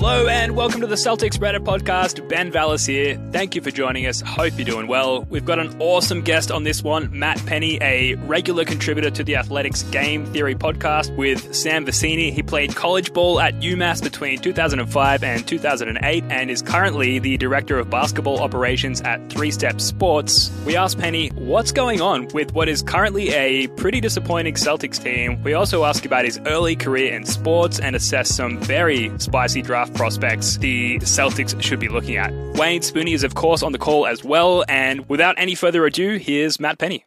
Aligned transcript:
Hello 0.00 0.28
and 0.28 0.56
welcome 0.56 0.80
to 0.80 0.86
the 0.86 0.94
Celtics 0.94 1.36
Reddit 1.36 1.58
podcast. 1.58 2.26
Ben 2.26 2.50
Vallis 2.50 2.86
here. 2.86 3.20
Thank 3.32 3.54
you 3.54 3.60
for 3.60 3.70
joining 3.70 4.06
us. 4.06 4.22
Hope 4.22 4.54
you're 4.56 4.64
doing 4.64 4.86
well. 4.86 5.26
We've 5.28 5.44
got 5.44 5.58
an 5.58 5.76
awesome 5.78 6.22
guest 6.22 6.50
on 6.50 6.64
this 6.64 6.82
one, 6.82 7.10
Matt 7.12 7.36
Pennie, 7.44 7.76
a 7.82 8.14
regular 8.14 8.64
contributor 8.64 9.10
to 9.10 9.22
the 9.22 9.36
Athletics 9.36 9.82
Game 9.82 10.24
Theory 10.32 10.54
podcast 10.54 11.14
with 11.18 11.54
Sam 11.54 11.84
Vecenie. 11.84 12.32
He 12.32 12.42
played 12.42 12.74
college 12.74 13.12
ball 13.12 13.40
at 13.40 13.52
UMass 13.56 14.02
between 14.02 14.38
2005 14.38 15.22
and 15.22 15.46
2008 15.46 16.24
and 16.30 16.50
is 16.50 16.62
currently 16.62 17.18
the 17.18 17.36
director 17.36 17.78
of 17.78 17.90
basketball 17.90 18.40
operations 18.40 19.02
at 19.02 19.28
Three 19.28 19.50
Step 19.50 19.82
Sports. 19.82 20.50
We 20.64 20.78
asked 20.78 20.98
Pennie 20.98 21.28
what's 21.34 21.72
going 21.72 22.00
on 22.00 22.28
with 22.28 22.54
what 22.54 22.70
is 22.70 22.80
currently 22.80 23.28
a 23.34 23.66
pretty 23.66 24.00
disappointing 24.00 24.54
Celtics 24.54 24.98
team. 25.02 25.42
We 25.42 25.52
also 25.52 25.84
ask 25.84 26.06
about 26.06 26.24
his 26.24 26.40
early 26.46 26.74
career 26.74 27.12
in 27.12 27.26
sports 27.26 27.78
and 27.78 27.94
assess 27.94 28.34
some 28.34 28.58
very 28.60 29.12
spicy 29.18 29.60
draft 29.60 29.89
prospects 29.94 30.56
the 30.58 30.98
Celtics 30.98 31.60
should 31.62 31.80
be 31.80 31.88
looking 31.88 32.16
at. 32.16 32.32
Wayne 32.56 32.80
Spooney 32.80 33.14
is, 33.14 33.22
of 33.22 33.34
course, 33.34 33.62
on 33.62 33.72
the 33.72 33.78
call 33.78 34.06
as 34.06 34.24
well. 34.24 34.64
And 34.68 35.08
without 35.08 35.34
any 35.38 35.54
further 35.54 35.84
ado, 35.86 36.16
here's 36.16 36.58
Matt 36.60 36.78
Pennie. 36.78 37.04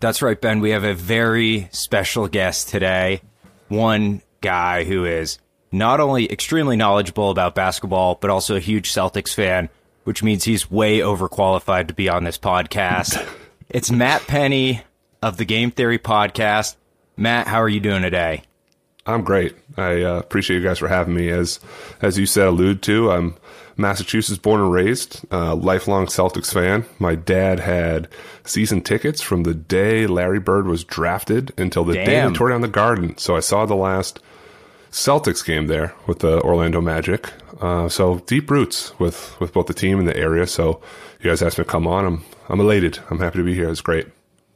That's 0.00 0.22
right, 0.22 0.40
Ben. 0.40 0.60
We 0.60 0.70
have 0.70 0.84
a 0.84 0.94
very 0.94 1.68
special 1.72 2.28
guest 2.28 2.68
today. 2.68 3.22
One 3.68 4.22
guy 4.40 4.84
who 4.84 5.04
is 5.04 5.38
not 5.72 6.00
only 6.00 6.30
extremely 6.30 6.76
knowledgeable 6.76 7.30
about 7.30 7.54
basketball, 7.54 8.16
but 8.16 8.30
also 8.30 8.56
a 8.56 8.60
huge 8.60 8.92
Celtics 8.92 9.34
fan, 9.34 9.68
which 10.04 10.22
means 10.22 10.44
he's 10.44 10.70
way 10.70 11.00
overqualified 11.00 11.88
to 11.88 11.94
be 11.94 12.08
on 12.08 12.24
this 12.24 12.38
podcast. 12.38 13.26
it's 13.68 13.90
Matt 13.90 14.22
Pennie 14.26 14.82
of 15.22 15.36
the 15.36 15.44
Game 15.44 15.70
Theory 15.70 15.98
podcast. 15.98 16.76
Matt, 17.16 17.48
how 17.48 17.60
are 17.60 17.68
you 17.68 17.80
doing 17.80 18.02
today? 18.02 18.42
I'm 19.06 19.22
great. 19.22 19.54
I 19.76 20.02
uh, 20.02 20.18
appreciate 20.18 20.56
you 20.56 20.62
guys 20.62 20.78
for 20.78 20.88
having 20.88 21.14
me. 21.14 21.28
As 21.30 21.60
as 22.02 22.18
you 22.18 22.26
said, 22.26 22.48
allude 22.48 22.82
to, 22.82 23.10
I'm 23.10 23.36
Massachusetts 23.76 24.38
born 24.38 24.60
and 24.60 24.72
raised, 24.72 25.24
uh, 25.30 25.54
lifelong 25.54 26.06
Celtics 26.06 26.52
fan. 26.52 26.84
My 26.98 27.14
dad 27.14 27.60
had 27.60 28.08
season 28.44 28.80
tickets 28.80 29.20
from 29.20 29.42
the 29.42 29.54
day 29.54 30.06
Larry 30.06 30.40
Bird 30.40 30.66
was 30.66 30.82
drafted 30.82 31.52
until 31.58 31.84
the 31.84 31.94
day 31.94 32.04
Damn. 32.06 32.32
they 32.32 32.38
tore 32.38 32.48
down 32.48 32.62
the 32.62 32.68
Garden. 32.68 33.16
So 33.18 33.36
I 33.36 33.40
saw 33.40 33.66
the 33.66 33.76
last 33.76 34.18
Celtics 34.90 35.44
game 35.44 35.66
there 35.66 35.94
with 36.06 36.20
the 36.20 36.40
Orlando 36.40 36.80
Magic. 36.80 37.30
Uh, 37.60 37.88
so 37.88 38.18
deep 38.26 38.50
roots 38.50 38.98
with 38.98 39.38
with 39.40 39.52
both 39.52 39.66
the 39.66 39.74
team 39.74 39.98
and 39.98 40.08
the 40.08 40.16
area. 40.16 40.46
So 40.46 40.80
you 41.20 41.30
guys 41.30 41.42
asked 41.42 41.58
me 41.58 41.64
to 41.64 41.70
come 41.70 41.86
on. 41.86 42.06
I'm 42.06 42.24
I'm 42.48 42.60
elated. 42.60 42.98
I'm 43.10 43.18
happy 43.18 43.38
to 43.38 43.44
be 43.44 43.54
here. 43.54 43.68
It's 43.68 43.80
great. 43.80 44.06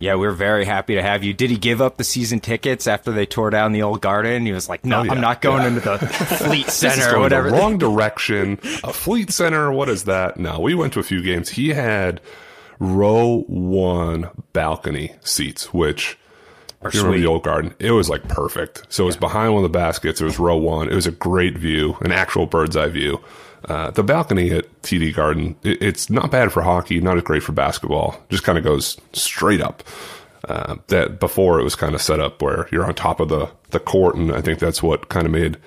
Yeah, 0.00 0.14
we're 0.14 0.32
very 0.32 0.64
happy 0.64 0.94
to 0.94 1.02
have 1.02 1.22
you. 1.22 1.34
Did 1.34 1.50
he 1.50 1.56
give 1.58 1.80
up 1.82 1.98
the 1.98 2.04
season 2.04 2.40
tickets 2.40 2.86
after 2.86 3.12
they 3.12 3.26
tore 3.26 3.50
down 3.50 3.72
the 3.72 3.82
old 3.82 4.00
garden? 4.00 4.46
He 4.46 4.52
was 4.52 4.66
like, 4.68 4.82
"No, 4.84 5.00
Oh, 5.00 5.02
yeah. 5.02 5.12
I'm 5.12 5.20
not 5.20 5.42
going 5.42 5.60
Yeah. 5.62 5.68
into 5.68 5.80
the 5.80 5.98
Fleet 6.08 6.68
Center 6.70 7.16
or 7.16 7.20
whatever." 7.20 7.50
The 7.50 7.56
wrong 7.56 7.76
direction. 7.86 8.58
A 8.82 8.92
fleet 8.94 9.30
center. 9.30 9.70
What 9.70 9.90
is 9.90 10.04
that? 10.04 10.38
No, 10.38 10.58
we 10.58 10.74
went 10.74 10.94
to 10.94 11.00
a 11.00 11.02
few 11.02 11.22
games. 11.22 11.50
He 11.50 11.68
had 11.74 12.20
row 12.78 13.44
one 13.46 14.30
balcony 14.54 15.14
seats, 15.20 15.72
which 15.74 16.16
if 16.82 16.94
you 16.94 17.00
remember 17.02 17.18
the 17.20 17.26
old 17.26 17.42
garden. 17.44 17.74
It 17.78 17.90
was 17.90 18.08
like 18.08 18.26
perfect. 18.26 18.86
So 18.88 19.02
it 19.04 19.06
was 19.06 19.16
behind 19.18 19.52
one 19.52 19.62
of 19.62 19.70
the 19.70 19.78
baskets. 19.78 20.22
It 20.22 20.24
was 20.24 20.38
row 20.38 20.56
one. 20.56 20.88
It 20.88 20.94
was 20.94 21.06
a 21.06 21.10
great 21.12 21.58
view, 21.58 21.98
an 22.00 22.10
actual 22.10 22.46
bird's 22.46 22.74
eye 22.74 22.88
view. 22.88 23.20
Uh, 23.66 23.90
the 23.90 24.02
balcony 24.02 24.50
at 24.50 24.64
TD 24.82 25.14
Garden, 25.14 25.56
it, 25.62 25.82
it's 25.82 26.08
not 26.10 26.30
bad 26.30 26.52
for 26.52 26.62
hockey, 26.62 27.00
not 27.00 27.16
as 27.16 27.22
great 27.22 27.42
for 27.42 27.52
basketball. 27.52 28.18
Just 28.30 28.42
kind 28.44 28.56
of 28.58 28.64
goes 28.64 28.98
straight 29.12 29.60
up. 29.60 29.82
Uh, 30.48 30.76
that 30.86 31.20
before 31.20 31.60
it 31.60 31.64
was 31.64 31.76
kind 31.76 31.94
of 31.94 32.00
set 32.00 32.18
up 32.18 32.40
where 32.40 32.66
you're 32.72 32.86
on 32.86 32.94
top 32.94 33.20
of 33.20 33.28
the 33.28 33.50
the 33.70 33.78
court, 33.78 34.16
and 34.16 34.32
I 34.32 34.40
think 34.40 34.58
that's 34.58 34.82
what 34.82 35.10
kind 35.10 35.26
of 35.26 35.32
made 35.32 35.58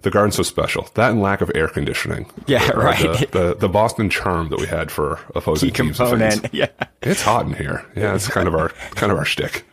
the 0.00 0.10
garden 0.10 0.32
so 0.32 0.42
special. 0.42 0.88
That 0.94 1.10
and 1.10 1.20
lack 1.20 1.42
of 1.42 1.50
air 1.54 1.68
conditioning. 1.68 2.26
Yeah, 2.46 2.70
right. 2.70 2.98
The, 2.98 3.26
the 3.30 3.54
the 3.56 3.68
Boston 3.68 4.08
charm 4.08 4.48
that 4.48 4.58
we 4.58 4.66
had 4.66 4.90
for 4.90 5.20
opposing 5.34 5.70
teams. 5.70 6.00
and 6.00 6.08
fans. 6.18 6.34
component. 6.36 6.54
Yeah. 6.54 6.68
It's 7.02 7.20
hot 7.22 7.44
in 7.46 7.52
here. 7.52 7.84
Yeah, 7.94 8.14
it's 8.14 8.26
kind 8.26 8.48
of 8.48 8.54
our 8.54 8.70
kind 8.94 9.12
of 9.12 9.18
our 9.18 9.24
shtick. 9.26 9.64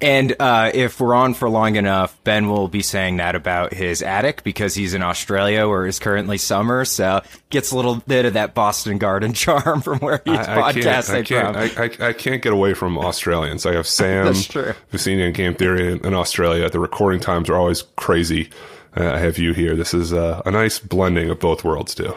And 0.00 0.34
uh, 0.38 0.70
if 0.74 1.00
we're 1.00 1.14
on 1.14 1.34
for 1.34 1.48
long 1.48 1.76
enough, 1.76 2.22
Ben 2.24 2.48
will 2.48 2.68
be 2.68 2.82
saying 2.82 3.16
that 3.16 3.34
about 3.34 3.72
his 3.72 4.02
attic 4.02 4.42
because 4.44 4.74
he's 4.74 4.94
in 4.94 5.02
Australia 5.02 5.68
where 5.68 5.86
it's 5.86 5.98
currently 5.98 6.38
summer. 6.38 6.84
So 6.84 7.22
gets 7.50 7.70
a 7.72 7.76
little 7.76 7.96
bit 7.96 8.26
of 8.26 8.34
that 8.34 8.54
Boston 8.54 8.98
Garden 8.98 9.32
charm 9.34 9.80
from 9.80 9.98
where 10.00 10.20
he's 10.24 10.36
I, 10.36 10.60
I 10.60 10.72
can't, 10.72 10.86
podcasting 10.86 11.14
I 11.14 11.22
can't, 11.22 11.72
from. 11.72 12.02
I, 12.02 12.08
I, 12.08 12.12
can't 12.12 12.42
get 12.42 12.52
away 12.52 12.74
from 12.74 12.98
Australians. 12.98 13.66
I 13.66 13.74
have 13.74 13.86
Sam. 13.94 14.26
Vecenie 14.26 15.26
and 15.26 15.34
Game 15.34 15.54
Theory 15.54 15.92
in, 15.92 16.06
in 16.06 16.14
Australia. 16.14 16.68
The 16.68 16.80
recording 16.80 17.20
times 17.20 17.48
are 17.48 17.56
always 17.56 17.82
crazy. 17.96 18.50
Uh, 18.96 19.12
I 19.12 19.18
have 19.18 19.38
you 19.38 19.54
here. 19.54 19.74
This 19.74 19.94
is 19.94 20.12
uh, 20.12 20.42
a 20.44 20.50
nice 20.50 20.78
blending 20.78 21.30
of 21.30 21.40
both 21.40 21.64
worlds, 21.64 21.94
too. 21.94 22.14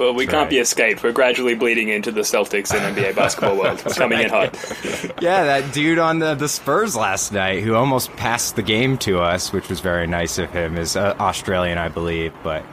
Well, 0.00 0.14
we 0.14 0.26
can't 0.26 0.48
be 0.48 0.56
escaped. 0.56 1.02
We're 1.02 1.12
gradually 1.12 1.54
bleeding 1.54 1.90
into 1.90 2.10
the 2.10 2.22
Celtics 2.22 2.74
and 2.74 2.96
NBA 2.96 3.14
basketball 3.14 3.58
world. 3.58 3.82
It's 3.84 3.98
coming 3.98 4.20
in 4.20 4.30
hot. 4.30 4.54
yeah, 5.20 5.44
that 5.44 5.74
dude 5.74 5.98
on 5.98 6.20
the, 6.20 6.34
the 6.34 6.48
Spurs 6.48 6.96
last 6.96 7.32
night 7.32 7.62
who 7.62 7.74
almost 7.74 8.10
passed 8.16 8.56
the 8.56 8.62
game 8.62 8.96
to 8.98 9.20
us, 9.20 9.52
which 9.52 9.68
was 9.68 9.80
very 9.80 10.06
nice 10.06 10.38
of 10.38 10.50
him, 10.52 10.78
is 10.78 10.96
uh, 10.96 11.14
Australian, 11.20 11.76
I 11.76 11.88
believe. 11.88 12.32
But 12.42 12.64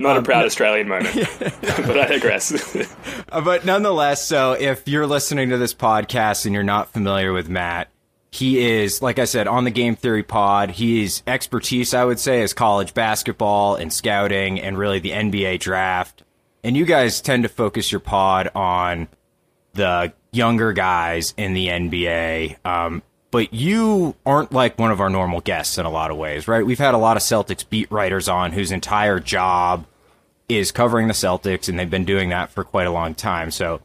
Not 0.00 0.16
a 0.16 0.22
proud 0.22 0.44
Australian 0.44 0.88
moment. 0.88 1.14
but 1.38 2.00
I 2.00 2.06
digress. 2.08 2.74
Uh, 3.30 3.40
but 3.42 3.64
nonetheless, 3.64 4.26
so 4.26 4.54
if 4.54 4.88
you're 4.88 5.06
listening 5.06 5.50
to 5.50 5.58
this 5.58 5.74
podcast 5.74 6.46
and 6.46 6.52
you're 6.52 6.64
not 6.64 6.92
familiar 6.92 7.32
with 7.32 7.48
Matt, 7.48 7.90
he 8.32 8.58
is, 8.58 9.00
like 9.00 9.20
I 9.20 9.26
said, 9.26 9.46
on 9.46 9.62
the 9.62 9.70
Game 9.70 9.94
Theory 9.94 10.24
pod. 10.24 10.72
His 10.72 11.22
expertise, 11.28 11.94
I 11.94 12.04
would 12.04 12.18
say, 12.18 12.42
is 12.42 12.52
college 12.52 12.92
basketball 12.92 13.76
and 13.76 13.92
scouting 13.92 14.60
and 14.60 14.76
really 14.76 14.98
the 14.98 15.10
NBA 15.12 15.60
draft. 15.60 16.24
And 16.64 16.76
you 16.76 16.84
guys 16.84 17.20
tend 17.20 17.42
to 17.42 17.48
focus 17.48 17.90
your 17.90 18.00
pod 18.00 18.50
on 18.54 19.08
the 19.74 20.12
younger 20.32 20.72
guys 20.72 21.34
in 21.36 21.54
the 21.54 21.68
NBA. 21.68 22.64
Um, 22.64 23.02
but 23.30 23.52
you 23.54 24.14
aren't 24.26 24.52
like 24.52 24.78
one 24.78 24.90
of 24.90 25.00
our 25.00 25.10
normal 25.10 25.40
guests 25.40 25.78
in 25.78 25.86
a 25.86 25.90
lot 25.90 26.10
of 26.10 26.16
ways, 26.16 26.46
right? 26.46 26.64
We've 26.64 26.78
had 26.78 26.94
a 26.94 26.98
lot 26.98 27.16
of 27.16 27.22
Celtics 27.22 27.68
beat 27.68 27.90
writers 27.90 28.28
on 28.28 28.52
whose 28.52 28.70
entire 28.70 29.18
job 29.18 29.86
is 30.48 30.70
covering 30.70 31.08
the 31.08 31.14
Celtics, 31.14 31.68
and 31.68 31.78
they've 31.78 31.88
been 31.88 32.04
doing 32.04 32.28
that 32.28 32.50
for 32.50 32.62
quite 32.62 32.86
a 32.86 32.90
long 32.90 33.14
time. 33.14 33.50
So 33.50 33.80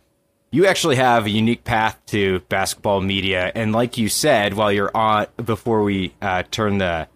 you 0.51 0.65
actually 0.65 0.97
have 0.97 1.25
a 1.25 1.29
unique 1.29 1.63
path 1.63 1.97
to 2.07 2.41
basketball 2.49 2.99
media, 2.99 3.51
and 3.55 3.71
like 3.71 3.97
you 3.97 4.09
said, 4.09 4.53
while 4.53 4.71
you're 4.71 4.95
on 4.95 5.27
before 5.37 5.83
we 5.83 6.13
uh, 6.21 6.43
turn 6.51 6.77
the 6.77 7.07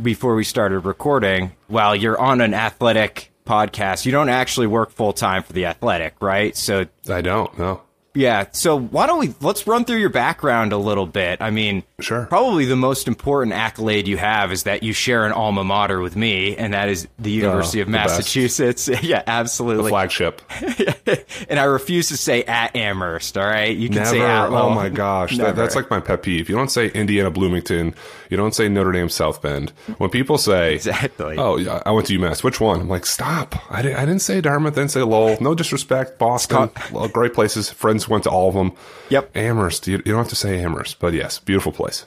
before 0.00 0.34
we 0.36 0.44
started 0.44 0.80
recording, 0.80 1.52
while 1.66 1.94
you're 1.94 2.20
on 2.20 2.40
an 2.40 2.54
athletic 2.54 3.32
podcast, 3.44 4.06
you 4.06 4.12
don't 4.12 4.28
actually 4.28 4.66
work 4.66 4.90
full 4.90 5.12
time 5.12 5.42
for 5.42 5.52
the 5.52 5.66
athletic, 5.66 6.14
right? 6.20 6.56
So 6.56 6.86
I 7.08 7.20
don't 7.20 7.56
know. 7.58 7.82
Yeah. 8.14 8.46
So 8.52 8.78
why 8.78 9.06
don't 9.06 9.18
we 9.18 9.34
let's 9.40 9.66
run 9.66 9.84
through 9.84 9.98
your 9.98 10.10
background 10.10 10.72
a 10.72 10.78
little 10.78 11.06
bit. 11.06 11.40
I 11.40 11.50
mean, 11.50 11.82
Sure. 12.00 12.26
Probably 12.26 12.64
the 12.64 12.76
most 12.76 13.06
important 13.08 13.54
accolade 13.54 14.08
you 14.08 14.16
have 14.16 14.52
is 14.52 14.64
that 14.64 14.82
you 14.82 14.92
share 14.92 15.24
an 15.24 15.32
alma 15.32 15.62
mater 15.62 16.00
with 16.00 16.16
me, 16.16 16.56
and 16.56 16.74
that 16.74 16.88
is 16.88 17.08
the 17.18 17.30
oh, 17.30 17.46
University 17.46 17.80
of 17.80 17.86
the. 17.86 17.92
Massachusetts. 17.92 18.88
yeah, 19.02 19.22
absolutely. 19.26 19.84
The 19.84 19.88
flagship. 19.90 20.42
and 21.48 21.58
I 21.58 21.64
refuse 21.64 22.08
to 22.08 22.16
say 22.16 22.42
at 22.44 22.74
Amherst. 22.74 23.38
All 23.38 23.46
right, 23.46 23.74
you 23.74 23.88
can 23.88 24.04
say 24.04 24.18
Never. 24.18 24.30
at. 24.30 24.48
Oh 24.50 24.70
my 24.70 24.88
gosh, 24.88 25.36
that, 25.38 25.54
that's 25.54 25.76
like 25.76 25.88
my 25.88 26.00
pet 26.00 26.22
peeve. 26.22 26.48
You 26.48 26.56
don't 26.56 26.70
say 26.70 26.88
Indiana 26.88 27.30
Bloomington. 27.30 27.94
You 28.28 28.36
don't 28.36 28.54
say 28.54 28.68
Notre 28.68 28.90
Dame 28.90 29.08
South 29.08 29.40
Bend. 29.40 29.70
When 29.98 30.10
people 30.10 30.36
say, 30.36 30.74
Exactly. 30.74 31.36
"Oh, 31.38 31.56
yeah, 31.56 31.80
I 31.86 31.92
went 31.92 32.08
to 32.08 32.18
UMass," 32.18 32.42
which 32.42 32.60
one? 32.60 32.80
I'm 32.80 32.88
like, 32.88 33.06
stop. 33.06 33.54
I 33.70 33.82
didn't. 33.82 33.98
I 33.98 34.04
didn't 34.04 34.22
say 34.22 34.40
Dartmouth. 34.40 34.72
I 34.72 34.80
Didn't 34.80 34.90
say 34.90 35.02
Lowell. 35.02 35.36
No 35.40 35.54
disrespect, 35.54 36.18
Boston. 36.18 36.70
great 37.12 37.34
places. 37.34 37.70
Friends 37.70 38.03
went 38.08 38.24
to 38.24 38.30
all 38.30 38.48
of 38.48 38.54
them. 38.54 38.72
Yep. 39.10 39.36
Amherst. 39.36 39.86
You, 39.86 39.98
you 39.98 40.12
don't 40.12 40.18
have 40.18 40.28
to 40.28 40.36
say 40.36 40.62
Amherst, 40.62 40.98
but 40.98 41.12
yes, 41.14 41.38
beautiful 41.38 41.72
place. 41.72 42.06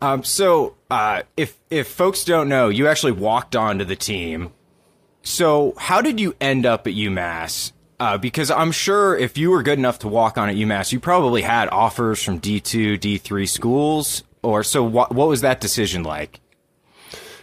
Um, 0.00 0.24
so, 0.24 0.74
uh, 0.90 1.22
if 1.36 1.58
if 1.70 1.86
folks 1.86 2.24
don't 2.24 2.48
know, 2.48 2.68
you 2.68 2.88
actually 2.88 3.12
walked 3.12 3.54
onto 3.54 3.84
the 3.84 3.94
team. 3.94 4.52
So, 5.22 5.74
how 5.78 6.02
did 6.02 6.18
you 6.18 6.34
end 6.40 6.66
up 6.66 6.86
at 6.88 6.94
UMass? 6.94 7.72
Uh, 8.00 8.18
because 8.18 8.50
I'm 8.50 8.72
sure 8.72 9.16
if 9.16 9.38
you 9.38 9.50
were 9.50 9.62
good 9.62 9.78
enough 9.78 10.00
to 10.00 10.08
walk 10.08 10.36
on 10.36 10.48
at 10.48 10.56
UMass, 10.56 10.90
you 10.90 10.98
probably 10.98 11.42
had 11.42 11.68
offers 11.68 12.20
from 12.20 12.40
D2, 12.40 12.98
D3 12.98 13.48
schools. 13.48 14.24
Or 14.42 14.64
so, 14.64 14.82
what 14.82 15.14
what 15.14 15.28
was 15.28 15.40
that 15.42 15.60
decision 15.60 16.02
like? 16.02 16.40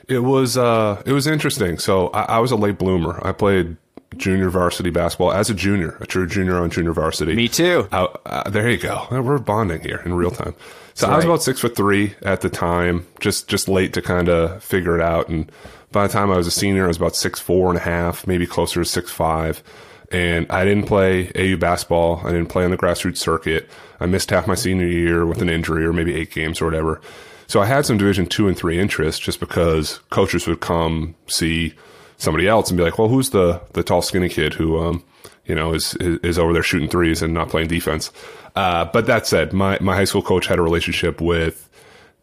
It 0.10 0.20
was 0.20 0.58
uh, 0.58 1.02
it 1.06 1.14
was 1.14 1.28
interesting. 1.28 1.78
So 1.78 2.10
I, 2.10 2.24
I 2.24 2.40
was 2.40 2.52
a 2.52 2.58
late 2.58 2.78
bloomer. 2.78 3.26
I 3.26 3.32
played 3.32 3.78
junior 4.18 4.50
varsity 4.50 4.90
basketball 4.90 5.32
as 5.32 5.50
a 5.50 5.54
junior, 5.54 5.98
a 6.00 6.06
true 6.06 6.28
junior 6.28 6.58
on 6.58 6.70
junior 6.70 6.94
varsity. 6.94 7.36
Me 7.36 7.48
too. 7.48 7.88
Uh, 7.92 8.08
uh, 8.26 8.50
there 8.50 8.70
you 8.70 8.78
go. 8.78 9.08
We're 9.12 9.38
bonding 9.38 9.82
here 9.82 10.02
in 10.06 10.14
real 10.14 10.32
time. 10.32 10.56
So 10.94 11.08
I 11.08 11.16
was 11.16 11.26
about 11.26 11.44
six 11.44 11.62
foot 11.62 11.76
three 11.76 12.16
at 12.24 12.42
the 12.42 12.50
time, 12.50 13.08
just 13.20 13.48
just 13.48 13.70
late 13.70 13.94
to 13.94 14.02
kind 14.02 14.28
of 14.28 14.62
figure 14.64 14.96
it 14.96 15.02
out. 15.02 15.30
And 15.30 15.50
by 15.92 16.06
the 16.08 16.12
time 16.12 16.32
I 16.32 16.38
was 16.38 16.48
a 16.48 16.52
senior, 16.52 16.86
I 16.86 16.88
was 16.88 16.98
about 16.98 17.16
six 17.16 17.40
four 17.40 17.70
and 17.70 17.78
a 17.78 17.82
half, 17.82 18.28
maybe 18.28 18.46
closer 18.46 18.82
to 18.82 18.86
six 18.86 19.12
five. 19.12 19.64
And 20.12 20.52
I 20.52 20.66
didn't 20.66 20.88
play 20.88 21.32
AU 21.36 21.58
basketball. 21.58 22.22
I 22.26 22.32
didn't 22.32 22.50
play 22.50 22.66
on 22.66 22.72
the 22.72 22.78
grassroots 22.78 23.18
circuit. 23.18 23.70
I 24.00 24.08
missed 24.08 24.32
half 24.32 24.48
my 24.48 24.56
senior 24.56 24.88
year 24.88 25.26
with 25.26 25.42
an 25.42 25.50
injury, 25.50 25.86
or 25.86 25.94
maybe 25.94 26.16
eight 26.16 26.32
games 26.32 26.62
or 26.62 26.66
whatever. 26.66 27.00
So 27.48 27.62
I 27.62 27.66
had 27.66 27.86
some 27.86 27.98
Division 27.98 28.26
two 28.26 28.48
and 28.48 28.58
three 28.58 28.80
interests, 28.80 29.22
just 29.22 29.40
because 29.40 30.00
coaches 30.10 30.48
would 30.48 30.60
come 30.60 31.16
see 31.28 31.76
somebody 32.20 32.48
else 32.48 32.70
and 32.70 32.78
be 32.78 32.84
like, 32.84 33.00
"Well, 33.00 33.08
who's 33.08 33.32
the 33.32 33.60
the 33.74 33.82
tall, 33.82 34.04
skinny 34.04 34.30
kid 34.30 34.54
who, 34.54 34.80
um, 34.80 35.04
you 35.46 35.56
know, 35.56 35.74
is, 35.74 35.96
is 35.96 36.20
is 36.20 36.40
over 36.40 36.54
there 36.54 36.62
shooting 36.64 36.90
threes 36.90 37.24
and 37.24 37.34
not 37.34 37.50
playing 37.50 37.68
defense?" 37.68 38.12
Uh, 38.56 38.86
but 38.86 39.08
that 39.08 39.26
said, 39.26 39.54
my 39.54 39.78
my 39.82 39.96
high 39.96 40.04
school 40.04 40.22
coach 40.22 40.46
had 40.46 40.60
a 40.60 40.62
relationship 40.62 41.20
with 41.20 41.68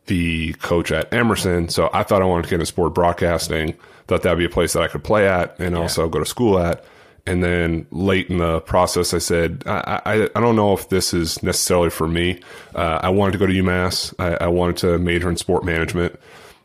the 0.07 0.53
coach 0.55 0.93
at 0.93 1.13
Emerson, 1.13 1.69
so 1.69 1.91
I 1.93 2.05
thought 2.05 2.23
I 2.23 2.27
wanted 2.27 2.45
to 2.45 2.51
get 2.51 2.55
into 2.57 2.67
sport 2.67 2.95
broadcasting. 2.95 3.75
Thought 4.07 4.23
that'd 4.23 4.39
be 4.39 4.45
a 4.45 4.49
place 4.49 4.75
that 4.75 4.83
I 4.83 4.89
could 4.89 5.03
play 5.03 5.27
at 5.27 5.59
and 5.59 5.77
also 5.77 6.09
go 6.09 6.21
to 6.21 6.25
school 6.27 6.61
at. 6.61 6.85
And 7.27 7.43
then 7.43 7.89
late 7.91 8.31
in 8.31 8.39
the 8.39 8.61
process, 8.61 9.13
I 9.13 9.19
said, 9.19 9.65
I, 9.67 10.01
I, 10.07 10.29
I 10.37 10.41
don't 10.41 10.55
know 10.55 10.75
if 10.75 10.89
this 10.91 11.13
is 11.13 11.43
necessarily 11.43 11.91
for 11.91 12.07
me. 12.07 12.41
Uh, 12.73 13.01
I 13.03 13.09
wanted 13.09 13.33
to 13.33 13.39
go 13.39 13.47
to 13.47 13.53
UMass. 13.53 14.15
I, 14.21 14.45
I 14.45 14.47
wanted 14.47 14.77
to 14.79 14.99
major 14.99 15.29
in 15.29 15.37
sport 15.37 15.65
management, 15.65 16.21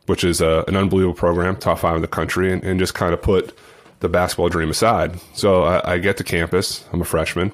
which 0.06 0.24
is 0.24 0.40
a, 0.40 0.64
an 0.68 0.76
unbelievable 0.76 1.14
program, 1.14 1.56
top 1.56 1.78
five 1.78 1.96
in 1.96 2.02
the 2.02 2.08
country, 2.08 2.52
and, 2.52 2.62
and 2.64 2.78
just 2.78 2.94
kind 2.94 3.14
of 3.14 3.22
put 3.22 3.56
the 4.00 4.08
basketball 4.08 4.48
dream 4.48 4.70
aside. 4.70 5.18
So 5.34 5.64
I, 5.64 5.94
I 5.94 5.98
get 5.98 6.16
to 6.18 6.24
campus. 6.24 6.84
I'm 6.92 7.00
a 7.00 7.04
freshman. 7.04 7.52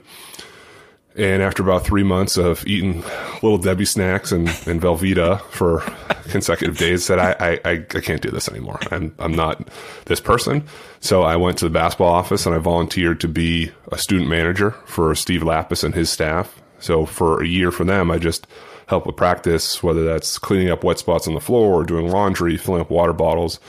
And 1.19 1.43
after 1.43 1.65
about 1.65 1.85
three 1.85 2.05
months 2.05 2.37
of 2.37 2.65
eating 2.65 3.03
little 3.43 3.59
Debbie 3.59 3.85
snacks 3.85 4.31
and, 4.31 4.47
and 4.67 4.81
Velveeta 4.81 5.41
for 5.51 5.81
consecutive 6.31 6.79
days, 6.79 7.05
said 7.05 7.19
I, 7.19 7.35
I, 7.41 7.61
I, 7.65 7.73
I 7.73 8.01
can't 8.01 8.23
do 8.23 8.31
this 8.31 8.49
anymore. 8.49 8.79
I'm 8.93 9.13
I'm 9.19 9.33
not 9.33 9.69
this 10.05 10.21
person. 10.21 10.65
So 11.01 11.23
I 11.23 11.35
went 11.35 11.59
to 11.59 11.65
the 11.65 11.71
basketball 11.71 12.13
office 12.13 12.47
and 12.47 12.55
I 12.55 12.59
volunteered 12.59 13.21
to 13.21 13.29
be 13.29 13.73
a 13.91 13.99
student 13.99 14.31
manager 14.31 14.71
for 14.87 15.13
Steve 15.17 15.43
Lappas 15.43 15.83
and 15.83 15.93
his 15.93 16.09
staff. 16.09 16.63
So 16.79 17.05
for 17.05 17.43
a 17.43 17.47
year 17.47 17.73
for 17.73 17.85
them, 17.85 18.13
I 18.13 18.19
just 18.19 18.47
helped 18.89 19.07
with 19.07 19.17
practice, 19.17 19.83
whether 19.83 20.05
that's 20.05 20.39
cleaning 20.39 20.71
up 20.71 20.83
wet 20.83 20.99
spots 20.99 21.29
on 21.29 21.35
the 21.35 21.41
floor 21.41 21.81
or 21.81 21.85
doing 21.85 22.11
laundry, 22.11 22.57
filling 22.57 22.81
up 22.81 22.91
water 22.91 23.13
bottles. 23.13 23.61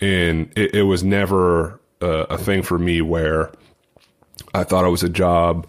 And 0.00 0.50
it, 0.56 0.74
it 0.74 0.82
was 0.82 1.04
never 1.04 1.78
a, 2.00 2.26
a 2.30 2.38
thing 2.38 2.62
for 2.62 2.78
me 2.78 3.02
where 3.02 3.52
I 4.54 4.64
thought 4.64 4.84
it 4.84 4.90
was 4.90 5.02
a 5.02 5.08
job 5.08 5.66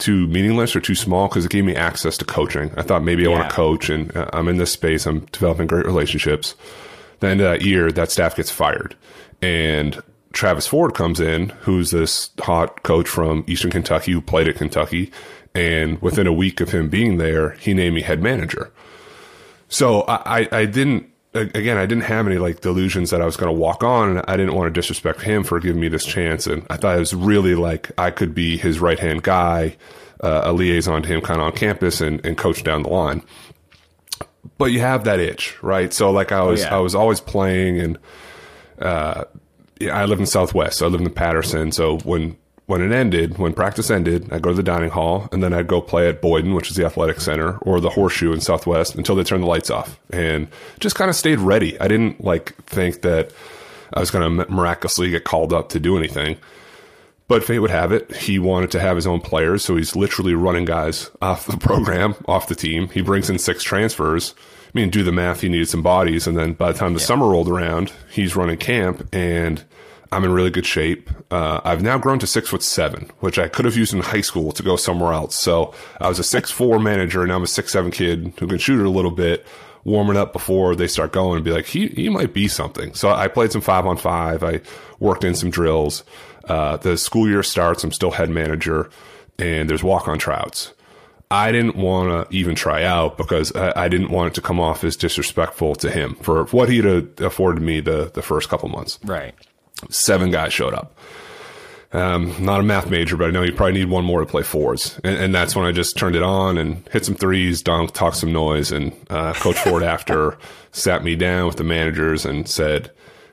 too 0.00 0.26
meaningless 0.28 0.74
or 0.74 0.80
too 0.80 0.94
small 0.94 1.28
because 1.28 1.44
it 1.44 1.50
gave 1.50 1.64
me 1.64 1.76
access 1.76 2.16
to 2.18 2.24
coaching. 2.24 2.72
I 2.76 2.82
thought 2.82 3.04
maybe 3.04 3.26
I 3.26 3.30
want 3.30 3.48
to 3.48 3.54
coach 3.54 3.90
and 3.90 4.14
uh, 4.16 4.28
I'm 4.32 4.48
in 4.48 4.56
this 4.56 4.72
space. 4.72 5.06
I'm 5.06 5.20
developing 5.26 5.66
great 5.66 5.86
relationships. 5.86 6.56
The 7.20 7.28
end 7.28 7.40
of 7.40 7.50
that 7.50 7.62
year, 7.62 7.92
that 7.92 8.10
staff 8.10 8.36
gets 8.36 8.50
fired. 8.50 8.96
And 9.42 10.02
Travis 10.32 10.66
Ford 10.66 10.94
comes 10.94 11.20
in, 11.20 11.50
who's 11.60 11.90
this 11.90 12.30
hot 12.40 12.82
coach 12.82 13.08
from 13.08 13.44
Eastern 13.46 13.70
Kentucky 13.70 14.12
who 14.12 14.20
played 14.20 14.48
at 14.48 14.56
Kentucky. 14.56 15.12
And 15.54 16.00
within 16.00 16.26
a 16.26 16.32
week 16.32 16.60
of 16.60 16.70
him 16.70 16.88
being 16.88 17.16
there, 17.16 17.50
he 17.52 17.74
named 17.74 17.96
me 17.96 18.02
head 18.02 18.22
manager. 18.22 18.70
So 19.68 20.02
I, 20.02 20.40
I, 20.40 20.48
I 20.52 20.64
didn't, 20.66 21.10
again, 21.34 21.76
I 21.76 21.86
didn't 21.86 22.04
have 22.04 22.26
any 22.26 22.38
like 22.38 22.60
delusions 22.60 23.10
that 23.10 23.20
I 23.20 23.24
was 23.24 23.36
going 23.36 23.52
to 23.52 23.58
walk 23.58 23.82
on 23.82 24.16
and 24.16 24.24
I 24.28 24.36
didn't 24.36 24.54
want 24.54 24.72
to 24.72 24.80
disrespect 24.80 25.22
him 25.22 25.42
for 25.42 25.58
giving 25.58 25.80
me 25.80 25.88
this 25.88 26.04
chance. 26.04 26.46
And 26.46 26.66
I 26.70 26.76
thought 26.76 26.96
it 26.96 27.00
was 27.00 27.14
really 27.14 27.54
like 27.54 27.90
I 27.98 28.10
could 28.10 28.34
be 28.34 28.56
his 28.56 28.78
right 28.78 28.98
hand 28.98 29.22
guy, 29.22 29.76
uh, 30.20 30.42
a 30.44 30.52
liaison 30.52 31.02
to 31.02 31.08
him 31.08 31.20
kind 31.20 31.40
of 31.40 31.46
on 31.46 31.52
campus 31.52 32.00
and, 32.00 32.24
and 32.24 32.38
coach 32.38 32.62
down 32.62 32.84
the 32.84 32.88
line. 32.90 33.22
But 34.56 34.66
you 34.66 34.80
have 34.80 35.04
that 35.04 35.18
itch, 35.18 35.60
right? 35.62 35.92
So 35.92 36.10
like 36.10 36.32
I 36.32 36.42
was, 36.42 36.62
yeah. 36.62 36.76
I 36.76 36.78
was 36.78 36.94
always 36.94 37.20
playing 37.20 37.80
and, 37.80 37.98
uh, 38.78 39.24
yeah, 39.80 39.98
I 39.98 40.04
live 40.04 40.20
in 40.20 40.26
Southwest. 40.26 40.78
So 40.78 40.86
I 40.86 40.90
live 40.90 41.00
in 41.00 41.10
Patterson. 41.10 41.72
So 41.72 41.98
when 41.98 42.36
when 42.70 42.82
it 42.82 42.92
ended, 42.92 43.36
when 43.36 43.52
practice 43.52 43.90
ended, 43.90 44.32
I'd 44.32 44.42
go 44.42 44.50
to 44.50 44.56
the 44.56 44.62
dining 44.62 44.90
hall 44.90 45.28
and 45.32 45.42
then 45.42 45.52
I'd 45.52 45.66
go 45.66 45.80
play 45.80 46.08
at 46.08 46.22
Boyden, 46.22 46.54
which 46.54 46.70
is 46.70 46.76
the 46.76 46.86
athletic 46.86 47.20
center, 47.20 47.58
or 47.58 47.80
the 47.80 47.90
Horseshoe 47.90 48.32
in 48.32 48.40
Southwest 48.40 48.94
until 48.94 49.16
they 49.16 49.24
turned 49.24 49.42
the 49.42 49.48
lights 49.48 49.70
off, 49.70 49.98
and 50.10 50.46
just 50.78 50.94
kind 50.94 51.10
of 51.10 51.16
stayed 51.16 51.40
ready. 51.40 51.78
I 51.80 51.88
didn't 51.88 52.22
like 52.22 52.54
think 52.66 53.02
that 53.02 53.32
I 53.92 53.98
was 53.98 54.12
going 54.12 54.38
to 54.38 54.48
miraculously 54.48 55.10
get 55.10 55.24
called 55.24 55.52
up 55.52 55.70
to 55.70 55.80
do 55.80 55.98
anything. 55.98 56.36
But 57.26 57.42
fate 57.42 57.58
would 57.58 57.70
have 57.70 57.90
it, 57.90 58.14
he 58.14 58.38
wanted 58.38 58.70
to 58.70 58.80
have 58.80 58.94
his 58.94 59.06
own 59.06 59.20
players, 59.20 59.64
so 59.64 59.74
he's 59.74 59.96
literally 59.96 60.34
running 60.34 60.64
guys 60.64 61.10
off 61.20 61.46
the 61.46 61.56
program, 61.66 62.14
off 62.26 62.46
the 62.46 62.54
team. 62.54 62.88
He 62.90 63.02
brings 63.02 63.28
in 63.28 63.40
six 63.40 63.64
transfers. 63.64 64.32
I 64.66 64.70
mean, 64.78 64.90
do 64.90 65.02
the 65.02 65.10
math, 65.10 65.40
he 65.40 65.48
needed 65.48 65.68
some 65.68 65.82
bodies, 65.82 66.28
and 66.28 66.38
then 66.38 66.52
by 66.52 66.70
the 66.70 66.78
time 66.78 66.94
the 66.94 67.00
summer 67.00 67.28
rolled 67.28 67.48
around, 67.48 67.92
he's 68.12 68.36
running 68.36 68.58
camp, 68.58 69.08
and 69.12 69.64
I'm 70.12 70.24
in 70.24 70.32
really 70.32 70.50
good 70.50 70.66
shape. 70.66 71.08
Uh, 71.30 71.60
I've 71.64 71.82
now 71.82 71.96
grown 71.98 72.18
to 72.18 72.26
six 72.26 72.48
foot 72.48 72.62
seven, 72.62 73.10
which 73.20 73.38
I 73.38 73.48
could 73.48 73.64
have 73.64 73.76
used 73.76 73.94
in 73.94 74.00
high 74.00 74.22
school 74.22 74.50
to 74.52 74.62
go 74.62 74.76
somewhere 74.76 75.12
else. 75.12 75.38
So 75.38 75.72
I 76.00 76.08
was 76.08 76.18
a 76.18 76.24
six 76.24 76.50
four 76.50 76.78
manager, 76.80 77.20
and 77.20 77.28
now 77.28 77.36
I'm 77.36 77.44
a 77.44 77.48
six 77.48 77.72
seven 77.72 77.90
kid 77.90 78.32
who 78.38 78.48
can 78.48 78.58
shoot 78.58 78.80
it 78.80 78.86
a 78.86 78.90
little 78.90 79.12
bit, 79.12 79.46
warming 79.84 80.16
up 80.16 80.32
before 80.32 80.74
they 80.74 80.88
start 80.88 81.12
going, 81.12 81.36
and 81.36 81.44
be 81.44 81.52
like, 81.52 81.66
he 81.66 81.88
he 81.88 82.08
might 82.08 82.34
be 82.34 82.48
something. 82.48 82.92
So 82.94 83.10
I 83.10 83.28
played 83.28 83.52
some 83.52 83.60
five 83.60 83.86
on 83.86 83.96
five. 83.96 84.42
I 84.42 84.60
worked 84.98 85.24
in 85.24 85.34
some 85.34 85.50
drills. 85.50 86.02
Uh, 86.44 86.76
the 86.78 86.96
school 86.96 87.28
year 87.28 87.42
starts. 87.44 87.84
I'm 87.84 87.92
still 87.92 88.10
head 88.10 88.30
manager, 88.30 88.90
and 89.38 89.70
there's 89.70 89.84
walk 89.84 90.08
on 90.08 90.18
trouts. 90.18 90.72
I 91.30 91.52
didn't 91.52 91.76
want 91.76 92.28
to 92.28 92.36
even 92.36 92.56
try 92.56 92.82
out 92.82 93.16
because 93.16 93.54
I, 93.54 93.84
I 93.84 93.88
didn't 93.88 94.10
want 94.10 94.32
it 94.32 94.34
to 94.34 94.40
come 94.40 94.58
off 94.58 94.82
as 94.82 94.96
disrespectful 94.96 95.76
to 95.76 95.88
him 95.88 96.16
for 96.16 96.46
what 96.46 96.68
he'd 96.68 96.84
afforded 97.20 97.62
me 97.62 97.78
the, 97.78 98.10
the 98.12 98.22
first 98.22 98.48
couple 98.48 98.68
months. 98.68 98.98
Right. 99.04 99.34
Seven 99.88 100.30
guys 100.30 100.52
showed 100.52 100.74
up. 100.74 100.96
Um, 101.92 102.32
not 102.38 102.60
a 102.60 102.62
math 102.62 102.88
major, 102.88 103.16
but 103.16 103.28
I 103.28 103.30
know 103.30 103.42
you 103.42 103.52
probably 103.52 103.80
need 103.80 103.90
one 103.90 104.04
more 104.04 104.20
to 104.20 104.26
play 104.26 104.42
fours. 104.42 105.00
And, 105.02 105.16
and 105.16 105.34
that's 105.34 105.56
when 105.56 105.66
I 105.66 105.72
just 105.72 105.96
turned 105.96 106.14
it 106.14 106.22
on 106.22 106.56
and 106.56 106.88
hit 106.92 107.04
some 107.04 107.16
threes, 107.16 107.62
dunk, 107.62 107.92
talk 107.92 108.14
some 108.14 108.32
noise. 108.32 108.70
And 108.70 108.92
uh, 109.10 109.32
Coach 109.34 109.58
Ford 109.64 109.82
after 109.82 110.38
sat 110.70 111.02
me 111.02 111.16
down 111.16 111.46
with 111.46 111.56
the 111.56 111.64
managers 111.64 112.24
and 112.24 112.48
said, 112.48 112.92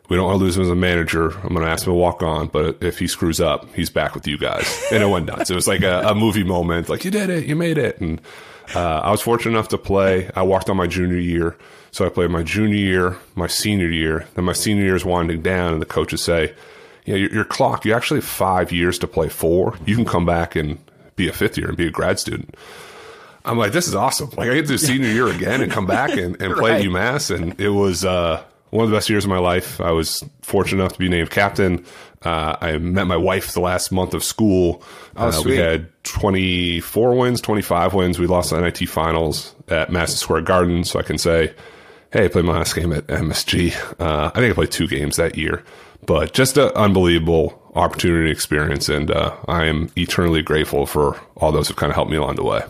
we 0.09 0.15
don't 0.15 0.25
want 0.25 0.39
to 0.39 0.43
lose 0.43 0.55
him 0.55 0.63
as 0.63 0.69
a 0.69 0.75
manager. 0.75 1.31
I'm 1.41 1.49
going 1.49 1.65
to 1.65 1.69
ask 1.69 1.85
him 1.85 1.91
to 1.91 1.97
walk 1.97 2.23
on, 2.23 2.47
but 2.47 2.81
if 2.81 2.97
he 2.97 3.07
screws 3.07 3.41
up, 3.41 3.71
he's 3.75 3.89
back 3.89 4.15
with 4.15 4.25
you 4.25 4.37
guys. 4.37 4.65
And 4.91 5.03
it 5.03 5.07
went 5.07 5.25
nuts. 5.25 5.51
It 5.51 5.55
was 5.55 5.67
like 5.67 5.83
a, 5.83 5.99
a 5.99 6.15
movie 6.15 6.45
moment. 6.45 6.87
Like, 6.87 7.03
you 7.03 7.11
did 7.11 7.29
it. 7.29 7.45
You 7.45 7.55
made 7.55 7.77
it. 7.77 7.99
And 7.99 8.21
uh, 8.73 8.99
I 8.99 9.11
was 9.11 9.21
fortunate 9.21 9.51
enough 9.51 9.67
to 9.69 9.77
play. 9.77 10.31
I 10.35 10.43
walked 10.43 10.69
on 10.69 10.77
my 10.77 10.87
junior 10.87 11.17
year. 11.17 11.57
So 11.97 12.05
I 12.05 12.09
played 12.09 12.29
my 12.29 12.43
junior 12.43 12.75
year, 12.75 13.17
my 13.33 13.47
senior 13.47 13.89
year. 13.89 14.27
Then 14.35 14.45
my 14.45 14.53
senior 14.53 14.83
year 14.83 14.95
is 14.95 15.03
winding 15.03 15.41
down, 15.41 15.73
and 15.73 15.81
the 15.81 15.85
coaches 15.87 16.23
say, 16.23 16.53
you 17.05 17.13
know, 17.13 17.19
your, 17.19 17.33
your 17.33 17.43
clock, 17.43 17.85
you 17.85 17.93
actually 17.95 18.19
have 18.19 18.29
five 18.29 18.71
years 18.71 18.99
to 18.99 19.07
play 19.07 19.29
four. 19.29 19.75
You 19.83 19.95
can 19.95 20.05
come 20.05 20.23
back 20.23 20.55
and 20.55 20.77
be 21.15 21.27
a 21.27 21.33
fifth 21.33 21.57
year 21.57 21.69
and 21.69 21.75
be 21.75 21.87
a 21.87 21.89
grad 21.89 22.19
student. 22.19 22.53
I'm 23.45 23.57
like, 23.57 23.71
this 23.71 23.87
is 23.87 23.95
awesome. 23.95 24.29
Like, 24.37 24.47
I 24.47 24.53
get 24.53 24.61
to 24.61 24.67
do 24.67 24.77
senior 24.77 25.07
year 25.09 25.27
again 25.27 25.59
and 25.59 25.71
come 25.71 25.87
back 25.87 26.11
and, 26.11 26.39
and 26.39 26.53
play 26.53 26.73
at 26.73 26.81
UMass. 26.85 27.35
And 27.35 27.59
it 27.59 27.69
was 27.69 28.05
uh, 28.05 28.43
one 28.69 28.83
of 28.83 28.91
the 28.91 28.95
best 28.95 29.09
years 29.09 29.23
of 29.23 29.31
my 29.31 29.39
life. 29.39 29.81
I 29.81 29.89
was 29.89 30.23
fortunate 30.43 30.83
enough 30.83 30.93
to 30.93 30.99
be 30.99 31.09
named 31.09 31.31
captain. 31.31 31.83
Uh, 32.21 32.57
I 32.61 32.77
met 32.77 33.07
my 33.07 33.17
wife 33.17 33.53
the 33.53 33.61
last 33.61 33.91
month 33.91 34.13
of 34.13 34.23
school. 34.23 34.83
Oh, 35.15 35.29
uh, 35.29 35.41
we 35.43 35.57
had 35.57 35.89
24 36.03 37.17
wins, 37.17 37.41
25 37.41 37.95
wins. 37.95 38.19
We 38.19 38.27
lost 38.27 38.51
the 38.51 38.61
NIT 38.61 38.87
finals 38.87 39.55
at 39.67 39.91
Madison 39.91 40.19
Square 40.19 40.41
Garden, 40.41 40.83
so 40.83 40.99
I 40.99 41.01
can 41.01 41.17
say, 41.17 41.55
hey, 42.11 42.25
I 42.25 42.27
played 42.27 42.45
my 42.45 42.57
last 42.57 42.75
game 42.75 42.93
at 42.93 43.07
MSG. 43.07 43.75
Uh, 43.99 44.31
I 44.33 44.39
think 44.39 44.51
I 44.51 44.55
played 44.55 44.71
two 44.71 44.87
games 44.87 45.17
that 45.17 45.37
year, 45.37 45.63
but 46.05 46.33
just 46.33 46.57
an 46.57 46.69
unbelievable 46.75 47.61
opportunity 47.75 48.31
experience, 48.31 48.89
and 48.89 49.11
uh, 49.11 49.35
I 49.47 49.65
am 49.65 49.91
eternally 49.97 50.41
grateful 50.41 50.85
for 50.85 51.19
all 51.35 51.51
those 51.51 51.67
who 51.67 51.73
kind 51.73 51.91
of 51.91 51.95
helped 51.95 52.11
me 52.11 52.17
along 52.17 52.35
the 52.35 52.43
way. 52.43 52.61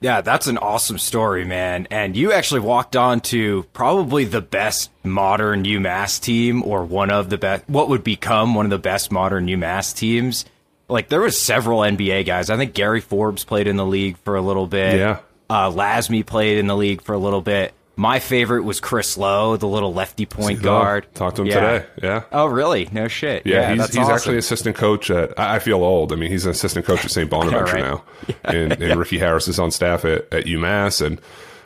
Yeah, 0.00 0.20
that's 0.20 0.46
an 0.46 0.58
awesome 0.58 0.98
story, 0.98 1.44
man. 1.44 1.88
And 1.90 2.16
you 2.16 2.32
actually 2.32 2.60
walked 2.60 2.94
on 2.94 3.20
to 3.22 3.64
probably 3.72 4.24
the 4.24 4.40
best 4.40 4.90
modern 5.02 5.64
UMass 5.64 6.20
team 6.20 6.62
or 6.62 6.84
one 6.84 7.10
of 7.10 7.30
the 7.30 7.38
best, 7.38 7.68
what 7.68 7.88
would 7.88 8.04
become 8.04 8.54
one 8.54 8.64
of 8.66 8.70
the 8.70 8.78
best 8.78 9.10
modern 9.10 9.46
UMass 9.46 9.96
teams. 9.96 10.44
Like 10.88 11.08
there 11.08 11.20
was 11.20 11.38
several 11.38 11.80
NBA 11.80 12.26
guys. 12.26 12.48
I 12.48 12.56
think 12.56 12.74
Gary 12.74 13.00
Forbes 13.00 13.44
played 13.44 13.66
in 13.66 13.76
the 13.76 13.84
league 13.84 14.16
for 14.18 14.36
a 14.36 14.40
little 14.40 14.68
bit. 14.68 14.98
Yeah. 14.98 15.18
Uh, 15.50 15.70
Lasme 15.70 16.24
played 16.24 16.58
in 16.58 16.68
the 16.68 16.76
league 16.76 17.02
for 17.02 17.14
a 17.14 17.18
little 17.18 17.40
bit. 17.40 17.74
My 17.98 18.20
favorite 18.20 18.62
was 18.62 18.78
Chris 18.78 19.18
Lowe, 19.18 19.56
the 19.56 19.66
little 19.66 19.92
lefty 19.92 20.24
point 20.24 20.62
guard. 20.62 21.12
Talked 21.14 21.34
to 21.36 21.42
him 21.42 21.48
Yeah. 21.48 21.54
today. 21.60 21.86
Yeah. 22.00 22.22
Oh, 22.30 22.46
really? 22.46 22.88
No 22.92 23.08
shit. 23.08 23.44
Yeah, 23.44 23.70
he's, 23.70 23.78
that's 23.80 23.92
he's 23.92 24.04
awesome. 24.04 24.14
actually 24.14 24.38
assistant 24.38 24.76
coach 24.76 25.10
at. 25.10 25.36
I 25.36 25.58
feel 25.58 25.82
old. 25.82 26.12
I 26.12 26.16
mean, 26.16 26.30
he's 26.30 26.44
an 26.44 26.52
assistant 26.52 26.86
coach 26.86 27.04
at 27.04 27.10
St. 27.10 27.28
Bonaventure 27.30 27.72
right. 27.74 27.82
now, 27.82 28.04
and, 28.44 28.80
and 28.80 29.00
Ricky 29.00 29.18
Harris 29.18 29.48
is 29.48 29.58
on 29.58 29.72
staff 29.72 30.04
at, 30.04 30.32
at 30.32 30.44
UMass. 30.44 31.04
And 31.04 31.20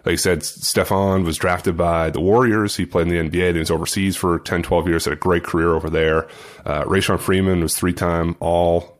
like 0.06 0.14
I 0.14 0.16
said, 0.16 0.42
Stefan 0.42 1.22
was 1.24 1.36
drafted 1.36 1.76
by 1.76 2.08
the 2.08 2.20
Warriors. 2.20 2.76
He 2.76 2.86
played 2.86 3.08
in 3.08 3.30
the 3.30 3.30
NBA. 3.30 3.48
Then 3.48 3.54
he 3.56 3.60
was 3.60 3.70
overseas 3.70 4.16
for 4.16 4.38
10, 4.38 4.62
12 4.62 4.88
years. 4.88 5.04
Had 5.04 5.12
a 5.12 5.16
great 5.16 5.44
career 5.44 5.74
over 5.74 5.90
there. 5.90 6.28
Uh, 6.64 6.84
Rashaun 6.84 7.20
Freeman 7.20 7.60
was 7.60 7.74
three 7.76 7.92
time 7.92 8.36
All 8.40 8.96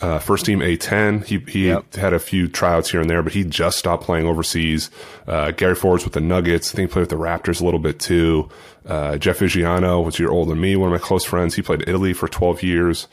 uh, 0.00 0.18
first 0.18 0.44
team 0.46 0.60
A10. 0.60 1.24
He 1.24 1.38
he 1.48 1.66
Yep. 1.68 1.94
had 1.94 2.12
a 2.12 2.18
few 2.18 2.46
tryouts 2.48 2.90
here 2.90 3.00
and 3.00 3.10
there, 3.10 3.22
but 3.22 3.32
he 3.32 3.44
just 3.44 3.78
stopped 3.78 4.04
playing 4.04 4.26
overseas. 4.26 4.90
Uh, 5.26 5.50
Gary 5.50 5.74
Forbes 5.74 6.04
with 6.04 6.12
the 6.14 6.20
Nuggets. 6.20 6.72
I 6.72 6.76
think 6.76 6.90
he 6.90 6.92
played 6.92 7.02
with 7.02 7.10
the 7.10 7.16
Raptors 7.16 7.60
a 7.60 7.64
little 7.64 7.80
bit 7.80 7.98
too. 7.98 8.48
Uh, 8.86 9.16
Jeff 9.18 9.40
Viggiano 9.40 10.02
was 10.04 10.18
a 10.18 10.22
year 10.22 10.30
older 10.30 10.50
than 10.50 10.60
me, 10.60 10.76
one 10.76 10.92
of 10.92 10.98
my 11.00 11.04
close 11.04 11.24
friends. 11.24 11.54
He 11.56 11.62
played 11.62 11.82
Italy 11.86 12.12
for 12.14 12.28
12 12.28 12.62
years. 12.62 13.08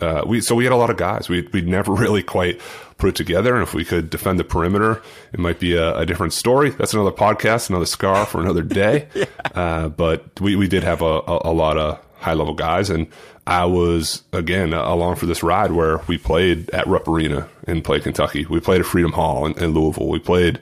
Uh, 0.00 0.22
we 0.26 0.40
so 0.40 0.54
we 0.56 0.64
had 0.64 0.72
a 0.72 0.76
lot 0.76 0.90
of 0.90 0.96
guys. 0.96 1.28
We 1.28 1.48
we 1.52 1.60
never 1.62 1.92
really 2.04 2.22
quite 2.22 2.60
put 2.98 3.10
it 3.10 3.14
together. 3.14 3.54
And 3.54 3.62
if 3.62 3.72
we 3.74 3.84
could 3.84 4.10
defend 4.10 4.40
the 4.40 4.44
perimeter, 4.44 5.00
it 5.32 5.38
might 5.38 5.60
be 5.60 5.74
a, 5.76 5.96
a 5.98 6.04
different 6.04 6.32
story. 6.32 6.70
That's 6.70 6.92
another 6.94 7.12
podcast, 7.12 7.70
another 7.70 7.86
scar 7.86 8.26
for 8.26 8.40
another 8.40 8.62
day. 8.62 9.06
uh, 9.54 9.88
but 9.90 10.40
we 10.40 10.56
we 10.56 10.66
did 10.66 10.82
have 10.82 11.00
a, 11.00 11.04
a, 11.26 11.40
a 11.44 11.52
lot 11.52 11.78
of 11.78 12.00
high 12.24 12.34
level 12.34 12.54
guys, 12.54 12.90
and 12.90 13.06
I 13.46 13.66
was 13.66 14.22
again 14.32 14.72
along 14.72 15.16
for 15.16 15.26
this 15.26 15.42
ride 15.42 15.72
where 15.72 16.00
we 16.08 16.18
played 16.18 16.70
at 16.70 16.86
Rupp 16.86 17.06
Arena 17.06 17.48
in 17.68 17.82
Play, 17.82 18.00
Kentucky. 18.00 18.46
We 18.46 18.60
played 18.60 18.80
at 18.80 18.86
Freedom 18.86 19.12
Hall 19.12 19.46
in, 19.46 19.52
in 19.62 19.70
Louisville. 19.72 20.08
We 20.08 20.18
played 20.18 20.60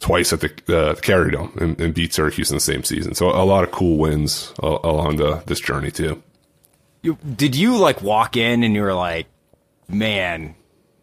twice 0.00 0.32
at 0.32 0.40
the 0.40 0.76
uh, 0.76 0.94
Carrier 0.96 1.30
Dome 1.30 1.56
and, 1.60 1.80
and 1.80 1.94
beat 1.94 2.12
Syracuse 2.12 2.50
in 2.50 2.56
the 2.56 2.60
same 2.60 2.82
season. 2.82 3.14
So 3.14 3.28
a 3.28 3.44
lot 3.44 3.64
of 3.64 3.70
cool 3.70 3.98
wins 3.98 4.52
uh, 4.62 4.78
along 4.82 5.16
the 5.16 5.42
this 5.46 5.60
journey 5.60 5.90
too. 5.90 6.22
Did 7.02 7.54
you 7.54 7.78
like 7.78 8.02
walk 8.02 8.36
in 8.36 8.62
and 8.62 8.74
you 8.74 8.82
were 8.82 8.94
like, 8.94 9.26
man, 9.88 10.54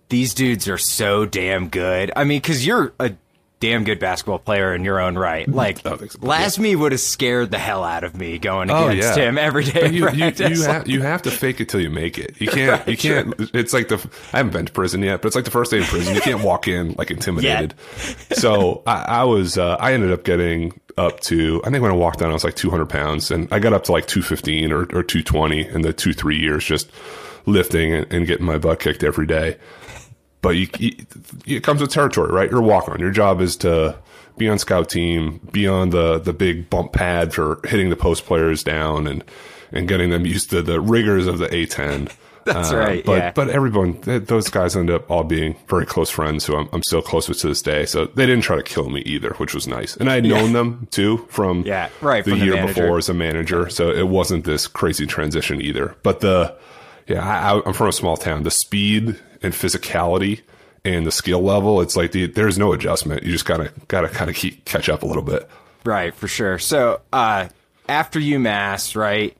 these 0.09 0.33
dudes 0.33 0.67
are 0.67 0.77
so 0.77 1.25
damn 1.25 1.69
good? 1.69 2.11
I 2.15 2.23
mean, 2.23 2.39
because 2.39 2.65
you're 2.65 2.93
a 2.99 3.13
damn 3.59 3.83
good 3.83 3.99
basketball 3.99 4.39
player 4.39 4.75
in 4.75 4.83
your 4.83 4.99
own 4.99 5.17
right. 5.17 5.47
Like, 5.47 5.79
Oh, 5.85 5.95
thanks. 5.97 6.15
Lasme 6.17 6.75
would 6.77 6.91
have 6.91 7.01
scared 7.01 7.49
the 7.51 7.57
hell 7.57 7.83
out 7.83 8.03
of 8.03 8.15
me 8.15 8.37
going 8.37 8.69
Oh, 8.69 8.87
against 8.87 9.17
yeah. 9.17 9.25
him 9.29 9.37
every 9.37 9.63
day. 9.63 9.89
You, 9.91 10.09
you, 10.11 10.25
you, 10.37 10.61
have, 10.63 10.87
you 10.87 11.01
have 11.01 11.23
to 11.23 11.31
fake 11.31 11.59
it 11.59 11.69
till 11.69 11.79
you 11.81 11.89
make 11.89 12.17
it. 12.17 12.39
You 12.39 12.47
can't. 12.47 12.87
You 12.87 12.97
can't. 12.97 13.33
It's 13.53 13.73
like 13.73 13.87
the. 13.89 13.95
I 14.33 14.37
haven't 14.37 14.53
been 14.53 14.65
to 14.67 14.71
prison 14.71 15.01
yet, 15.01 15.21
but 15.21 15.27
it's 15.27 15.35
like 15.35 15.45
the 15.45 15.51
first 15.51 15.71
day 15.71 15.77
in 15.77 15.83
prison. 15.85 16.13
You 16.15 16.21
can't 16.21 16.43
walk 16.43 16.67
in 16.67 16.93
like 16.97 17.09
intimidated. 17.11 17.73
so 18.31 18.83
I, 18.87 19.01
I 19.07 19.23
was. 19.23 19.57
Uh, 19.57 19.75
I 19.79 19.93
ended 19.93 20.11
up 20.11 20.23
getting 20.23 20.79
up 20.97 21.19
to. 21.21 21.61
I 21.65 21.69
think 21.69 21.81
when 21.81 21.91
I 21.91 21.95
walked 21.95 22.19
down, 22.19 22.29
I 22.29 22.33
was 22.33 22.43
like 22.43 22.55
200 22.55 22.85
pounds, 22.87 23.31
and 23.31 23.47
I 23.51 23.59
got 23.59 23.73
up 23.73 23.83
to 23.85 23.91
like 23.91 24.07
215 24.07 24.71
or, 24.71 24.81
or 24.81 25.03
220 25.03 25.67
in 25.67 25.81
the 25.81 25.93
two 25.93 26.13
three 26.13 26.37
years, 26.39 26.63
just 26.65 26.89
lifting 27.45 27.93
and, 27.93 28.11
and 28.11 28.27
getting 28.27 28.45
my 28.45 28.57
butt 28.57 28.79
kicked 28.79 29.03
every 29.03 29.25
day. 29.25 29.57
But 30.47 30.55
you, 30.55 30.67
you, 30.79 31.57
it 31.57 31.63
comes 31.63 31.81
with 31.81 31.91
territory, 31.91 32.31
right? 32.31 32.49
You're 32.49 32.59
a 32.61 32.63
walk 32.63 32.89
on. 32.89 32.99
Your 32.99 33.11
job 33.11 33.41
is 33.41 33.55
to 33.57 33.97
be 34.37 34.47
on 34.47 34.59
scout 34.59 34.89
team, 34.89 35.39
be 35.51 35.67
on 35.67 35.89
the 35.91 36.19
the 36.19 36.33
big 36.33 36.69
bump 36.69 36.93
pad 36.93 37.33
for 37.33 37.59
hitting 37.65 37.89
the 37.89 37.95
post 37.95 38.25
players 38.25 38.63
down 38.63 39.07
and 39.07 39.23
and 39.71 39.87
getting 39.87 40.09
them 40.11 40.25
used 40.25 40.49
to 40.51 40.61
the 40.61 40.79
rigors 40.79 41.27
of 41.27 41.39
the 41.39 41.47
A10. 41.47 42.11
That's 42.47 42.71
uh, 42.71 42.77
right, 42.77 43.03
But 43.03 43.17
yeah. 43.17 43.31
but 43.33 43.49
everyone, 43.49 43.99
those 44.03 44.47
guys 44.49 44.77
end 44.77 44.89
up 44.89 45.11
all 45.11 45.25
being 45.25 45.57
very 45.67 45.85
close 45.85 46.09
friends 46.09 46.45
who 46.45 46.55
I'm, 46.55 46.69
I'm 46.71 46.81
still 46.81 47.01
close 47.01 47.27
with 47.27 47.39
to 47.39 47.47
this 47.49 47.61
day. 47.61 47.85
So 47.85 48.05
they 48.05 48.25
didn't 48.25 48.43
try 48.45 48.55
to 48.55 48.63
kill 48.63 48.89
me 48.89 49.01
either, 49.01 49.31
which 49.31 49.53
was 49.53 49.67
nice. 49.67 49.97
And 49.97 50.09
I 50.09 50.15
had 50.15 50.23
known 50.23 50.53
them 50.53 50.87
too 50.89 51.25
from 51.29 51.63
Yeah, 51.63 51.89
right, 51.99 52.23
the 52.23 52.31
from 52.31 52.39
year 52.39 52.53
manager. 52.55 52.83
before 52.83 52.97
as 52.99 53.09
a 53.09 53.13
manager. 53.13 53.67
So 53.69 53.89
it 53.91 54.07
wasn't 54.07 54.45
this 54.45 54.65
crazy 54.65 55.05
transition 55.05 55.61
either. 55.61 55.97
But 56.03 56.21
the 56.21 56.55
yeah, 57.05 57.21
I- 57.27 57.61
I'm 57.65 57.73
from 57.73 57.89
a 57.89 57.91
small 57.91 58.15
town. 58.15 58.43
The 58.43 58.51
speed 58.51 59.19
and 59.41 59.53
physicality 59.53 60.41
and 60.85 61.05
the 61.05 61.11
skill 61.11 61.41
level, 61.41 61.81
it's 61.81 61.95
like 61.95 62.11
the, 62.11 62.27
there's 62.27 62.57
no 62.57 62.73
adjustment. 62.73 63.23
You 63.23 63.31
just 63.31 63.45
gotta 63.45 63.71
gotta 63.87 64.09
kind 64.09 64.29
of 64.29 64.35
keep 64.35 64.65
catch 64.65 64.89
up 64.89 65.03
a 65.03 65.05
little 65.05 65.23
bit. 65.23 65.49
Right, 65.83 66.13
for 66.13 66.27
sure. 66.27 66.59
So, 66.59 67.01
uh, 67.13 67.47
after 67.87 68.19
UMass, 68.19 68.95
right? 68.95 69.35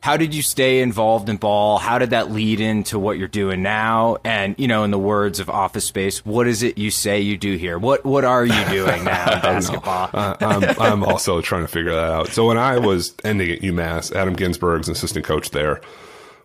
How 0.00 0.18
did 0.18 0.34
you 0.34 0.42
stay 0.42 0.82
involved 0.82 1.30
in 1.30 1.38
ball? 1.38 1.78
How 1.78 1.96
did 1.96 2.10
that 2.10 2.30
lead 2.30 2.60
into 2.60 2.98
what 2.98 3.16
you're 3.16 3.26
doing 3.26 3.62
now? 3.62 4.18
And 4.22 4.54
you 4.58 4.68
know, 4.68 4.84
in 4.84 4.90
the 4.90 4.98
words 4.98 5.40
of 5.40 5.48
Office 5.48 5.86
Space, 5.86 6.24
what 6.26 6.46
is 6.46 6.62
it 6.62 6.76
you 6.76 6.90
say 6.90 7.22
you 7.22 7.38
do 7.38 7.56
here? 7.56 7.78
What 7.78 8.04
What 8.04 8.24
are 8.24 8.44
you 8.44 8.64
doing 8.68 9.02
now 9.04 9.34
in 9.34 9.40
basketball? 9.40 10.10
Uh, 10.12 10.36
I'm, 10.40 10.80
I'm 10.80 11.04
also 11.04 11.40
trying 11.40 11.62
to 11.62 11.68
figure 11.68 11.92
that 11.92 12.10
out. 12.10 12.28
So 12.28 12.46
when 12.46 12.58
I 12.58 12.78
was 12.78 13.14
ending 13.24 13.50
at 13.50 13.60
UMass, 13.60 14.14
Adam 14.14 14.36
Ginsberg's 14.36 14.88
an 14.88 14.92
assistant 14.92 15.24
coach 15.24 15.50
there 15.50 15.80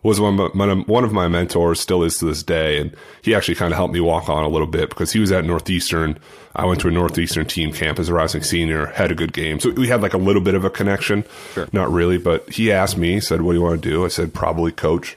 was 0.02 0.20
one 0.20 0.40
of, 0.40 0.54
my, 0.54 0.74
one 0.74 1.04
of 1.04 1.12
my 1.12 1.28
mentors, 1.28 1.80
still 1.80 2.02
is 2.02 2.16
to 2.18 2.26
this 2.26 2.42
day, 2.42 2.78
and 2.78 2.94
he 3.22 3.34
actually 3.34 3.54
kind 3.54 3.72
of 3.72 3.76
helped 3.76 3.92
me 3.92 4.00
walk 4.00 4.28
on 4.28 4.44
a 4.44 4.48
little 4.48 4.66
bit 4.66 4.88
because 4.88 5.12
he 5.12 5.20
was 5.20 5.30
at 5.30 5.44
Northeastern. 5.44 6.18
I 6.56 6.64
went 6.64 6.80
to 6.80 6.88
a 6.88 6.90
Northeastern 6.90 7.46
team 7.46 7.72
camp 7.72 7.98
as 7.98 8.08
a 8.08 8.14
rising 8.14 8.42
senior, 8.42 8.86
had 8.86 9.12
a 9.12 9.14
good 9.14 9.32
game, 9.32 9.60
so 9.60 9.70
we 9.70 9.88
had 9.88 10.00
like 10.02 10.14
a 10.14 10.18
little 10.18 10.42
bit 10.42 10.54
of 10.54 10.64
a 10.64 10.70
connection, 10.70 11.24
not 11.72 11.90
really, 11.90 12.18
but 12.18 12.48
he 12.50 12.72
asked 12.72 12.96
me, 12.96 13.20
said, 13.20 13.42
"What 13.42 13.52
do 13.52 13.58
you 13.58 13.64
want 13.64 13.82
to 13.82 13.88
do?" 13.88 14.04
I 14.04 14.08
said, 14.08 14.32
"Probably 14.32 14.72
coach." 14.72 15.16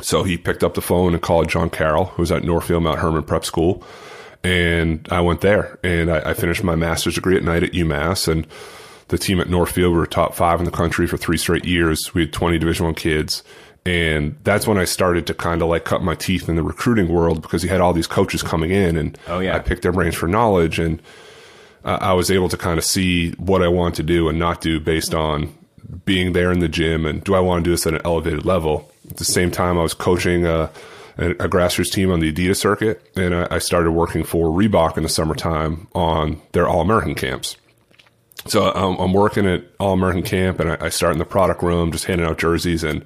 So 0.00 0.22
he 0.22 0.36
picked 0.36 0.62
up 0.62 0.74
the 0.74 0.82
phone 0.82 1.14
and 1.14 1.22
called 1.22 1.48
John 1.48 1.70
Carroll, 1.70 2.06
who 2.06 2.22
was 2.22 2.32
at 2.32 2.44
Northfield 2.44 2.82
Mount 2.82 2.98
Hermon 2.98 3.22
Prep 3.22 3.44
School. 3.44 3.82
And 4.44 5.06
I 5.10 5.20
went 5.22 5.40
there 5.40 5.78
and 5.82 6.10
I, 6.10 6.30
I 6.30 6.34
finished 6.34 6.62
my 6.62 6.76
master's 6.76 7.14
degree 7.14 7.36
at 7.36 7.42
night 7.42 7.62
at 7.62 7.72
UMass. 7.72 8.28
And 8.28 8.46
the 9.08 9.18
team 9.18 9.40
at 9.40 9.48
Northfield 9.48 9.94
were 9.94 10.06
top 10.06 10.34
five 10.34 10.58
in 10.58 10.64
the 10.64 10.70
country 10.70 11.06
for 11.06 11.16
three 11.16 11.38
straight 11.38 11.64
years. 11.64 12.14
We 12.14 12.22
had 12.22 12.32
20 12.32 12.58
Division 12.58 12.86
One 12.86 12.94
kids. 12.94 13.42
And 13.86 14.36
that's 14.42 14.66
when 14.66 14.78
I 14.78 14.84
started 14.84 15.26
to 15.28 15.34
kind 15.34 15.62
of 15.62 15.68
like 15.68 15.84
cut 15.84 16.02
my 16.02 16.14
teeth 16.14 16.48
in 16.48 16.56
the 16.56 16.62
recruiting 16.62 17.08
world 17.08 17.40
because 17.42 17.62
you 17.62 17.68
had 17.68 17.80
all 17.80 17.92
these 17.92 18.06
coaches 18.08 18.42
coming 18.42 18.70
in 18.70 18.96
and 18.96 19.18
Oh, 19.28 19.38
yeah. 19.38 19.54
I 19.54 19.60
picked 19.60 19.82
their 19.82 19.92
brains 19.92 20.14
for 20.16 20.26
knowledge. 20.26 20.78
And 20.78 21.00
uh, 21.84 21.98
I 22.00 22.12
was 22.14 22.30
able 22.30 22.48
to 22.48 22.56
kind 22.56 22.78
of 22.78 22.84
see 22.84 23.30
what 23.32 23.62
I 23.62 23.68
want 23.68 23.94
to 23.96 24.02
do 24.02 24.28
and 24.28 24.38
not 24.38 24.60
do 24.60 24.80
based 24.80 25.14
on 25.14 25.54
being 26.04 26.32
there 26.32 26.50
in 26.50 26.58
the 26.58 26.68
gym 26.68 27.06
and 27.06 27.22
do 27.22 27.34
I 27.34 27.40
want 27.40 27.62
to 27.64 27.68
do 27.68 27.70
this 27.70 27.86
at 27.86 27.94
an 27.94 28.00
elevated 28.04 28.44
level. 28.44 28.90
At 29.08 29.18
the 29.18 29.24
same 29.24 29.52
time, 29.52 29.78
I 29.78 29.82
was 29.82 29.94
coaching 29.94 30.44
a, 30.46 30.68
a, 31.16 31.30
a 31.30 31.48
grassroots 31.48 31.92
team 31.92 32.10
on 32.10 32.18
the 32.18 32.32
Adidas 32.32 32.56
circuit, 32.56 33.08
and 33.14 33.32
I, 33.32 33.46
I 33.52 33.58
started 33.58 33.92
working 33.92 34.24
for 34.24 34.48
Reebok 34.48 34.96
in 34.96 35.04
the 35.04 35.08
summertime 35.08 35.86
on 35.94 36.40
their 36.52 36.66
All 36.66 36.80
American 36.80 37.14
camps. 37.14 37.56
So 38.46 38.72
I'm, 38.72 38.96
I'm 38.98 39.12
working 39.12 39.46
at 39.46 39.62
All 39.78 39.92
American 39.92 40.24
camp, 40.24 40.58
and 40.58 40.72
I, 40.72 40.76
I 40.80 40.88
start 40.88 41.12
in 41.12 41.18
the 41.20 41.24
product 41.24 41.62
room, 41.62 41.92
just 41.92 42.06
handing 42.06 42.26
out 42.26 42.38
jerseys. 42.38 42.82
And 42.82 43.04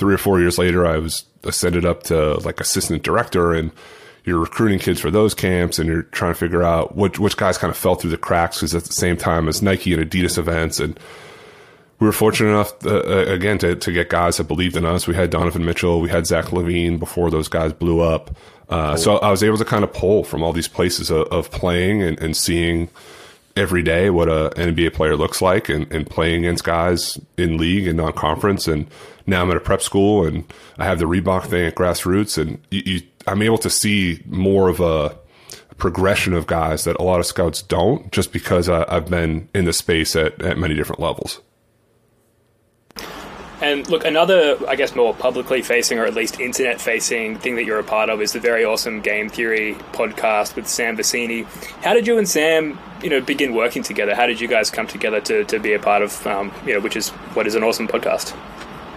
three 0.00 0.14
or 0.14 0.18
four 0.18 0.40
years 0.40 0.56
later, 0.58 0.86
I 0.86 0.96
was 0.96 1.24
ascended 1.44 1.84
up 1.84 2.04
to 2.04 2.38
like 2.40 2.58
assistant 2.58 3.02
director, 3.02 3.52
and 3.52 3.70
you're 4.24 4.40
recruiting 4.40 4.78
kids 4.78 4.98
for 4.98 5.10
those 5.10 5.34
camps, 5.34 5.78
and 5.78 5.88
you're 5.88 6.02
trying 6.04 6.32
to 6.32 6.38
figure 6.38 6.62
out 6.62 6.96
which 6.96 7.20
which 7.20 7.36
guys 7.36 7.58
kind 7.58 7.70
of 7.70 7.76
fell 7.76 7.94
through 7.94 8.10
the 8.10 8.16
cracks 8.16 8.56
because 8.56 8.74
at 8.74 8.84
the 8.84 8.94
same 8.94 9.18
time 9.18 9.46
as 9.46 9.60
Nike 9.60 9.92
and 9.92 10.02
Adidas 10.02 10.38
events, 10.38 10.80
and 10.80 10.98
we 11.98 12.06
were 12.06 12.12
fortunate 12.12 12.48
enough 12.48 12.72
uh, 12.86 12.96
uh, 12.96 13.24
again 13.28 13.58
to, 13.58 13.76
to 13.76 13.92
get 13.92 14.08
guys 14.08 14.38
that 14.38 14.44
believed 14.44 14.74
in 14.74 14.86
us. 14.86 15.06
We 15.06 15.14
had 15.14 15.28
Donovan 15.28 15.66
Mitchell, 15.66 16.00
we 16.00 16.08
had 16.08 16.26
Zach 16.26 16.46
LaVine 16.46 16.98
before 16.98 17.30
those 17.30 17.46
guys 17.46 17.74
blew 17.74 18.00
up. 18.00 18.34
Uh, 18.70 18.96
so 18.96 19.18
I 19.18 19.30
was 19.30 19.42
able 19.42 19.58
to 19.58 19.64
kind 19.64 19.84
of 19.84 19.92
pull 19.92 20.24
from 20.24 20.42
all 20.42 20.54
these 20.54 20.68
places 20.68 21.10
of, 21.10 21.26
of 21.26 21.50
playing 21.50 22.02
and, 22.02 22.18
and 22.20 22.34
seeing 22.34 22.88
every 23.56 23.82
day 23.82 24.10
what 24.10 24.28
a 24.28 24.52
NBA 24.56 24.94
player 24.94 25.16
looks 25.16 25.42
like 25.42 25.68
and, 25.68 25.90
and 25.92 26.08
playing 26.08 26.44
against 26.44 26.64
guys 26.64 27.18
in 27.36 27.56
league 27.56 27.86
and 27.86 27.96
non 27.96 28.12
conference. 28.12 28.68
And 28.68 28.86
now 29.26 29.42
I'm 29.42 29.50
at 29.50 29.56
a 29.56 29.60
prep 29.60 29.82
school 29.82 30.26
and 30.26 30.52
I 30.78 30.84
have 30.84 30.98
the 30.98 31.06
Reebok 31.06 31.46
thing 31.46 31.66
at 31.66 31.74
grassroots 31.74 32.38
and 32.38 32.58
you, 32.70 32.82
you, 32.84 33.02
I'm 33.26 33.42
able 33.42 33.58
to 33.58 33.70
see 33.70 34.22
more 34.26 34.68
of 34.68 34.80
a 34.80 35.16
progression 35.76 36.34
of 36.34 36.46
guys 36.46 36.84
that 36.84 36.96
a 37.00 37.02
lot 37.02 37.20
of 37.20 37.26
scouts 37.26 37.62
don't 37.62 38.12
just 38.12 38.32
because 38.32 38.68
I, 38.68 38.84
I've 38.88 39.08
been 39.08 39.48
in 39.54 39.64
the 39.64 39.72
space 39.72 40.14
at, 40.14 40.40
at 40.42 40.58
many 40.58 40.74
different 40.74 41.00
levels. 41.00 41.40
And 43.62 43.88
look, 43.90 44.04
another, 44.04 44.56
I 44.68 44.74
guess, 44.76 44.94
more 44.94 45.14
publicly 45.14 45.60
facing 45.62 45.98
or 45.98 46.06
at 46.06 46.14
least 46.14 46.40
internet 46.40 46.80
facing 46.80 47.36
thing 47.38 47.56
that 47.56 47.64
you're 47.64 47.78
a 47.78 47.84
part 47.84 48.08
of 48.08 48.22
is 48.22 48.32
the 48.32 48.40
very 48.40 48.64
awesome 48.64 49.00
Game 49.00 49.28
Theory 49.28 49.74
podcast 49.92 50.56
with 50.56 50.66
Sam 50.66 50.96
Vecenie. 50.96 51.44
How 51.82 51.92
did 51.92 52.06
you 52.06 52.16
and 52.16 52.28
Sam, 52.28 52.78
you 53.02 53.10
know, 53.10 53.20
begin 53.20 53.54
working 53.54 53.82
together? 53.82 54.14
How 54.14 54.26
did 54.26 54.40
you 54.40 54.48
guys 54.48 54.70
come 54.70 54.86
together 54.86 55.20
to, 55.22 55.44
to 55.44 55.58
be 55.58 55.74
a 55.74 55.78
part 55.78 56.02
of, 56.02 56.26
um, 56.26 56.52
you 56.66 56.72
know, 56.72 56.80
which 56.80 56.96
is 56.96 57.10
what 57.34 57.46
is 57.46 57.54
an 57.54 57.62
awesome 57.62 57.86
podcast? 57.86 58.34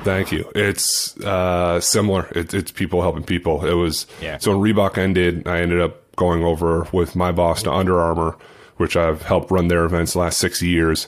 Thank 0.04 0.32
you. 0.32 0.50
It's 0.56 1.18
uh, 1.22 1.80
similar. 1.80 2.28
It, 2.36 2.54
it's 2.54 2.72
people 2.72 3.02
helping 3.02 3.24
people. 3.24 3.66
It 3.66 3.74
was 3.74 4.06
Yeah. 4.22 4.38
so 4.38 4.58
when 4.58 4.74
Reebok 4.74 4.98
ended, 4.98 5.48
I 5.48 5.60
ended 5.60 5.82
up 5.82 6.16
going 6.16 6.44
over 6.44 6.88
with 6.92 7.16
my 7.16 7.32
boss 7.32 7.64
to 7.64 7.72
Under 7.72 8.00
Armour, 8.00 8.38
which 8.78 8.96
I've 8.96 9.24
helped 9.24 9.50
run 9.52 9.68
their 9.68 9.84
events 9.86 10.14
the 10.14 10.20
last 10.20 10.38
six 10.40 10.62
years, 10.62 11.08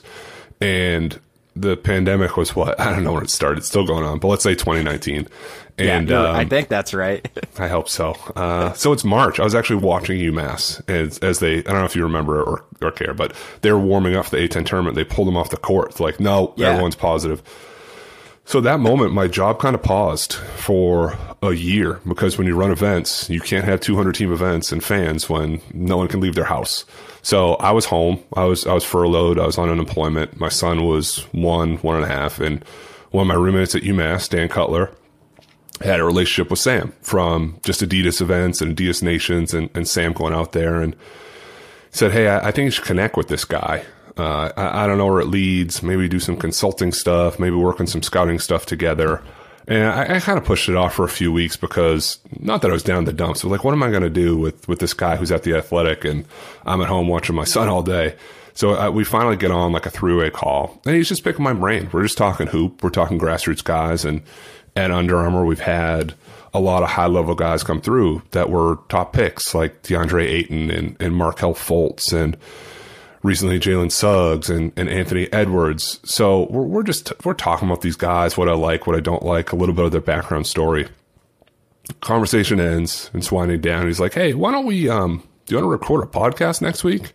and 0.60 1.18
the 1.56 1.76
pandemic 1.76 2.36
was 2.36 2.54
what 2.54 2.78
I 2.80 2.92
don't 2.92 3.02
know 3.04 3.14
when 3.14 3.24
it 3.24 3.30
started. 3.30 3.58
It's 3.58 3.66
still 3.68 3.86
going 3.86 4.04
on, 4.04 4.18
but 4.18 4.28
let's 4.28 4.42
say 4.42 4.54
2019. 4.54 5.26
And 5.78 6.08
yeah, 6.08 6.22
I 6.22 6.42
um, 6.42 6.48
think 6.48 6.68
that's 6.68 6.94
right. 6.94 7.28
I 7.58 7.68
hope 7.68 7.88
so. 7.88 8.12
Uh, 8.34 8.72
so 8.72 8.92
it's 8.92 9.04
March. 9.04 9.38
I 9.38 9.44
was 9.44 9.54
actually 9.54 9.82
watching 9.84 10.18
UMass 10.18 10.82
as, 10.88 11.18
as 11.18 11.38
they, 11.40 11.58
I 11.58 11.62
don't 11.62 11.74
know 11.80 11.84
if 11.84 11.94
you 11.94 12.02
remember 12.02 12.42
or, 12.42 12.64
or 12.80 12.90
care, 12.92 13.12
but 13.12 13.34
they 13.60 13.70
were 13.70 13.78
warming 13.78 14.16
up 14.16 14.26
for 14.26 14.36
the 14.36 14.48
A10 14.48 14.64
tournament. 14.64 14.94
They 14.94 15.04
pulled 15.04 15.28
them 15.28 15.36
off 15.36 15.50
the 15.50 15.58
court. 15.58 15.90
It's 15.90 16.00
like, 16.00 16.18
no, 16.18 16.54
Yeah. 16.56 16.68
everyone's 16.68 16.96
positive. 16.96 17.42
So 18.46 18.60
that 18.62 18.80
moment, 18.80 19.12
my 19.12 19.26
job 19.26 19.58
kind 19.58 19.74
of 19.74 19.82
paused 19.82 20.34
for 20.34 21.18
a 21.42 21.52
year 21.52 22.00
because 22.08 22.38
when 22.38 22.46
you 22.46 22.54
run 22.56 22.70
events, 22.70 23.28
you 23.28 23.40
can't 23.40 23.64
have 23.64 23.80
200 23.80 24.14
team 24.14 24.32
events 24.32 24.72
and 24.72 24.82
fans 24.82 25.28
when 25.28 25.60
no 25.74 25.96
one 25.98 26.08
can 26.08 26.20
leave 26.20 26.36
their 26.36 26.44
house. 26.44 26.84
So 27.26 27.54
I 27.54 27.72
was 27.72 27.86
home. 27.86 28.22
I 28.34 28.44
was 28.44 28.68
I 28.68 28.72
was 28.72 28.84
furloughed. 28.84 29.40
I 29.40 29.46
was 29.46 29.58
on 29.58 29.68
unemployment. 29.68 30.38
My 30.38 30.48
son 30.48 30.86
was 30.86 31.26
one, 31.32 31.78
one 31.78 31.96
and 31.96 32.04
a 32.04 32.06
half, 32.06 32.38
and 32.38 32.64
one 33.10 33.22
of 33.22 33.26
my 33.26 33.34
roommates 33.34 33.74
at 33.74 33.82
UMass, 33.82 34.28
Dan 34.28 34.48
Cutler, 34.48 34.92
had 35.80 35.98
a 35.98 36.04
relationship 36.04 36.50
with 36.50 36.60
Sam 36.60 36.92
from 37.00 37.58
just 37.64 37.80
Adidas 37.80 38.20
events 38.20 38.60
and 38.60 38.76
Adidas 38.76 39.02
Nations, 39.02 39.54
and, 39.54 39.70
and 39.74 39.88
Sam 39.88 40.12
going 40.12 40.34
out 40.34 40.52
there 40.52 40.80
and 40.80 40.94
said, 41.90 42.12
"Hey, 42.12 42.28
I, 42.28 42.46
I 42.46 42.50
think 42.52 42.66
you 42.66 42.70
should 42.70 42.84
connect 42.84 43.16
with 43.16 43.26
this 43.26 43.44
guy. 43.44 43.84
Uh, 44.16 44.52
I, 44.56 44.84
I 44.84 44.86
don't 44.86 44.96
know 44.96 45.06
where 45.06 45.18
it 45.18 45.26
leads. 45.26 45.82
Maybe 45.82 46.08
do 46.08 46.20
some 46.20 46.36
consulting 46.36 46.92
stuff. 46.92 47.40
Maybe 47.40 47.56
work 47.56 47.80
on 47.80 47.88
some 47.88 48.04
scouting 48.04 48.38
stuff 48.38 48.66
together." 48.66 49.20
And 49.68 49.84
I, 49.84 50.16
I 50.16 50.20
kind 50.20 50.38
of 50.38 50.44
pushed 50.44 50.68
it 50.68 50.76
off 50.76 50.94
for 50.94 51.04
a 51.04 51.08
few 51.08 51.32
weeks 51.32 51.56
because 51.56 52.18
not 52.38 52.62
that 52.62 52.70
I 52.70 52.74
was 52.74 52.84
down 52.84 53.04
the 53.04 53.12
dumps, 53.12 53.42
but 53.42 53.48
like, 53.48 53.64
what 53.64 53.72
am 53.72 53.82
I 53.82 53.90
going 53.90 54.02
to 54.02 54.10
do 54.10 54.36
with 54.36 54.68
with 54.68 54.78
this 54.78 54.94
guy 54.94 55.16
who's 55.16 55.32
at 55.32 55.42
the 55.42 55.54
Athletic 55.54 56.04
and 56.04 56.24
I'm 56.64 56.80
at 56.80 56.88
home 56.88 57.08
watching 57.08 57.34
my 57.34 57.44
son 57.44 57.68
all 57.68 57.82
day? 57.82 58.14
So 58.54 58.74
uh, 58.74 58.90
we 58.90 59.04
finally 59.04 59.36
get 59.36 59.50
on 59.50 59.72
like 59.72 59.84
a 59.84 59.90
three 59.90 60.14
way 60.14 60.30
call, 60.30 60.80
and 60.86 60.94
he's 60.94 61.08
just 61.08 61.24
picking 61.24 61.42
my 61.44 61.52
brain. 61.52 61.90
We're 61.92 62.04
just 62.04 62.16
talking 62.16 62.46
hoop. 62.46 62.82
We're 62.82 62.90
talking 62.90 63.18
grassroots 63.18 63.62
guys, 63.62 64.04
and 64.04 64.22
at 64.74 64.90
Under 64.90 65.16
Armour, 65.16 65.44
we've 65.44 65.60
had 65.60 66.14
a 66.54 66.60
lot 66.60 66.82
of 66.82 66.88
high 66.90 67.06
level 67.06 67.34
guys 67.34 67.62
come 67.62 67.82
through 67.82 68.22
that 68.30 68.48
were 68.48 68.78
top 68.88 69.12
picks, 69.12 69.54
like 69.54 69.82
DeAndre 69.82 70.24
Ayton 70.24 70.70
and, 70.70 70.96
and 71.00 71.14
Markelle 71.14 71.54
Fultz, 71.54 72.14
and 72.14 72.36
recently 73.26 73.58
Jalen 73.58 73.92
Suggs 73.92 74.48
and, 74.48 74.72
and 74.76 74.88
Anthony 74.88 75.30
Edwards. 75.32 76.00
So 76.04 76.46
we're, 76.50 76.62
we're 76.62 76.82
just 76.82 77.12
we're 77.24 77.34
talking 77.34 77.68
about 77.68 77.82
these 77.82 77.96
guys, 77.96 78.36
what 78.36 78.48
I 78.48 78.54
like, 78.54 78.86
what 78.86 78.96
I 78.96 79.00
don't 79.00 79.22
like, 79.22 79.52
a 79.52 79.56
little 79.56 79.74
bit 79.74 79.84
of 79.84 79.92
their 79.92 80.00
background 80.00 80.46
story. 80.46 80.88
Conversation 82.00 82.58
ends 82.60 83.10
and 83.12 83.22
it's 83.22 83.30
winding 83.30 83.60
down. 83.60 83.86
He's 83.86 84.00
like, 84.00 84.14
"Hey, 84.14 84.34
why 84.34 84.50
don't 84.52 84.66
we 84.66 84.88
um 84.88 85.22
do 85.46 85.54
you 85.54 85.60
want 85.60 85.64
to 85.66 85.70
record 85.70 86.02
a 86.02 86.06
podcast 86.08 86.60
next 86.60 86.82
week? 86.82 87.12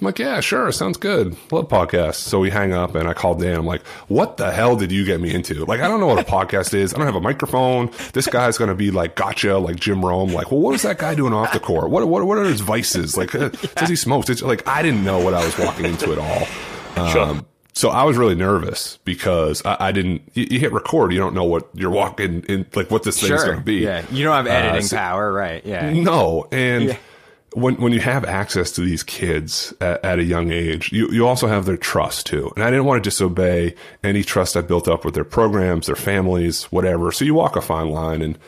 I'm 0.00 0.06
like, 0.06 0.18
yeah, 0.18 0.40
sure. 0.40 0.72
Sounds 0.72 0.96
good. 0.96 1.36
Love 1.52 1.68
podcasts. 1.68 2.14
So 2.14 2.40
we 2.40 2.48
hang 2.48 2.72
up 2.72 2.94
and 2.94 3.06
I 3.06 3.12
call 3.12 3.34
Dan. 3.34 3.58
I'm 3.58 3.66
like, 3.66 3.86
what 4.08 4.38
the 4.38 4.50
hell 4.50 4.74
did 4.74 4.90
you 4.90 5.04
get 5.04 5.20
me 5.20 5.32
into? 5.34 5.66
Like, 5.66 5.80
I 5.80 5.88
don't 5.88 6.00
know 6.00 6.06
what 6.06 6.18
a 6.18 6.24
podcast 6.24 6.72
is. 6.72 6.94
I 6.94 6.96
don't 6.96 7.06
have 7.06 7.14
a 7.14 7.20
microphone. 7.20 7.90
This 8.14 8.26
guy's 8.26 8.56
going 8.56 8.68
to 8.70 8.74
be 8.74 8.90
like, 8.90 9.16
gotcha, 9.16 9.58
like 9.58 9.76
Jim 9.76 10.02
Rome. 10.04 10.32
Like, 10.32 10.50
well, 10.50 10.60
what 10.60 10.74
is 10.74 10.80
that 10.82 10.96
guy 10.98 11.14
doing 11.14 11.34
off 11.34 11.52
the 11.52 11.60
court? 11.60 11.90
What, 11.90 12.08
what, 12.08 12.24
what 12.24 12.38
are 12.38 12.44
his 12.44 12.62
vices? 12.62 13.18
Like, 13.18 13.34
uh, 13.34 13.50
does 13.76 13.90
he 13.90 13.96
smoke? 13.96 14.28
It's 14.30 14.40
like, 14.40 14.66
I 14.66 14.82
didn't 14.82 15.04
know 15.04 15.22
what 15.22 15.34
I 15.34 15.44
was 15.44 15.56
walking 15.58 15.84
into 15.84 16.10
at 16.12 16.18
all. 16.18 17.06
Sure. 17.08 17.20
Um, 17.20 17.46
so 17.74 17.90
I 17.90 18.04
was 18.04 18.16
really 18.16 18.34
nervous 18.36 18.98
because 19.04 19.60
I, 19.66 19.88
I 19.88 19.92
didn't, 19.92 20.22
you, 20.32 20.46
you 20.50 20.58
hit 20.58 20.72
record. 20.72 21.12
You 21.12 21.18
don't 21.18 21.34
know 21.34 21.44
what 21.44 21.68
you're 21.74 21.90
walking 21.90 22.44
in, 22.48 22.64
like 22.74 22.90
what 22.90 23.02
this 23.02 23.20
thing's 23.20 23.28
sure. 23.40 23.44
going 23.44 23.58
to 23.58 23.64
be. 23.64 23.74
Yeah, 23.76 24.04
you 24.10 24.24
don't 24.24 24.34
have 24.34 24.46
editing 24.46 24.86
so- 24.86 24.96
power, 24.96 25.30
right? 25.32 25.64
Yeah. 25.66 25.92
no, 25.92 26.48
and 26.50 26.84
Yeah. 26.84 26.96
When 27.54 27.76
when 27.76 27.92
you 27.92 28.00
have 28.00 28.24
access 28.24 28.72
to 28.72 28.80
these 28.80 29.02
kids 29.02 29.72
at, 29.80 30.04
at 30.04 30.18
a 30.18 30.24
young 30.24 30.50
age, 30.50 30.92
you 30.92 31.08
you 31.10 31.26
also 31.26 31.46
have 31.46 31.64
their 31.64 31.76
trust 31.76 32.26
too. 32.26 32.52
And 32.54 32.64
I 32.64 32.70
didn't 32.70 32.84
want 32.84 33.02
to 33.02 33.08
disobey 33.08 33.74
any 34.02 34.22
trust 34.22 34.56
I 34.56 34.60
built 34.60 34.88
up 34.88 35.04
with 35.04 35.14
their 35.14 35.24
programs, 35.24 35.86
their 35.86 35.96
families, 35.96 36.64
whatever. 36.64 37.12
So 37.12 37.24
you 37.24 37.34
walk 37.34 37.56
a 37.56 37.62
fine 37.62 37.90
line. 37.90 38.22
And 38.22 38.38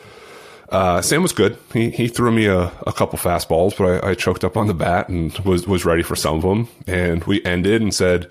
uh, 0.69 1.01
Sam 1.01 1.21
was 1.21 1.33
good. 1.33 1.57
He 1.73 1.89
he 1.89 2.07
threw 2.07 2.31
me 2.31 2.45
a, 2.47 2.71
a 2.85 2.93
couple 2.93 3.17
fastballs, 3.17 3.77
but 3.77 4.03
I, 4.03 4.11
I 4.11 4.13
choked 4.15 4.43
up 4.43 4.57
on 4.57 4.67
the 4.67 4.73
bat 4.73 5.09
and 5.09 5.37
was 5.39 5.67
was 5.67 5.85
ready 5.85 6.03
for 6.03 6.15
some 6.15 6.35
of 6.35 6.41
them. 6.41 6.67
And 6.85 7.23
we 7.23 7.43
ended 7.45 7.81
and 7.81 7.93
said, 7.93 8.25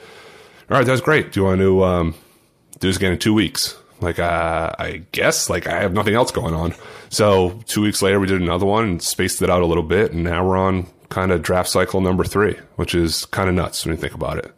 "All 0.71 0.77
right, 0.77 0.87
that's 0.87 1.01
great. 1.01 1.33
Do 1.33 1.41
you 1.41 1.47
want 1.47 1.61
to 1.61 1.85
um, 1.85 2.15
do 2.79 2.89
this 2.89 2.97
again 2.97 3.13
in 3.13 3.19
two 3.19 3.35
weeks?" 3.35 3.77
Like, 4.01 4.19
uh, 4.19 4.73
I 4.79 5.03
guess, 5.13 5.49
like, 5.49 5.67
I 5.67 5.81
have 5.81 5.93
nothing 5.93 6.15
else 6.15 6.31
going 6.31 6.55
on. 6.55 6.75
So, 7.09 7.59
two 7.67 7.83
weeks 7.83 8.03
later, 8.03 8.21
we 8.21 8.27
did 8.27 8.41
another 8.43 8.67
one 8.67 8.85
and 8.85 9.03
spaced 9.03 9.41
it 9.43 9.49
out 9.51 9.63
a 9.63 9.67
little 9.67 9.83
bit. 9.83 10.13
And 10.13 10.25
now 10.25 10.47
we're 10.47 10.57
on 10.59 10.87
kind 11.09 11.33
of 11.33 11.41
draft 11.43 11.69
cycle 11.71 12.01
number 12.01 12.25
three, 12.25 12.57
which 12.77 12.95
is 12.95 13.25
kind 13.27 13.49
of 13.49 13.55
nuts 13.55 13.85
when 13.87 13.95
you 13.95 14.01
think 14.01 14.13
about 14.15 14.39
it. 14.39 14.53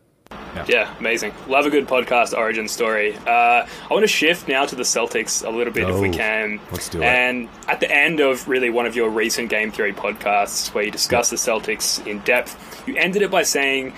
Yeah, 0.66 0.92
amazing. 0.98 1.33
Love 1.46 1.66
a 1.66 1.70
good 1.70 1.87
podcast 1.87 2.37
origin 2.37 2.66
story. 2.66 3.14
Uh, 3.14 3.64
I 3.64 3.88
want 3.90 4.03
to 4.03 4.09
shift 4.09 4.48
now 4.48 4.64
to 4.64 4.74
the 4.74 4.83
Celtics 4.83 5.46
a 5.46 5.51
little 5.51 5.72
bit 5.72 5.88
if 5.88 6.01
we 6.01 6.09
Oh, 6.09 6.12
can. 6.12 6.59
let's 6.72 6.88
do 6.88 7.01
it. 7.01 7.05
And 7.05 7.48
at 7.68 7.79
the 7.79 7.88
end 7.90 8.18
of 8.18 8.48
really 8.48 8.68
one 8.68 8.85
of 8.87 8.96
your 8.96 9.09
recent 9.09 9.51
Game 9.51 9.70
Theory 9.70 9.92
podcasts 9.92 10.74
where 10.74 10.83
you 10.83 10.90
discuss 10.90 11.31
the 11.31 11.37
Celtics 11.37 12.05
in 12.07 12.18
depth, 12.20 12.83
you 12.88 12.96
ended 12.96 13.22
it 13.22 13.31
by 13.31 13.42
saying, 13.44 13.92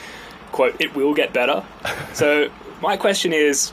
quote, 0.53 0.79
it 0.81 0.95
will 0.95 1.15
get 1.15 1.33
better. 1.33 1.65
so 2.13 2.51
my 2.83 2.97
question 2.99 3.33
is, 3.33 3.73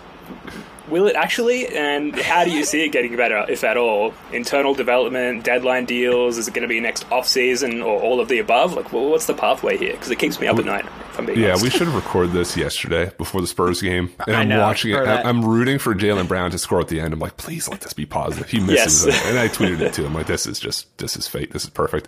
will 0.90 1.08
it 1.08 1.16
actually? 1.16 1.68
And 1.68 2.16
how 2.20 2.44
do 2.44 2.52
you 2.52 2.64
see 2.64 2.84
it 2.86 2.90
getting 2.90 3.16
better, 3.16 3.46
if 3.50 3.64
at 3.64 3.78
all? 3.78 4.14
Internal 4.32 4.74
development, 4.74 5.44
deadline 5.44 5.86
deals, 5.86 6.38
is 6.38 6.48
it 6.48 6.54
going 6.54 6.62
to 6.64 6.68
be 6.68 6.80
next 6.80 7.10
off-season 7.12 7.82
or 7.82 8.02
all 8.02 8.20
of 8.20 8.28
the 8.30 8.40
above? 8.40 8.74
Like, 8.74 8.92
well, 8.94 9.10
what's 9.10 9.26
the 9.26 9.34
pathway 9.34 9.78
here? 9.78 9.92
Because 9.94 10.10
it 10.12 10.20
keeps 10.20 10.40
me 10.40 10.48
up 10.48 10.58
at 10.58 10.66
night, 10.66 10.86
if 10.86 11.20
I'm 11.20 11.26
being 11.26 11.40
Yeah, 11.40 11.50
honest. 11.50 11.64
we 11.64 11.70
should 11.70 11.88
have 11.88 11.96
recorded 11.96 12.32
this 12.34 12.56
yesterday 12.56 13.12
before 13.18 13.42
the 13.42 13.48
Spurs 13.48 13.82
game. 13.82 14.12
And 14.28 14.36
I 14.36 14.42
I'm 14.42 14.50
know, 14.50 14.62
watching 14.62 14.92
it. 14.94 15.04
that. 15.04 15.26
I- 15.26 15.30
I'm 15.30 15.44
rooting 15.44 15.78
for 15.80 15.94
Jaylen 15.94 16.28
Brown 16.28 16.52
to 16.52 16.58
score 16.58 16.80
at 16.80 16.88
the 16.88 17.00
end. 17.00 17.14
I'm 17.14 17.20
like, 17.20 17.38
please 17.38 17.68
let 17.70 17.82
this 17.82 17.94
be 17.94 18.06
positive. 18.06 18.50
He 18.50 18.60
misses 18.60 19.06
Yes. 19.06 19.26
it. 19.26 19.30
And 19.30 19.40
I 19.40 19.48
tweeted 19.48 19.82
it 19.82 19.94
too. 19.94 20.06
I'm 20.06 20.14
like, 20.14 20.28
this 20.28 20.46
is 20.48 20.60
just, 20.60 20.96
this 20.98 21.16
is 21.18 21.28
fate. 21.28 21.52
This 21.52 21.64
is 21.64 21.70
perfect. 21.70 22.08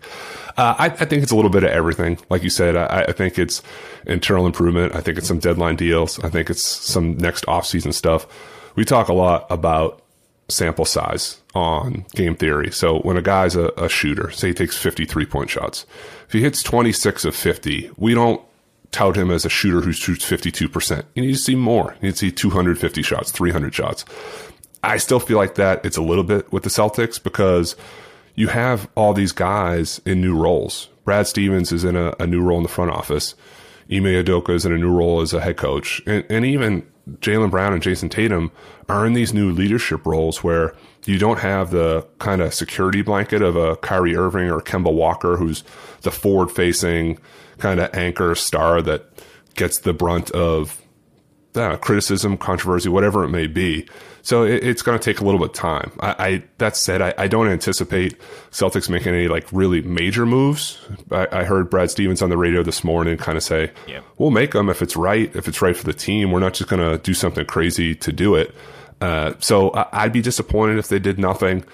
Uh, 0.58 0.76
I, 0.78 0.86
I 0.86 0.90
think 0.90 1.24
it's 1.24 1.32
a 1.32 1.36
little 1.36 1.52
bit 1.52 1.64
of 1.64 1.70
everything. 1.70 2.18
Like 2.30 2.44
you 2.44 2.50
said, 2.50 2.76
I, 2.76 3.06
I 3.08 3.12
think 3.12 3.38
it's 3.40 3.62
internal 4.06 4.46
improvement. 4.46 4.96
I 4.96 5.02
think 5.02 5.18
it's 5.18 5.28
some 5.28 5.40
deadline 5.40 5.76
deals. 5.76 6.20
I 6.24 6.30
think 6.30 6.50
it's 6.50 6.66
some 6.66 7.18
next 7.18 7.46
offseason 7.46 7.94
stuff. 7.94 8.28
We 8.76 8.86
talk 8.86 9.08
a 9.08 9.14
lot 9.14 9.46
about 9.50 10.02
sample 10.48 10.86
size 10.86 11.42
on 11.54 12.06
game 12.16 12.36
theory. 12.36 12.72
So 12.72 13.00
when 13.00 13.18
a 13.18 13.22
guy's 13.22 13.56
a, 13.56 13.68
a 13.78 13.90
shooter, 13.90 14.32
say 14.32 14.50
he 14.50 14.54
takes 14.54 14.78
53 14.78 15.26
point 15.26 15.50
shots, 15.50 15.86
if 16.26 16.34
he 16.34 16.42
hits 16.42 16.64
26 16.64 17.26
of 17.26 17.36
50, 17.36 17.92
we 17.98 18.14
don't 18.14 18.42
tout 18.92 19.16
him 19.16 19.30
as 19.30 19.46
a 19.46 19.50
shooter 19.50 19.82
who 19.82 19.92
shoots 19.92 20.28
52%. 20.28 21.04
You 21.14 21.22
need 21.22 21.34
to 21.34 21.38
see 21.38 21.56
more. 21.56 21.96
You 22.02 22.08
need 22.08 22.14
to 22.14 22.18
see 22.18 22.32
250 22.32 23.02
shots, 23.04 23.32
300 23.32 23.74
shots. 23.74 24.06
I 24.84 24.98
still 24.98 25.20
feel 25.20 25.38
like 25.38 25.56
that 25.56 25.86
it's 25.86 25.98
a 25.98 26.02
little 26.02 26.24
bit 26.24 26.52
with 26.52 26.64
the 26.64 26.70
Celtics 26.70 27.22
because 27.22 27.76
you 28.36 28.48
have 28.48 28.90
all 28.96 29.14
these 29.14 29.32
guys 29.32 30.02
in 30.06 30.22
new 30.22 30.36
roles. 30.36 30.90
Brad 31.04 31.28
Stevens 31.28 31.72
is 31.72 31.84
in 31.84 31.96
a, 31.96 32.14
a 32.20 32.26
new 32.26 32.42
role 32.42 32.58
in 32.58 32.64
the 32.64 32.70
front 32.70 32.92
office. 32.92 33.36
Ime 33.92 34.04
Udoka 34.04 34.52
is 34.52 34.66
in 34.66 34.72
a 34.72 34.78
new 34.78 34.92
role 34.92 35.22
as 35.22 35.34
a 35.34 35.42
head 35.42 35.58
coach. 35.58 36.02
And, 36.06 36.24
and 36.30 36.46
even 36.46 36.86
Jaylen 37.18 37.52
Brown 37.52 37.74
and 37.74 37.82
Jayson 37.82 38.10
Tatum 38.10 38.52
are 38.88 39.06
in 39.06 39.14
these 39.14 39.34
new 39.34 39.52
leadership 39.52 40.06
roles 40.06 40.44
where 40.44 40.76
you 41.06 41.18
don't 41.18 41.40
have 41.40 41.72
the 41.72 42.08
kind 42.20 42.42
of 42.42 42.54
security 42.54 43.02
blanket 43.02 43.42
of 43.42 43.56
a 43.56 43.76
Kyrie 43.78 44.16
Irving 44.16 44.50
or 44.50 44.62
Kemba 44.62 44.94
Walker, 44.94 45.38
who's 45.38 45.64
the 46.02 46.12
forward 46.12 46.52
facing 46.52 47.20
kind 47.58 47.80
of 47.80 47.94
anchor 47.94 48.36
star 48.36 48.82
that 48.82 49.06
gets 49.56 49.80
the 49.80 49.94
brunt 49.94 50.32
of 50.32 50.82
uh, 51.56 51.78
criticism, 51.78 52.38
controversy, 52.38 52.90
whatever 52.90 53.24
it 53.24 53.30
may 53.30 53.48
be. 53.48 53.88
So 54.30 54.44
it, 54.44 54.64
it's 54.64 54.84
going 54.84 54.96
to 54.96 55.04
take 55.04 55.22
a 55.22 55.26
little 55.26 55.40
bit 55.40 55.50
of 55.50 55.56
time. 55.56 55.92
I, 56.02 56.16
I 56.20 56.44
that 56.60 56.78
said, 56.78 57.02
I, 57.02 57.16
I 57.18 57.28
don't 57.28 57.48
anticipate 57.48 58.16
Celtics 58.52 58.88
making 58.88 59.16
any 59.16 59.28
like 59.28 59.52
really 59.52 59.82
major 59.82 60.24
moves. 60.24 60.78
I, 61.10 61.28
I 61.32 61.44
heard 61.46 61.72
Brad 61.72 61.90
Stevens 61.90 62.22
on 62.22 62.30
the 62.30 62.38
radio 62.38 62.62
this 62.62 62.84
morning 62.84 63.18
kind 63.18 63.38
of 63.38 63.44
say, 63.44 63.72
Yep. 63.88 64.04
"We'll 64.20 64.30
make 64.30 64.52
them 64.52 64.70
if 64.70 64.84
it's 64.84 64.96
right, 64.96 65.36
if 65.36 65.48
it's 65.48 65.64
right 65.64 65.76
for 65.76 65.84
the 65.84 65.94
team. 65.94 66.30
We're 66.32 66.42
not 66.42 66.54
just 66.54 66.70
going 66.70 66.80
to 66.80 67.00
do 67.00 67.16
something 67.16 67.44
crazy 67.48 67.96
to 67.96 68.12
do 68.12 68.36
it." 68.36 68.54
Uh, 69.02 69.34
so 69.40 69.72
I, 69.74 70.04
I'd 70.04 70.14
be 70.14 70.22
disappointed 70.22 70.78
if 70.78 70.90
they 70.90 71.00
did 71.00 71.18
nothing. 71.18 71.66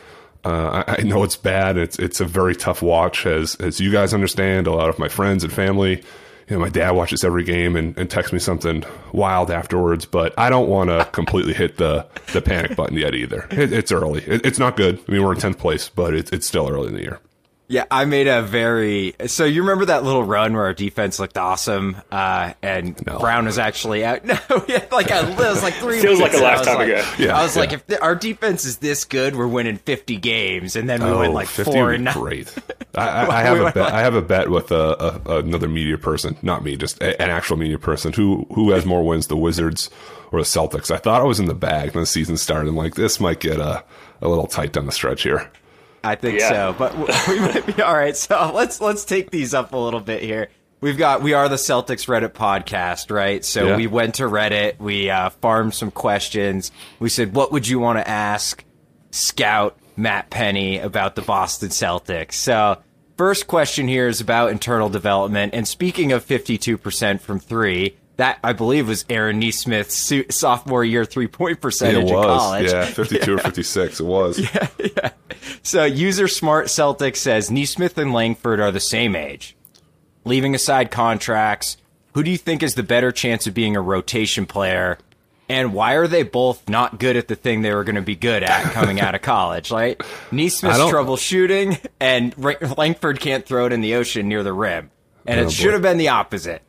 Uh, 0.45 0.85
I, 0.87 0.95
I 0.99 1.01
know 1.01 1.23
it's 1.23 1.35
bad. 1.35 1.75
It's 1.75 1.99
it's 1.99 2.21
a 2.21 2.25
very 2.25 2.55
tough 2.55 2.81
watch, 2.81 3.25
as 3.25 3.55
as 3.55 3.81
you 3.81 3.91
guys 3.91 4.13
understand. 4.13 4.67
A 4.67 4.71
lot 4.71 4.87
of 4.87 4.97
my 4.97 5.09
friends 5.09 5.43
and 5.43 5.51
family 5.51 6.05
you 6.47 6.55
know, 6.55 6.59
my 6.59 6.69
dad 6.69 6.91
watches 6.91 7.23
every 7.23 7.43
game 7.43 7.75
and, 7.75 7.97
and 7.97 8.09
texts 8.09 8.31
me 8.31 8.39
something 8.39 8.83
wild 9.13 9.49
afterwards, 9.49 10.05
but 10.05 10.33
I 10.37 10.49
don't 10.49 10.69
want 10.69 10.89
to 10.89 11.05
completely 11.11 11.53
hit 11.53 11.77
the, 11.77 12.05
the 12.33 12.41
panic 12.41 12.75
button 12.75 12.97
yet 12.97 13.15
either. 13.15 13.47
It, 13.51 13.73
it's 13.73 13.91
early. 13.91 14.21
It, 14.23 14.45
it's 14.45 14.59
not 14.59 14.77
good. 14.77 14.99
I 15.07 15.11
mean, 15.11 15.23
we're 15.23 15.33
in 15.33 15.39
10th 15.39 15.57
place, 15.57 15.89
but 15.89 16.13
it, 16.13 16.31
it's 16.31 16.45
still 16.45 16.69
early 16.69 16.89
in 16.89 16.95
the 16.95 17.01
year. 17.01 17.19
Yeah, 17.67 17.85
I 17.89 18.05
made 18.05 18.27
a 18.27 18.43
very 18.43 19.15
so 19.25 19.43
you 19.43 19.61
remember 19.61 19.85
that 19.85 20.03
little 20.03 20.23
run 20.23 20.53
where 20.53 20.65
our 20.65 20.73
defense 20.75 21.17
looked 21.19 21.35
awesome, 21.37 21.97
uh, 22.11 22.53
and 22.61 22.95
No. 23.07 23.17
Brown 23.17 23.45
was 23.45 23.57
actually 23.57 24.05
out. 24.05 24.23
No, 24.25 24.37
yeah, 24.67 24.85
like 24.91 25.09
I, 25.11 25.27
it 25.27 25.35
was 25.37 25.63
like 25.63 25.73
three. 25.75 25.99
Feels 25.99 26.19
like 26.19 26.33
weeks, 26.33 26.41
a 26.41 26.45
and 26.45 26.53
I 26.53 26.57
was 26.59 26.67
like- 26.67 27.19
Yeah, 27.19 27.35
I 27.37 27.41
was 27.41 27.55
like, 27.57 27.73
if 27.73 27.87
the, 27.87 27.99
our 28.03 28.13
defense 28.13 28.65
is 28.65 28.77
this 28.77 29.03
good, 29.05 29.35
we're 29.35 29.47
winning 29.47 29.77
fifty 29.77 30.17
games, 30.17 30.75
and 30.75 30.87
then 30.87 31.03
we 31.03 31.11
went 31.17 31.33
like 31.33 31.47
50 31.47 31.71
four 31.71 31.85
would 31.85 31.95
and 31.95 32.01
be 32.03 32.05
nine. 32.05 32.13
great. 32.13 32.55
I, 32.95 33.07
I, 33.07 33.39
I 33.39 33.41
have 33.41 33.57
We 33.59 33.65
a 33.65 33.71
bet. 33.71 33.75
like- 33.85 33.93
I 33.93 34.01
have 34.01 34.13
a 34.15 34.21
bet 34.21 34.49
with 34.51 34.71
a, 34.71 35.21
a, 35.25 35.37
another 35.39 35.67
media 35.67 35.97
person, 35.97 36.37
not 36.43 36.63
me, 36.63 36.75
just 36.77 37.01
a, 37.01 37.19
an 37.19 37.31
actual 37.31 37.57
media 37.57 37.79
person 37.79 38.13
who 38.13 38.45
who 38.53 38.71
has 38.71 38.85
more 38.85 39.03
wins, 39.03 39.25
the 39.25 39.35
Wizards 39.37 39.89
or 40.31 40.39
the 40.39 40.45
Celtics. 40.45 40.91
I 40.91 40.97
thought 40.97 41.21
I 41.21 41.25
was 41.25 41.39
in 41.39 41.47
the 41.47 41.55
bag 41.55 41.95
when 41.95 42.03
the 42.03 42.07
season 42.07 42.37
started. 42.37 42.69
I'm 42.69 42.75
like, 42.75 42.93
this 42.93 43.19
might 43.19 43.39
get 43.39 43.59
a, 43.59 43.83
a 44.21 44.27
little 44.27 44.45
tight 44.47 44.71
down 44.73 44.85
the 44.85 44.91
stretch 44.91 45.23
here. 45.23 45.49
I 46.05 46.15
think 46.15 46.39
Yeah. 46.39 46.49
so, 46.49 46.75
but 46.77 46.95
we 47.27 47.39
might 47.39 47.65
be 47.65 47.81
all 47.81 47.93
right. 47.95 48.15
So 48.15 48.51
let's 48.53 48.79
let's 48.81 49.03
take 49.05 49.31
these 49.31 49.53
up 49.53 49.73
a 49.73 49.77
little 49.77 49.99
bit 50.01 50.21
here. 50.23 50.49
We've 50.81 50.97
got 50.97 51.21
we 51.23 51.33
are 51.33 51.49
the 51.49 51.55
Celtics 51.55 52.07
Reddit 52.07 52.29
podcast, 52.33 53.09
right? 53.09 53.43
So 53.43 53.67
Yeah. 53.69 53.77
we 53.77 53.87
went 53.87 54.15
to 54.15 54.23
Reddit, 54.23 54.77
we 54.79 55.09
uh, 55.09 55.29
farmed 55.29 55.73
some 55.73 55.89
questions. 55.91 56.71
We 56.99 57.09
said, 57.09 57.33
what 57.33 57.51
would 57.51 57.67
you 57.67 57.79
want 57.79 57.97
to 57.99 58.07
ask 58.07 58.63
Scout 59.11 59.77
Matt 59.95 60.29
Pennie 60.29 60.77
about 60.79 61.15
the 61.15 61.21
Boston 61.21 61.69
Celtics? 61.69 62.33
So 62.33 62.77
first 63.17 63.47
question 63.47 63.87
here 63.87 64.07
is 64.07 64.21
about 64.21 64.51
internal 64.51 64.89
development. 64.89 65.53
And 65.55 65.67
speaking 65.67 66.11
of 66.11 66.23
fifty 66.23 66.57
two 66.57 66.77
percent 66.77 67.21
from 67.21 67.39
three. 67.39 67.97
That 68.17 68.39
I 68.43 68.53
believe 68.53 68.87
was 68.87 69.03
Aaron 69.09 69.39
Nesmith's 69.39 70.13
sophomore 70.29 70.85
year 70.85 71.03
three 71.05 71.27
point 71.27 71.59
percentage 71.59 72.05
it 72.05 72.07
in 72.07 72.13
college. 72.13 72.71
yeah, 72.71 72.85
52 72.93 73.33
or 73.35 73.37
56. 73.39 73.99
It 73.99 74.03
was. 74.05 74.39
Yeah, 74.55 74.67
yeah. 74.79 75.09
So, 75.63 75.83
user 75.83 76.27
smart 76.27 76.69
Celtic 76.69 77.15
says 77.17 77.51
Nesmith 77.51 77.97
and 77.97 78.13
Langford 78.13 78.59
are 78.59 78.71
the 78.71 78.79
same 78.79 79.15
age. 79.15 79.55
Leaving 80.23 80.55
aside 80.55 80.91
contracts, 80.91 81.77
who 82.13 82.23
do 82.23 82.31
you 82.31 82.37
think 82.37 82.63
is 82.63 82.75
the 82.75 82.83
better 82.83 83.11
chance 83.11 83.45
of 83.47 83.53
being 83.53 83.75
a 83.75 83.81
rotation 83.81 84.45
player? 84.45 84.97
And 85.49 85.73
why 85.73 85.93
are 85.93 86.07
they 86.07 86.23
both 86.23 86.67
not 86.69 86.99
good 86.99 87.15
at 87.15 87.27
the 87.27 87.35
thing 87.35 87.61
they 87.61 87.73
were 87.73 87.83
going 87.83 87.95
to 87.97 88.01
be 88.01 88.15
good 88.15 88.41
at 88.43 88.63
coming 88.73 88.99
out 89.01 89.13
of 89.13 89.21
college? 89.21 89.69
Like 89.71 90.01
I 90.03 90.05
Nesmith's 90.35 90.77
don't- 90.77 90.89
trouble 90.89 91.17
shooting, 91.17 91.77
and 91.99 92.33
Langford 92.77 93.19
can't 93.19 93.45
throw 93.45 93.65
it 93.65 93.73
in 93.73 93.81
the 93.81 93.95
ocean 93.95 94.27
near 94.29 94.41
the 94.41 94.53
rim. 94.53 94.89
And 95.27 95.39
Oh, 95.39 95.43
it 95.43 95.45
boy. 95.45 95.51
should 95.51 95.73
have 95.73 95.81
been 95.81 95.97
the 95.97 96.09
opposite. 96.09 96.61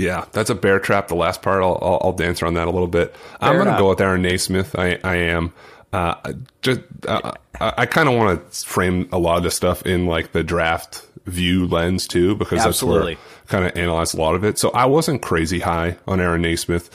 Yeah, 0.00 0.24
that's 0.32 0.50
a 0.50 0.54
bear 0.54 0.78
trap. 0.78 1.08
The 1.08 1.14
last 1.14 1.42
part, 1.42 1.62
I'll, 1.62 1.78
I'll, 1.82 2.00
I'll 2.02 2.12
dance 2.12 2.42
around 2.42 2.54
that 2.54 2.68
a 2.68 2.70
little 2.70 2.88
bit. 2.88 3.14
I'm 3.40 3.56
going 3.56 3.68
to 3.68 3.78
go 3.78 3.90
with 3.90 4.00
Aaron 4.00 4.22
Nesmith. 4.22 4.78
I, 4.78 4.98
I 5.04 5.16
am. 5.16 5.52
Uh, 5.92 6.14
just, 6.62 6.80
uh, 7.06 7.32
I, 7.60 7.74
I 7.78 7.86
kind 7.86 8.08
of 8.08 8.16
want 8.16 8.52
to 8.52 8.66
frame 8.66 9.08
a 9.12 9.18
lot 9.18 9.38
of 9.38 9.42
this 9.42 9.56
stuff 9.56 9.84
in 9.84 10.06
like 10.06 10.32
the 10.32 10.42
draft 10.42 11.06
view 11.26 11.66
lens 11.66 12.06
too, 12.06 12.34
because 12.36 12.64
Absolutely. 12.64 13.14
that's 13.14 13.24
where 13.24 13.30
kind 13.50 13.66
of 13.66 13.76
analyze 13.76 14.14
a 14.14 14.16
lot 14.16 14.34
of 14.34 14.44
it. 14.44 14.58
So 14.58 14.70
I 14.70 14.86
wasn't 14.86 15.20
crazy 15.20 15.58
high 15.58 15.98
on 16.06 16.20
Aaron 16.20 16.42
Nesmith 16.42 16.88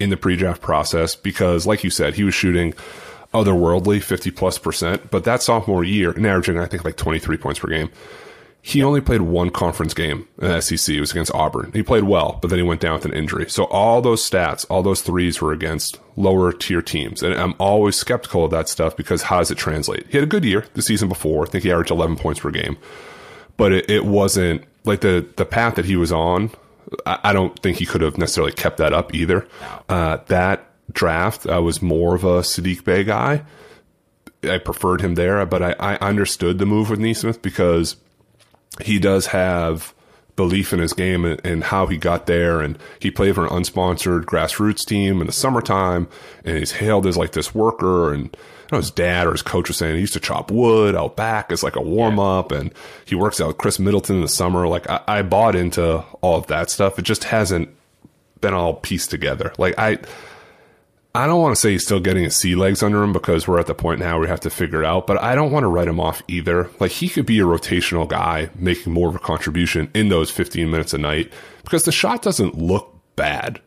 in 0.00 0.10
the 0.10 0.16
pre-draft 0.16 0.60
process 0.60 1.14
because, 1.14 1.66
like 1.66 1.84
you 1.84 1.90
said, 1.90 2.14
he 2.14 2.24
was 2.24 2.34
shooting 2.34 2.74
otherworldly 3.32 4.02
50 4.02 4.30
plus 4.32 4.58
percent. 4.58 5.10
But 5.10 5.24
that 5.24 5.42
sophomore 5.42 5.84
year, 5.84 6.10
and 6.10 6.26
averaging 6.26 6.58
I 6.58 6.66
think 6.66 6.84
like 6.84 6.96
23 6.96 7.36
points 7.36 7.60
per 7.60 7.68
game. 7.68 7.90
He 8.64 8.80
only 8.80 9.00
played 9.00 9.22
one 9.22 9.50
conference 9.50 9.92
game 9.92 10.28
in 10.38 10.48
the 10.48 10.60
SEC. 10.60 10.94
It 10.94 11.00
was 11.00 11.10
against 11.10 11.34
Auburn. 11.34 11.72
He 11.74 11.82
played 11.82 12.04
well, 12.04 12.38
but 12.40 12.48
then 12.48 12.60
he 12.60 12.62
went 12.62 12.80
down 12.80 12.94
with 12.94 13.04
an 13.04 13.12
injury. 13.12 13.50
So 13.50 13.64
all 13.64 14.00
those 14.00 14.22
stats, 14.28 14.64
all 14.70 14.84
those 14.84 15.02
threes 15.02 15.40
were 15.40 15.52
against 15.52 15.98
lower 16.16 16.52
tier 16.52 16.80
teams. 16.80 17.24
And 17.24 17.34
I'm 17.34 17.54
always 17.58 17.96
skeptical 17.96 18.44
of 18.44 18.52
that 18.52 18.68
stuff 18.68 18.96
because 18.96 19.22
how 19.22 19.38
does 19.38 19.50
it 19.50 19.58
translate? 19.58 20.06
He 20.06 20.16
had 20.16 20.22
a 20.22 20.30
good 20.30 20.44
year 20.44 20.64
the 20.74 20.82
season 20.82 21.08
before. 21.08 21.44
I 21.44 21.50
think 21.50 21.64
he 21.64 21.72
averaged 21.72 21.90
11 21.90 22.16
points 22.16 22.38
per 22.38 22.52
game, 22.52 22.78
but 23.56 23.72
it, 23.72 23.90
it 23.90 24.04
wasn't 24.04 24.62
like 24.84 25.00
the, 25.00 25.26
the 25.36 25.44
path 25.44 25.74
that 25.74 25.84
he 25.84 25.96
was 25.96 26.12
on. 26.12 26.52
I, 27.04 27.18
I 27.24 27.32
don't 27.32 27.58
think 27.58 27.78
he 27.78 27.86
could 27.86 28.00
have 28.00 28.16
necessarily 28.16 28.52
kept 28.52 28.76
that 28.76 28.92
up 28.92 29.12
either. 29.12 29.44
Uh, 29.88 30.18
that 30.28 30.70
draft, 30.92 31.48
I 31.48 31.58
was 31.58 31.82
more 31.82 32.14
of 32.14 32.22
a 32.22 32.42
Sadiq 32.42 32.84
Bey 32.84 33.02
guy. 33.02 33.42
I 34.44 34.58
preferred 34.58 35.00
him 35.00 35.16
there, 35.16 35.44
but 35.46 35.62
I, 35.62 35.72
I 35.80 35.96
understood 35.96 36.58
the 36.58 36.66
move 36.66 36.90
with 36.90 37.00
Nesmith 37.00 37.42
because 37.42 37.96
he 38.80 38.98
does 38.98 39.26
have 39.26 39.94
belief 40.34 40.72
in 40.72 40.78
his 40.78 40.92
game 40.92 41.24
and, 41.24 41.40
and 41.44 41.64
how 41.64 41.86
he 41.86 41.96
got 41.96 42.26
there. 42.26 42.60
And 42.60 42.78
he 42.98 43.10
played 43.10 43.34
for 43.34 43.46
an 43.46 43.50
unsponsored 43.50 44.24
grassroots 44.24 44.84
team 44.86 45.20
in 45.20 45.26
the 45.26 45.32
summertime, 45.32 46.08
and 46.44 46.56
he's 46.56 46.72
hailed 46.72 47.06
as 47.06 47.16
like 47.16 47.32
this 47.32 47.54
worker. 47.54 48.12
And 48.12 48.24
you 48.24 48.68
know, 48.72 48.78
his 48.78 48.90
dad 48.90 49.26
or 49.26 49.32
his 49.32 49.42
coach 49.42 49.68
was 49.68 49.76
saying 49.76 49.94
he 49.94 50.00
used 50.00 50.14
to 50.14 50.20
chop 50.20 50.50
wood 50.50 50.94
out 50.96 51.16
back 51.16 51.52
as 51.52 51.62
like 51.62 51.76
a 51.76 51.82
warm 51.82 52.18
up, 52.18 52.52
and 52.52 52.72
he 53.04 53.14
works 53.14 53.40
out 53.40 53.48
with 53.48 53.58
Khris 53.58 53.78
Middleton 53.78 54.16
in 54.16 54.22
the 54.22 54.28
summer. 54.28 54.66
Like 54.66 54.88
I, 54.88 55.00
I 55.06 55.22
bought 55.22 55.54
into 55.54 56.04
all 56.20 56.38
of 56.38 56.46
that 56.46 56.70
stuff. 56.70 56.98
It 56.98 57.04
just 57.04 57.24
hasn't 57.24 57.68
been 58.40 58.54
all 58.54 58.74
pieced 58.74 59.10
together. 59.10 59.52
Like 59.58 59.78
I. 59.78 59.98
I 61.14 61.26
don't 61.26 61.42
want 61.42 61.54
to 61.54 61.60
say 61.60 61.72
he's 61.72 61.84
still 61.84 62.00
getting 62.00 62.24
his 62.24 62.36
sea 62.36 62.54
legs 62.54 62.82
under 62.82 63.02
him 63.02 63.12
because 63.12 63.46
we're 63.46 63.60
at 63.60 63.66
the 63.66 63.74
point 63.74 64.00
now 64.00 64.12
where 64.12 64.22
we 64.22 64.28
have 64.28 64.40
to 64.40 64.50
figure 64.50 64.82
it 64.82 64.86
out, 64.86 65.06
but 65.06 65.20
I 65.20 65.34
don't 65.34 65.52
want 65.52 65.64
to 65.64 65.68
write 65.68 65.88
him 65.88 66.00
off 66.00 66.22
either. 66.26 66.70
Like 66.80 66.90
he 66.90 67.08
could 67.08 67.26
be 67.26 67.38
a 67.38 67.44
rotational 67.44 68.08
guy 68.08 68.48
making 68.54 68.94
more 68.94 69.10
of 69.10 69.14
a 69.14 69.18
contribution 69.18 69.90
in 69.92 70.08
those 70.08 70.30
15 70.30 70.70
minutes 70.70 70.94
a 70.94 70.98
night 70.98 71.30
because 71.64 71.84
the 71.84 71.92
shot 71.92 72.22
doesn't 72.22 72.56
look 72.56 72.96
bad. 73.14 73.60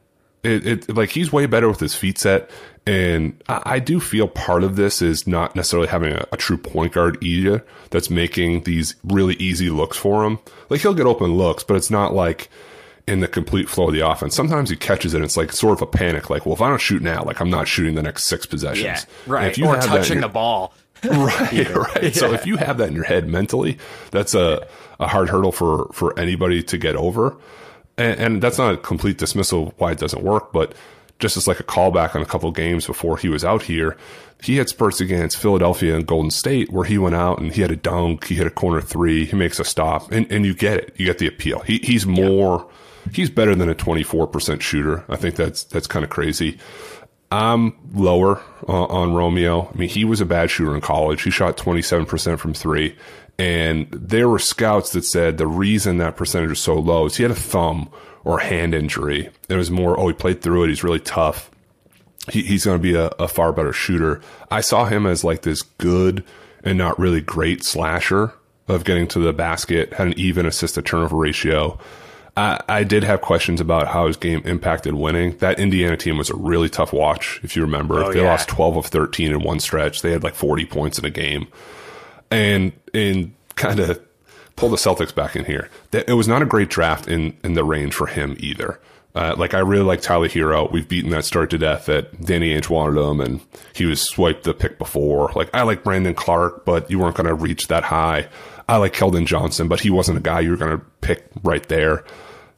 It, 0.44 0.66
it 0.66 0.96
like 0.96 1.10
he's 1.10 1.32
way 1.32 1.46
better 1.46 1.68
with 1.68 1.80
his 1.80 1.96
feet 1.96 2.18
set, 2.20 2.50
and 2.86 3.42
I, 3.48 3.62
I 3.66 3.80
do 3.80 4.00
feel 4.00 4.28
part 4.28 4.64
of 4.64 4.76
this 4.76 5.02
is 5.02 5.26
not 5.26 5.56
necessarily 5.56 5.88
having 5.88 6.14
a, 6.14 6.26
a 6.32 6.38
true 6.38 6.58
point 6.58 6.94
guard 6.94 7.18
either 7.24 7.66
that's 7.90 8.12
making 8.12 8.64
these 8.64 8.96
really 9.04 9.36
easy 9.36 9.70
looks 9.72 9.98
for 9.98 10.24
him. 10.24 10.40
Like 10.70 10.82
he'll 10.82 10.94
get 10.94 11.08
open 11.08 11.36
looks, 11.36 11.64
but 11.64 11.78
it's 11.78 11.90
not 11.90 12.14
like 12.14 12.50
in 13.08 13.20
the 13.20 13.28
complete 13.28 13.70
flow 13.70 13.88
of 13.88 13.94
the 13.94 14.00
offense. 14.08 14.36
Sometimes 14.36 14.70
he 14.70 14.76
catches 14.76 15.14
it 15.14 15.18
and 15.18 15.26
it's 15.26 15.38
like 15.38 15.52
sort 15.52 15.74
of 15.78 15.82
a 15.82 15.86
panic, 15.86 16.30
like, 16.30 16.46
well, 16.46 16.56
if 16.56 16.62
I 16.62 16.70
don't 16.70 16.82
shoot 16.82 17.02
now, 17.04 17.24
like 17.24 17.40
I'm 17.40 17.50
not 17.52 17.68
shooting 17.68 17.96
the 17.96 18.02
next 18.04 18.24
six 18.26 18.46
possessions. 18.46 18.84
Yeah, 18.84 19.00
And 19.26 19.32
right. 19.34 19.48
if 19.52 19.58
you 19.58 19.66
Or 19.68 19.76
have 19.76 19.84
that 19.84 19.90
in 19.92 19.98
touching 19.98 20.14
your- 20.16 20.22
the 20.24 20.30
ball. 20.30 20.74
right, 21.04 21.76
right. 21.96 22.16
So 22.16 22.34
if 22.34 22.48
you 22.48 22.58
have 22.58 22.78
that 22.80 22.88
in 22.88 22.96
your 22.96 23.04
head 23.04 23.28
mentally, 23.28 23.78
that's 24.12 24.34
a, 24.34 24.66
a 25.00 25.08
hard 25.08 25.30
hurdle 25.30 25.52
for, 25.52 25.88
for 25.94 26.18
anybody 26.20 26.64
to 26.64 26.78
get 26.80 26.96
over. 26.96 27.38
And, 27.98 28.20
and 28.20 28.42
that's 28.42 28.58
not 28.58 28.74
a 28.74 28.78
complete 28.78 29.18
dismissal 29.20 29.68
of 29.68 29.74
why 29.78 29.92
it 29.92 30.00
doesn't 30.00 30.24
work, 30.24 30.52
but 30.52 30.74
just 31.20 31.38
as 31.38 31.48
like 31.48 31.60
a 31.60 31.64
callback 31.64 32.16
on 32.16 32.22
a 32.22 32.26
couple 32.26 32.50
of 32.50 32.56
games 32.56 32.88
before 32.88 33.18
he 33.18 33.30
was 33.30 33.46
out 33.46 33.62
here, 33.62 33.96
he 34.42 34.58
had 34.58 34.68
spurts 34.68 35.00
against 35.00 35.38
Philadelphia 35.38 35.96
and 35.96 36.08
Golden 36.08 36.32
State 36.32 36.72
where 36.72 36.84
he 36.86 36.98
went 36.98 37.16
out 37.16 37.40
and 37.40 37.54
he 37.54 37.62
had 37.62 37.72
a 37.72 37.76
dunk, 37.76 38.26
he 38.26 38.36
hit 38.36 38.48
a 38.48 38.52
corner 38.52 38.82
three, 38.82 39.26
he 39.26 39.36
makes 39.36 39.60
a 39.60 39.64
stop, 39.64 40.12
and, 40.12 40.30
and 40.32 40.46
you 40.46 40.54
get 40.56 40.78
it. 40.78 40.94
You 40.98 41.06
get 41.06 41.20
the 41.20 41.28
appeal. 41.28 41.60
He, 41.60 41.78
he's 41.84 42.06
more, 42.06 42.68
he's 43.14 43.30
better 43.30 43.56
than 43.56 43.70
a 43.70 43.76
24% 43.76 44.62
shooter. 44.62 45.04
I 45.10 45.16
think 45.16 45.36
that's, 45.36 45.64
that's 45.64 45.88
kind 45.88 46.04
of 46.04 46.10
crazy. 46.10 46.60
I'm 47.32 47.76
lower 47.94 48.42
uh, 48.68 48.86
on 48.86 49.14
Romeo. 49.14 49.70
I 49.74 49.78
mean, 49.78 49.90
he 49.90 50.06
was 50.06 50.22
a 50.22 50.26
bad 50.26 50.50
shooter 50.50 50.76
in 50.76 50.82
college. 50.82 51.24
He 51.24 51.32
shot 51.32 51.58
27% 51.58 52.40
from 52.40 52.54
three. 52.54 52.96
And 53.38 53.90
there 53.92 54.30
were 54.30 54.40
scouts 54.40 54.92
that 54.92 55.04
said 55.04 55.38
the 55.38 55.48
reason 55.48 55.98
that 55.98 56.16
percentage 56.16 56.52
is 56.52 56.60
so 56.60 56.76
low 56.76 57.06
is 57.06 57.18
he 57.18 57.24
had 57.24 57.32
a 57.32 57.36
thumb 57.36 57.90
or 58.24 58.40
hand 58.40 58.74
injury. 58.74 59.30
It 59.50 59.56
was 59.56 59.70
more, 59.70 60.00
oh, 60.00 60.08
he 60.08 60.14
played 60.14 60.42
through 60.42 60.64
it. 60.64 60.70
He's 60.70 60.84
really 60.84 61.00
tough. 61.00 61.52
He, 62.32 62.42
he's 62.42 62.66
going 62.66 62.78
to 62.78 62.82
be 62.82 62.96
a, 62.96 63.08
a 63.20 63.28
far 63.28 63.52
better 63.52 63.74
shooter. 63.74 64.22
I 64.50 64.62
saw 64.62 64.86
him 64.86 65.06
as 65.06 65.24
like 65.24 65.42
this 65.42 65.62
good 65.62 66.24
and 66.64 66.78
not 66.78 66.98
really 66.98 67.22
great 67.22 67.64
slasher 67.64 68.34
of 68.68 68.84
getting 68.84 69.08
to 69.10 69.20
the 69.20 69.34
basket, 69.34 69.94
had 69.94 70.08
an 70.08 70.14
even 70.18 70.46
assist 70.46 70.76
to 70.76 70.82
turnover 70.82 71.18
ratio. 71.18 71.78
I, 72.38 72.62
I 72.68 72.84
did 72.84 73.04
have 73.04 73.22
questions 73.22 73.62
about 73.62 73.88
how 73.88 74.08
his 74.08 74.18
game 74.18 74.42
impacted 74.46 74.94
winning. 74.94 75.38
That 75.38 75.60
Indiana 75.60 75.96
team 75.96 76.18
was 76.18 76.30
a 76.30 76.36
really 76.36 76.70
tough 76.70 76.92
watch, 76.92 77.40
if 77.44 77.56
you 77.56 77.62
remember. 77.62 78.04
Oh, 78.04 78.12
they 78.12 78.22
yeah. 78.22 78.32
lost 78.32 78.50
12 78.50 78.78
of 78.78 78.86
13 78.88 79.32
in 79.32 79.42
one 79.42 79.60
stretch. 79.60 80.02
They 80.02 80.12
had 80.12 80.24
like 80.24 80.36
40 80.36 80.66
points 80.66 81.00
in 81.00 81.06
a 81.06 81.10
game. 81.10 81.48
And 82.32 82.74
and 82.94 83.34
kind 83.56 83.80
of 83.80 84.02
pull 84.56 84.70
the 84.70 84.78
Celtics 84.78 85.14
back 85.14 85.36
in 85.36 85.46
here. 85.46 85.70
It 85.92 86.14
was 86.14 86.28
not 86.28 86.42
a 86.42 86.46
great 86.46 86.70
draft 86.70 87.08
in, 87.08 87.38
in 87.44 87.54
the 87.54 87.64
range 87.64 87.94
for 87.94 88.08
him 88.08 88.36
either. 88.40 88.80
Uh, 89.14 89.34
like 89.38 89.54
I 89.54 89.60
really 89.60 89.84
like 89.84 90.02
Tyler 90.02 90.28
Herro. 90.28 90.70
We've 90.70 90.88
beaten 90.88 91.12
that 91.12 91.24
start 91.24 91.50
to 91.52 91.58
death 91.58 91.86
that 91.86 92.22
Danny 92.22 92.54
Ainge 92.54 92.70
wanted 92.70 93.00
him, 93.00 93.22
and 93.22 93.40
he 93.74 93.86
was 93.86 94.02
swiped 94.02 94.44
the 94.44 94.54
pick 94.54 94.78
before. 94.78 95.32
Like 95.36 95.50
I 95.54 95.62
like 95.62 95.86
Brandon 95.86 96.14
Clarke, 96.14 96.66
but 96.66 96.92
you 96.92 97.00
weren't 97.00 97.16
going 97.16 97.28
to 97.28 97.34
reach 97.34 97.70
that 97.70 97.86
high. 97.86 98.28
I 98.68 98.76
like 98.78 98.94
Keldon 98.94 99.26
Johnson, 99.26 99.70
but 99.70 99.80
he 99.80 99.90
wasn't 99.90 100.18
a 100.18 100.22
guy 100.22 100.42
you 100.42 100.52
were 100.52 100.58
going 100.58 100.78
to 100.78 100.86
pick 101.00 101.30
right 101.44 101.66
there. 101.70 102.04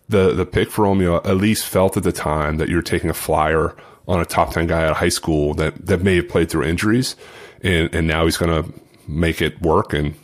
The 0.10 0.34
the 0.34 0.46
pick 0.46 0.72
for 0.72 0.84
Romeo 0.84 1.18
at 1.18 1.38
least 1.38 1.66
felt 1.66 1.98
at 1.98 2.04
the 2.04 2.12
time 2.12 2.58
that 2.58 2.70
you 2.70 2.76
were 2.78 2.82
taking 2.82 3.10
a 3.10 3.14
flyer 3.14 3.76
on 4.08 4.22
a 4.22 4.26
top 4.26 4.54
ten 4.54 4.68
guy 4.68 4.84
out 4.84 4.92
of 4.92 4.98
high 4.98 5.10
school 5.10 5.54
that 5.56 5.86
that 5.86 6.02
may 6.02 6.16
have 6.18 6.30
played 6.30 6.50
through 6.50 6.64
injuries, 6.64 7.16
and 7.62 7.94
and 7.94 8.08
now 8.08 8.26
he's 8.26 8.38
going 8.38 8.64
to 8.64 8.74
make 9.08 9.42
it 9.42 9.62
work 9.62 9.94
and 9.94 10.16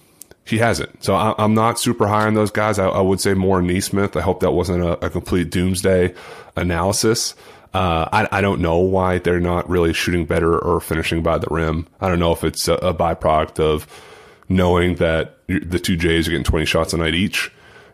he 0.46 0.58
hasn't. 0.58 1.04
So 1.04 1.16
I, 1.16 1.44
am 1.44 1.54
not 1.54 1.80
super 1.80 2.08
high 2.08 2.28
on 2.28 2.34
those 2.34 2.52
guys. 2.52 2.78
I, 2.78 2.88
I, 2.88 3.02
would 3.02 3.22
say 3.22 3.34
more 3.34 3.62
Nesmith. 3.62 4.18
I 4.18 4.22
hope 4.22 4.42
that 4.42 4.52
wasn't 4.52 4.84
a, 4.84 5.06
a 5.06 5.10
complete 5.10 5.50
doomsday 5.50 6.14
analysis. 6.56 7.34
Uh, 7.74 8.08
I, 8.12 8.28
I, 8.32 8.42
don't 8.42 8.62
know 8.62 8.80
why 8.80 9.20
they're 9.20 9.40
not 9.40 9.70
really 9.70 9.94
shooting 9.94 10.26
better 10.26 10.60
or 10.60 10.80
finishing 10.80 11.24
by 11.24 11.38
the 11.38 11.48
rim. 11.50 11.88
I 12.02 12.10
don't 12.10 12.20
know 12.20 12.34
if 12.34 12.44
it's 12.44 12.68
a, 12.68 12.74
a 12.76 12.94
byproduct 12.94 13.60
of 13.60 13.88
knowing 14.50 14.96
that 14.96 15.38
the 15.48 15.80
two 15.80 15.96
Jays 15.96 16.28
are 16.28 16.32
getting 16.32 16.44
20 16.44 16.66
shots 16.66 16.94
a 16.94 16.98
night 16.98 17.16
each 17.16 17.52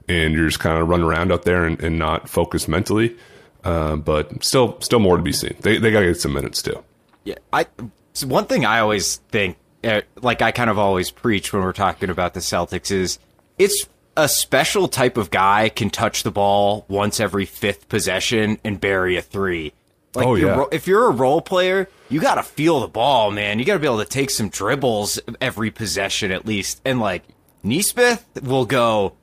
and 0.09 0.33
you're 0.33 0.47
just 0.47 0.59
kind 0.59 0.81
of 0.81 0.89
running 0.89 1.05
around 1.05 1.31
out 1.31 1.43
there 1.43 1.63
and, 1.63 1.81
and 1.81 1.97
not 1.97 2.27
focused 2.27 2.67
mentally. 2.67 3.15
Uh, 3.63 3.95
but 3.97 4.43
still, 4.43 4.79
still 4.81 4.99
more 4.99 5.17
to 5.17 5.23
be 5.23 5.33
seen. 5.33 5.55
They, 5.61 5.77
they 5.77 5.91
got 5.91 5.99
to 5.99 6.07
get 6.07 6.19
some 6.19 6.33
minutes 6.33 6.61
too. 6.61 6.83
Yeah. 7.25 7.35
I, 7.53 7.67
so 8.13 8.27
one 8.27 8.45
thing 8.45 8.65
I 8.65 8.79
always 8.79 9.17
think, 9.29 9.57
uh, 9.83 10.01
like 10.21 10.41
I 10.41 10.51
kind 10.51 10.69
of 10.69 10.79
always 10.79 11.11
preach 11.11 11.53
when 11.53 11.61
we're 11.61 11.73
talking 11.73 12.09
about 12.09 12.33
the 12.33 12.39
Celtics 12.39 12.89
is 12.89 13.19
it's 13.57 13.85
a 14.15 14.27
special 14.27 14.87
type 14.87 15.17
of 15.17 15.29
guy 15.29 15.69
can 15.69 15.89
touch 15.89 16.23
the 16.23 16.31
ball 16.31 16.85
once 16.87 17.19
every 17.19 17.45
fifth 17.45 17.87
possession 17.89 18.59
and 18.63 18.79
bury 18.79 19.17
a 19.17 19.21
three. 19.21 19.73
Like 20.15 20.25
oh, 20.25 20.35
yeah. 20.35 20.65
if 20.71 20.87
you're 20.87 21.07
a 21.07 21.11
role 21.11 21.41
player, 21.41 21.87
you 22.09 22.19
got 22.19 22.35
to 22.35 22.43
feel 22.43 22.79
the 22.79 22.87
ball, 22.87 23.29
man. 23.29 23.59
You 23.59 23.65
got 23.65 23.73
to 23.73 23.79
be 23.79 23.85
able 23.85 23.99
to 23.99 24.05
take 24.05 24.29
some 24.29 24.49
dribbles 24.49 25.19
every 25.39 25.69
possession 25.69 26.31
at 26.31 26.45
least. 26.45 26.81
And 26.83 26.99
like 26.99 27.23
Nesmith 27.61 28.25
will 28.41 28.65
go, 28.65 29.13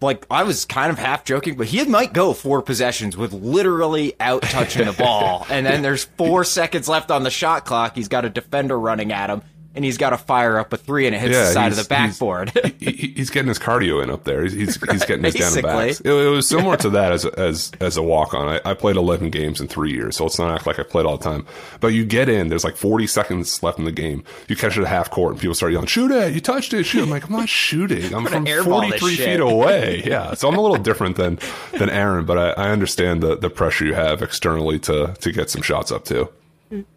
like 0.00 0.26
I 0.30 0.44
was 0.44 0.64
kind 0.64 0.90
of 0.90 0.98
half 0.98 1.24
joking, 1.24 1.56
but 1.56 1.66
he 1.66 1.84
might 1.84 2.12
go 2.12 2.32
four 2.32 2.62
possessions 2.62 3.16
with 3.16 3.32
literally 3.32 4.14
out 4.18 4.42
touching 4.42 4.86
the 4.86 4.92
ball, 4.92 5.46
and 5.50 5.66
then 5.66 5.82
there's 5.82 6.04
four 6.04 6.44
seconds 6.44 6.88
left 6.88 7.10
on 7.10 7.22
the 7.22 7.30
shot 7.30 7.64
clock. 7.64 7.94
He's 7.94 8.08
got 8.08 8.24
a 8.24 8.30
defender 8.30 8.78
running 8.78 9.12
at 9.12 9.30
him, 9.30 9.42
and 9.74 9.84
he's 9.84 9.98
got 9.98 10.10
to 10.10 10.18
fire 10.18 10.58
up 10.58 10.72
a 10.72 10.76
three 10.76 11.06
and 11.06 11.14
it 11.14 11.20
hits 11.20 11.32
yeah, 11.32 11.44
the 11.44 11.52
side 11.52 11.72
of 11.72 11.78
the 11.78 11.84
backboard. 11.84 12.50
He's, 12.78 13.00
he, 13.00 13.08
he's, 13.08 13.30
getting 13.30 13.48
his 13.48 13.58
cardio 13.58 14.02
in 14.02 14.10
up 14.10 14.24
there. 14.24 14.42
He's 14.42 14.52
he's, 14.52 14.90
he's 14.90 15.04
getting 15.04 15.22
his 15.24 15.34
down 15.34 15.52
the 15.54 15.62
backs. 15.62 16.00
It, 16.00 16.10
it, 16.10 16.28
was 16.28 16.48
similar 16.48 16.76
to 16.78 16.90
that 16.90 17.12
as 17.12 17.24
as 17.24 17.70
as 17.80 17.96
a 17.96 18.02
walk 18.02 18.34
on. 18.34 18.48
I, 18.48 18.60
I, 18.70 18.74
played 18.74 18.96
11 18.96 19.30
games 19.30 19.60
in 19.60 19.68
three 19.68 19.92
years, 19.92 20.16
so 20.16 20.24
let's 20.24 20.38
not 20.38 20.54
act 20.54 20.66
like 20.66 20.78
I 20.78 20.82
played 20.82 21.06
all 21.06 21.16
the 21.16 21.24
time. 21.24 21.46
But 21.78 21.88
you 21.88 22.04
get 22.04 22.28
in. 22.28 22.48
There's 22.48 22.64
like 22.64 22.76
40 22.76 23.06
seconds 23.06 23.62
left 23.62 23.78
in 23.78 23.84
the 23.84 23.92
game. 23.92 24.24
You 24.48 24.56
catch 24.56 24.76
it 24.76 24.82
at 24.82 24.88
half 24.88 25.10
court, 25.10 25.32
and 25.32 25.40
people 25.40 25.54
start 25.54 25.72
yelling, 25.72 25.86
"Shoot 25.86 26.10
it! 26.10 26.34
You 26.34 26.40
touched 26.40 26.74
it! 26.74 26.84
Shoot!" 26.84 27.04
I'm 27.04 27.10
like, 27.10 27.26
I'm 27.26 27.32
not 27.32 27.48
shooting. 27.48 28.12
I'm 28.12 28.26
from 28.26 28.46
43 28.46 29.16
feet 29.16 29.40
away. 29.40 30.02
Yeah, 30.10 30.34
so 30.34 30.48
I'm 30.48 30.56
a 30.56 30.60
little 30.60 30.78
different 30.78 31.16
than 31.16 31.38
than 31.72 31.88
Aaron, 31.88 32.24
but 32.24 32.36
I, 32.36 32.64
I 32.64 32.70
understand 32.70 33.22
the 33.22 33.36
the 33.36 33.50
pressure 33.50 33.84
you 33.84 33.94
have 33.94 34.22
externally 34.22 34.78
to 34.80 35.14
to 35.20 35.32
get 35.32 35.50
some 35.50 35.62
shots 35.62 35.92
up 35.92 36.04
too 36.04 36.28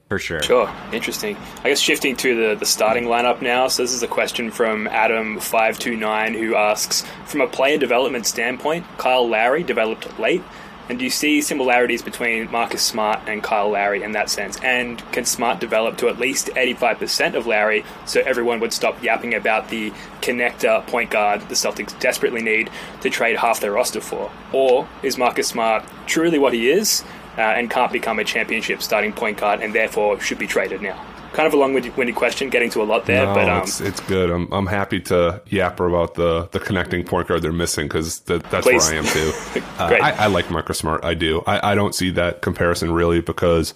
for 0.09 0.19
sure. 0.19 0.41
Sure, 0.43 0.73
interesting. 0.91 1.35
I 1.63 1.69
guess 1.69 1.79
shifting 1.79 2.15
to 2.17 2.49
the, 2.49 2.55
the 2.55 2.65
starting 2.65 3.05
lineup 3.05 3.41
now. 3.41 3.67
So 3.67 3.83
this 3.83 3.93
is 3.93 4.03
a 4.03 4.07
question 4.07 4.51
from 4.51 4.87
Adam 4.87 5.39
five 5.39 5.79
two 5.79 5.95
nine 5.95 6.33
who 6.33 6.55
asks, 6.55 7.03
from 7.25 7.41
a 7.41 7.47
player 7.47 7.77
development 7.77 8.25
standpoint, 8.25 8.85
Kyle 8.97 9.27
Lowry 9.27 9.63
developed 9.63 10.19
late, 10.19 10.43
and 10.89 10.99
do 10.99 11.05
you 11.05 11.09
see 11.09 11.41
similarities 11.41 12.01
between 12.01 12.51
Marcus 12.51 12.83
Smart 12.83 13.21
and 13.25 13.41
Kyle 13.41 13.69
Lowry 13.69 14.03
in 14.03 14.11
that 14.11 14.29
sense? 14.29 14.59
And 14.61 14.99
can 15.13 15.23
Smart 15.23 15.59
develop 15.59 15.97
to 15.99 16.09
at 16.09 16.19
least 16.19 16.49
eighty 16.55 16.73
five 16.73 16.99
percent 16.99 17.35
of 17.35 17.47
Lowry, 17.47 17.83
so 18.05 18.21
everyone 18.21 18.59
would 18.59 18.73
stop 18.73 19.01
yapping 19.01 19.33
about 19.33 19.69
the 19.69 19.91
connector 20.21 20.85
point 20.87 21.09
guard 21.09 21.41
the 21.49 21.55
Celtics 21.55 21.97
desperately 21.99 22.41
need 22.41 22.69
to 23.01 23.09
trade 23.09 23.37
half 23.37 23.61
their 23.61 23.71
roster 23.71 24.01
for? 24.01 24.29
Or 24.51 24.87
is 25.01 25.17
Marcus 25.17 25.47
Smart 25.47 25.85
truly 26.05 26.37
what 26.37 26.53
he 26.53 26.69
is? 26.69 27.03
Uh, 27.37 27.41
and 27.41 27.69
can't 27.69 27.91
become 27.91 28.19
a 28.19 28.23
championship 28.23 28.81
starting 28.81 29.13
point 29.13 29.37
guard 29.37 29.61
and 29.61 29.73
therefore 29.73 30.19
should 30.19 30.39
be 30.39 30.47
traded 30.47 30.81
now? 30.81 30.99
Kind 31.33 31.47
of 31.47 31.53
a 31.53 31.57
long-winded 31.57 32.15
question, 32.15 32.49
getting 32.49 32.69
to 32.69 32.83
a 32.83 32.85
lot 32.85 33.07
there, 33.07 33.25
no, 33.25 33.33
but 33.33 33.49
um, 33.49 33.63
it's, 33.63 33.81
it's 33.81 33.99
good. 34.01 34.29
I'm 34.29 34.51
I'm 34.53 34.67
happy 34.67 34.99
to 35.01 35.41
yap 35.47 35.79
about 35.79 36.13
the 36.13 36.47
the 36.51 36.59
connecting 36.59 37.03
point 37.03 37.27
guard 37.27 37.41
they're 37.41 37.51
missing 37.51 37.87
because 37.87 38.19
that, 38.21 38.43
that's 38.51 38.67
please. 38.67 38.87
where 38.87 38.93
I 38.93 38.97
am 38.97 39.05
too. 39.05 39.31
uh, 39.79 39.97
I, 39.99 40.11
I, 40.11 40.27
like 40.27 40.51
Marcus 40.51 40.77
Smart. 40.77 41.03
I 41.03 41.15
do. 41.15 41.41
I, 41.47 41.71
I 41.71 41.75
don't 41.75 41.95
see 41.95 42.11
that 42.11 42.41
comparison 42.41 42.91
really 42.91 43.21
because. 43.21 43.73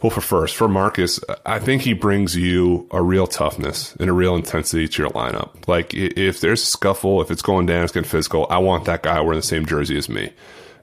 Well, 0.00 0.10
for 0.10 0.20
first, 0.20 0.54
for 0.54 0.68
Marcus, 0.68 1.18
I 1.44 1.58
think 1.58 1.82
he 1.82 1.92
brings 1.92 2.36
you 2.36 2.86
a 2.92 3.02
real 3.02 3.26
toughness 3.26 3.96
and 3.96 4.08
a 4.08 4.12
real 4.12 4.36
intensity 4.36 4.86
to 4.86 5.02
your 5.02 5.10
lineup. 5.10 5.66
Like, 5.66 5.92
if 5.92 6.40
there's 6.40 6.62
a 6.62 6.66
scuffle, 6.66 7.20
if 7.20 7.32
it's 7.32 7.42
going 7.42 7.66
down, 7.66 7.82
it's 7.82 7.92
getting 7.92 8.08
physical, 8.08 8.46
I 8.48 8.58
want 8.58 8.84
that 8.84 9.02
guy 9.02 9.20
wearing 9.20 9.40
the 9.40 9.46
same 9.46 9.66
jersey 9.66 9.98
as 9.98 10.08
me. 10.08 10.32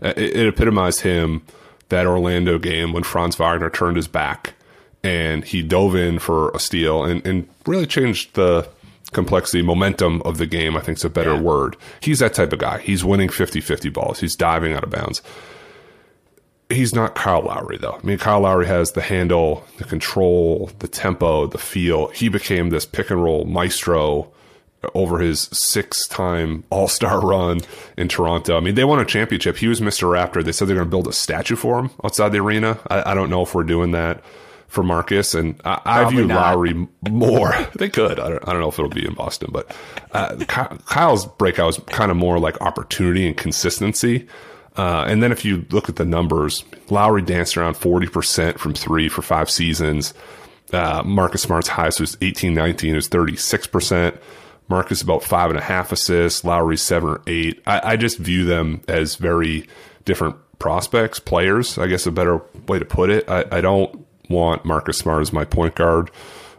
It, 0.01 0.17
it 0.17 0.47
epitomized 0.47 0.99
him 0.99 1.43
that 1.89 2.05
Orlando 2.05 2.57
game 2.57 2.93
when 2.93 3.03
Franz 3.03 3.35
Wagner 3.35 3.69
turned 3.69 3.97
his 3.97 4.07
back 4.07 4.53
and 5.03 5.43
he 5.43 5.61
dove 5.61 5.95
in 5.95 6.19
for 6.19 6.49
a 6.51 6.59
steal 6.59 7.03
and, 7.03 7.25
and 7.25 7.47
really 7.65 7.85
changed 7.85 8.33
the 8.33 8.67
complexity, 9.13 9.61
momentum 9.61 10.21
of 10.23 10.37
the 10.37 10.45
game, 10.45 10.75
I 10.75 10.81
think 10.81 10.97
is 10.97 11.05
a 11.05 11.09
better 11.09 11.35
yeah. 11.35 11.41
word. 11.41 11.77
He's 12.01 12.19
that 12.19 12.33
type 12.33 12.51
of 12.53 12.59
guy. 12.59 12.79
He's 12.79 13.05
winning 13.05 13.29
50 13.29 13.61
50 13.61 13.89
balls, 13.89 14.19
he's 14.19 14.35
diving 14.35 14.73
out 14.73 14.83
of 14.83 14.89
bounds. 14.89 15.21
He's 16.67 16.95
not 16.95 17.13
Kyle 17.13 17.43
Lowry, 17.43 17.77
though. 17.77 17.99
I 18.01 18.05
mean, 18.05 18.17
Kyle 18.17 18.39
Lowry 18.39 18.65
has 18.65 18.93
the 18.93 19.01
handle, 19.01 19.63
the 19.77 19.83
control, 19.83 20.71
the 20.79 20.87
tempo, 20.87 21.45
the 21.45 21.59
feel. 21.59 22.07
He 22.07 22.27
became 22.27 22.71
this 22.71 22.87
pick 22.87 23.11
and 23.11 23.23
roll 23.23 23.45
maestro 23.45 24.31
over 24.93 25.19
his 25.19 25.41
six 25.51 26.07
time 26.07 26.63
All 26.69 26.87
Star 26.87 27.19
run 27.21 27.61
in 27.97 28.07
Toronto. 28.07 28.57
I 28.57 28.59
mean, 28.59 28.75
they 28.75 28.83
won 28.83 28.99
a 28.99 29.05
championship. 29.05 29.57
He 29.57 29.67
was 29.67 29.81
Mr. 29.81 30.09
Raptor. 30.09 30.43
They 30.43 30.51
said 30.51 30.67
they're 30.67 30.75
going 30.75 30.87
to 30.87 30.91
build 30.91 31.07
a 31.07 31.13
statue 31.13 31.55
for 31.55 31.79
him 31.79 31.91
outside 32.03 32.29
the 32.29 32.39
arena. 32.39 32.79
I, 32.87 33.11
I, 33.11 33.13
don't 33.13 33.29
know 33.29 33.41
if 33.41 33.55
we're 33.55 33.63
doing 33.63 33.91
that 33.91 34.23
for 34.67 34.83
Marcus. 34.83 35.33
And 35.33 35.59
I, 35.65 35.81
I 35.85 36.09
view 36.09 36.27
not. 36.27 36.35
Lowry 36.35 36.87
more. 37.09 37.53
they 37.75 37.89
could. 37.89 38.19
I 38.19 38.29
don't, 38.29 38.47
I 38.47 38.51
don't, 38.51 38.61
know 38.61 38.69
if 38.69 38.79
it'll 38.79 38.89
be 38.89 39.05
in 39.05 39.13
Boston, 39.13 39.49
but 39.51 39.75
uh, 40.11 40.35
Kyle's 40.85 41.25
breakout 41.25 41.67
was 41.67 41.77
kind 41.87 42.11
of 42.11 42.17
more 42.17 42.39
like 42.39 42.61
opportunity 42.61 43.25
and 43.25 43.35
consistency. 43.35 44.27
Uh, 44.77 45.05
and 45.07 45.23
then 45.23 45.31
if 45.31 45.45
you 45.45 45.65
look 45.71 45.87
at 45.87 45.95
the 45.95 46.05
numbers, 46.05 46.65
Lowry 46.89 47.21
danced 47.21 47.57
around 47.57 47.75
40% 47.75 48.57
from 48.57 48.73
three 48.73 49.07
for 49.07 49.21
five 49.21 49.49
seasons. 49.49 50.13
Uh, 50.73 51.01
Marcus 51.05 51.43
Smart's 51.43 51.67
highest 51.67 51.99
was 51.99 52.17
18 52.21 52.53
19, 52.53 52.91
it 52.91 52.95
was 52.95 53.09
36%. 53.09 54.17
Marcus 54.67 55.01
about 55.01 55.23
five 55.23 55.49
and 55.49 55.59
a 55.59 55.63
half 55.63 55.91
assists, 55.91 56.43
Lowry 56.43 56.77
seven 56.77 57.09
or 57.09 57.21
eight. 57.27 57.61
I, 57.65 57.91
I 57.91 57.95
just 57.97 58.17
view 58.17 58.45
them 58.45 58.81
as 58.87 59.15
very 59.15 59.67
different 60.05 60.35
prospects, 60.59 61.19
players, 61.19 61.77
I 61.77 61.87
guess 61.87 62.05
a 62.05 62.11
better 62.11 62.41
way 62.67 62.79
to 62.79 62.85
put 62.85 63.09
it. 63.09 63.29
I, 63.29 63.45
I 63.51 63.61
don't 63.61 64.05
want 64.29 64.65
Marcus 64.65 64.97
Smart 64.97 65.21
as 65.21 65.33
my 65.33 65.45
point 65.45 65.75
guard 65.75 66.09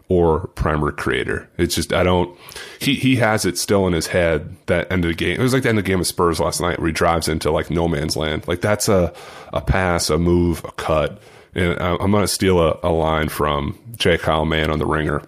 or 0.09 0.47
primary 0.49 0.93
creator. 0.93 1.49
It's 1.59 1.75
just 1.75 1.93
I 1.93 2.05
don't 2.05 2.39
he 2.79 2.95
he 2.95 3.17
has 3.17 3.45
it 3.45 3.59
still 3.59 3.87
in 3.87 3.93
his 3.93 4.07
head 4.07 4.57
that 4.67 4.91
end 4.93 5.05
of 5.05 5.09
the 5.09 5.17
game. 5.17 5.41
It 5.41 5.43
was 5.43 5.53
like 5.53 5.65
the 5.65 5.69
end 5.69 5.79
of 5.79 5.85
the 5.85 5.91
game 5.91 6.01
of 6.01 6.07
Spurs 6.07 6.39
last 6.39 6.61
night 6.61 6.79
where 6.79 6.87
he 6.87 6.93
drives 6.93 7.29
into 7.29 7.51
like 7.51 7.71
no 7.71 7.89
man's 7.89 8.17
land. 8.17 8.47
Like 8.47 8.61
that's 8.61 8.89
a 8.89 9.13
a 9.53 9.61
pass, 9.61 10.11
a 10.11 10.19
move, 10.19 10.65
a 10.65 10.73
cut. 10.73 11.21
And 11.55 11.81
I'm 11.81 12.11
going 12.11 12.23
to 12.23 12.29
steal 12.29 12.61
a, 12.61 12.79
a 12.83 12.91
line 12.91 13.31
from 13.31 13.79
J. 13.97 14.19
Kyle 14.19 14.45
Mann 14.45 14.71
on 14.71 14.79
the 14.79 14.85
ringer. 14.85 15.23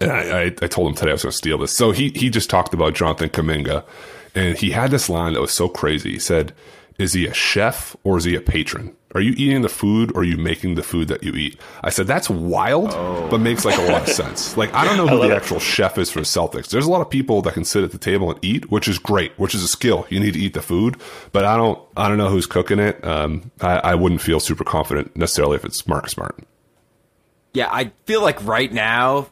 And 0.00 0.12
I, 0.12 0.40
I, 0.40 0.44
I 0.44 0.66
told 0.66 0.88
him 0.88 0.94
today 0.94 1.10
I 1.10 1.14
was 1.14 1.22
going 1.22 1.32
to 1.32 1.36
steal 1.36 1.58
this. 1.58 1.76
So 1.76 1.92
he 1.92 2.10
he 2.10 2.28
just 2.28 2.50
talked 2.50 2.74
about 2.74 2.94
Jonathan 2.94 3.30
Kuminga, 3.30 3.84
and 4.34 4.56
he 4.56 4.70
had 4.70 4.90
this 4.90 5.08
line 5.08 5.32
that 5.32 5.40
was 5.40 5.52
so 5.52 5.68
crazy. 5.68 6.12
He 6.12 6.18
said, 6.18 6.52
"Is 6.98 7.14
he 7.14 7.26
a 7.26 7.32
chef 7.32 7.96
or 8.04 8.18
is 8.18 8.24
he 8.24 8.34
a 8.34 8.40
patron? 8.40 8.94
Are 9.14 9.22
you 9.22 9.32
eating 9.38 9.62
the 9.62 9.70
food 9.70 10.12
or 10.14 10.20
are 10.20 10.24
you 10.24 10.36
making 10.36 10.74
the 10.74 10.82
food 10.82 11.08
that 11.08 11.22
you 11.22 11.32
eat?" 11.32 11.58
I 11.82 11.88
said, 11.88 12.06
"That's 12.06 12.28
wild, 12.28 12.90
oh. 12.92 13.28
but 13.30 13.40
makes 13.40 13.64
like 13.64 13.78
a 13.78 13.90
lot 13.90 14.02
of 14.02 14.08
sense. 14.08 14.58
Like 14.58 14.74
I 14.74 14.84
don't 14.84 14.98
know 14.98 15.06
who 15.22 15.26
the 15.26 15.34
actual 15.34 15.58
chef 15.58 15.96
is 15.96 16.10
for 16.10 16.20
Celtics. 16.20 16.68
There's 16.68 16.84
a 16.84 16.90
lot 16.90 17.00
of 17.00 17.08
people 17.08 17.40
that 17.42 17.54
can 17.54 17.64
sit 17.64 17.82
at 17.82 17.90
the 17.90 17.98
table 17.98 18.30
and 18.30 18.38
eat, 18.44 18.70
which 18.70 18.88
is 18.88 18.98
great, 18.98 19.32
which 19.38 19.54
is 19.54 19.62
a 19.62 19.68
skill. 19.68 20.06
You 20.10 20.20
need 20.20 20.34
to 20.34 20.38
eat 20.38 20.52
the 20.52 20.60
food, 20.60 20.96
but 21.32 21.46
I 21.46 21.56
don't 21.56 21.80
I 21.96 22.08
don't 22.08 22.18
know 22.18 22.28
who's 22.28 22.46
cooking 22.46 22.78
it. 22.78 23.02
Um, 23.02 23.50
I, 23.62 23.78
I 23.78 23.94
wouldn't 23.94 24.20
feel 24.20 24.38
super 24.38 24.64
confident 24.64 25.16
necessarily 25.16 25.56
if 25.56 25.64
it's 25.64 25.86
Marcus 25.86 26.12
Smart." 26.12 26.36
Yeah, 27.54 27.70
I 27.72 27.92
feel 28.04 28.20
like 28.20 28.44
right 28.44 28.70
now 28.70 29.28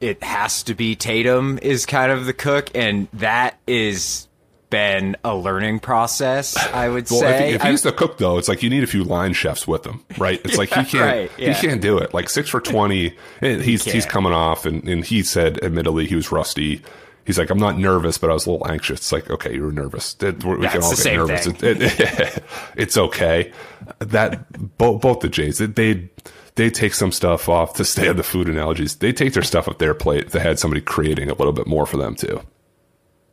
it 0.00 0.22
has 0.22 0.62
to 0.64 0.74
be 0.74 0.94
Tatum 0.94 1.58
is 1.62 1.86
kind 1.86 2.12
of 2.12 2.26
the 2.26 2.32
cook, 2.32 2.70
and 2.74 3.08
that 3.12 3.58
is 3.66 4.26
been 4.68 5.16
a 5.24 5.34
learning 5.34 5.80
process. 5.80 6.56
I 6.56 6.88
would 6.88 7.08
well, 7.10 7.20
say. 7.20 7.50
If, 7.54 7.56
if 7.56 7.62
he's 7.62 7.82
the 7.82 7.92
cook, 7.92 8.18
though, 8.18 8.38
it's 8.38 8.48
like 8.48 8.62
you 8.62 8.70
need 8.70 8.82
a 8.82 8.86
few 8.86 9.04
line 9.04 9.32
chefs 9.32 9.66
with 9.66 9.86
him, 9.86 10.04
right? 10.18 10.40
It's 10.44 10.56
like 10.58 10.70
he 10.70 10.84
can't 10.84 10.94
right, 10.94 11.30
yeah. 11.38 11.52
he 11.52 11.66
can't 11.66 11.80
do 11.80 11.98
it. 11.98 12.12
Like 12.12 12.28
six 12.28 12.48
for 12.48 12.60
twenty, 12.60 13.16
he's 13.40 13.84
he 13.84 13.90
he's 13.90 14.06
coming 14.06 14.32
off, 14.32 14.66
and, 14.66 14.86
and 14.88 15.04
he 15.04 15.22
said, 15.22 15.62
admittedly, 15.62 16.06
he 16.06 16.14
was 16.14 16.30
rusty. 16.32 16.82
He's 17.24 17.38
like, 17.38 17.50
I'm 17.50 17.58
not 17.58 17.76
nervous, 17.76 18.18
but 18.18 18.30
I 18.30 18.34
was 18.34 18.46
a 18.46 18.52
little 18.52 18.70
anxious. 18.70 19.00
It's 19.00 19.12
like, 19.12 19.28
okay, 19.28 19.52
you 19.52 19.62
were 19.62 19.72
nervous. 19.72 20.14
We 20.20 20.30
That's 20.30 20.44
can 20.44 20.82
all 20.82 20.94
get 20.94 21.16
nervous. 21.16 21.46
It, 21.46 21.62
it, 21.62 22.44
it's 22.76 22.96
okay. 22.96 23.52
That 23.98 24.78
both 24.78 25.00
both 25.00 25.20
the 25.20 25.28
Jays, 25.28 25.58
they 25.58 26.08
they 26.56 26.70
take 26.70 26.94
some 26.94 27.12
stuff 27.12 27.48
off 27.48 27.74
to 27.74 27.84
stay 27.84 28.08
on 28.08 28.16
the 28.16 28.22
food 28.22 28.48
analogies. 28.48 28.96
They 28.96 29.12
take 29.12 29.34
their 29.34 29.42
stuff 29.42 29.68
off 29.68 29.78
their 29.78 29.94
plate. 29.94 30.30
They 30.30 30.40
had 30.40 30.58
somebody 30.58 30.80
creating 30.80 31.30
a 31.30 31.34
little 31.34 31.52
bit 31.52 31.66
more 31.66 31.86
for 31.86 31.98
them 31.98 32.16
too. 32.16 32.40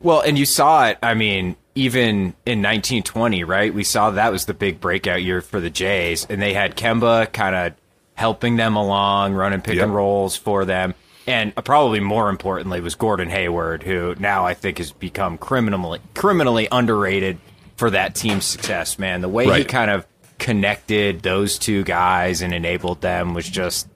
Well, 0.00 0.20
and 0.20 0.38
you 0.38 0.44
saw 0.44 0.88
it. 0.88 0.98
I 1.02 1.14
mean, 1.14 1.56
even 1.74 2.34
in 2.44 2.62
1920, 2.62 3.42
right? 3.44 3.72
We 3.72 3.82
saw 3.82 4.10
that 4.10 4.30
was 4.30 4.44
the 4.44 4.54
big 4.54 4.80
breakout 4.80 5.22
year 5.22 5.40
for 5.40 5.58
the 5.58 5.70
Jays, 5.70 6.26
and 6.28 6.40
they 6.40 6.52
had 6.52 6.76
Kemba 6.76 7.32
kind 7.32 7.54
of 7.54 7.72
helping 8.14 8.56
them 8.56 8.76
along, 8.76 9.32
running 9.32 9.62
pick 9.62 9.76
yep. 9.76 9.84
and 9.84 9.94
rolls 9.94 10.36
for 10.36 10.64
them. 10.64 10.94
and 11.26 11.54
uh, 11.56 11.62
probably 11.62 12.00
more 12.00 12.28
importantly 12.28 12.80
was 12.80 12.94
Gordon 12.94 13.30
Hayward, 13.30 13.82
who 13.82 14.14
now 14.18 14.44
I 14.44 14.52
think 14.52 14.76
has 14.78 14.92
become 14.92 15.38
criminally 15.38 16.00
criminally 16.12 16.68
underrated 16.70 17.38
for 17.76 17.90
that 17.90 18.14
team's 18.14 18.44
success. 18.44 18.98
Man, 18.98 19.22
the 19.22 19.28
way 19.28 19.46
right. 19.46 19.60
he 19.60 19.64
kind 19.64 19.90
of 19.90 20.06
connected 20.38 21.22
those 21.22 21.58
two 21.58 21.84
guys 21.84 22.42
and 22.42 22.52
enabled 22.52 23.00
them 23.00 23.34
was 23.34 23.48
just. 23.48 23.88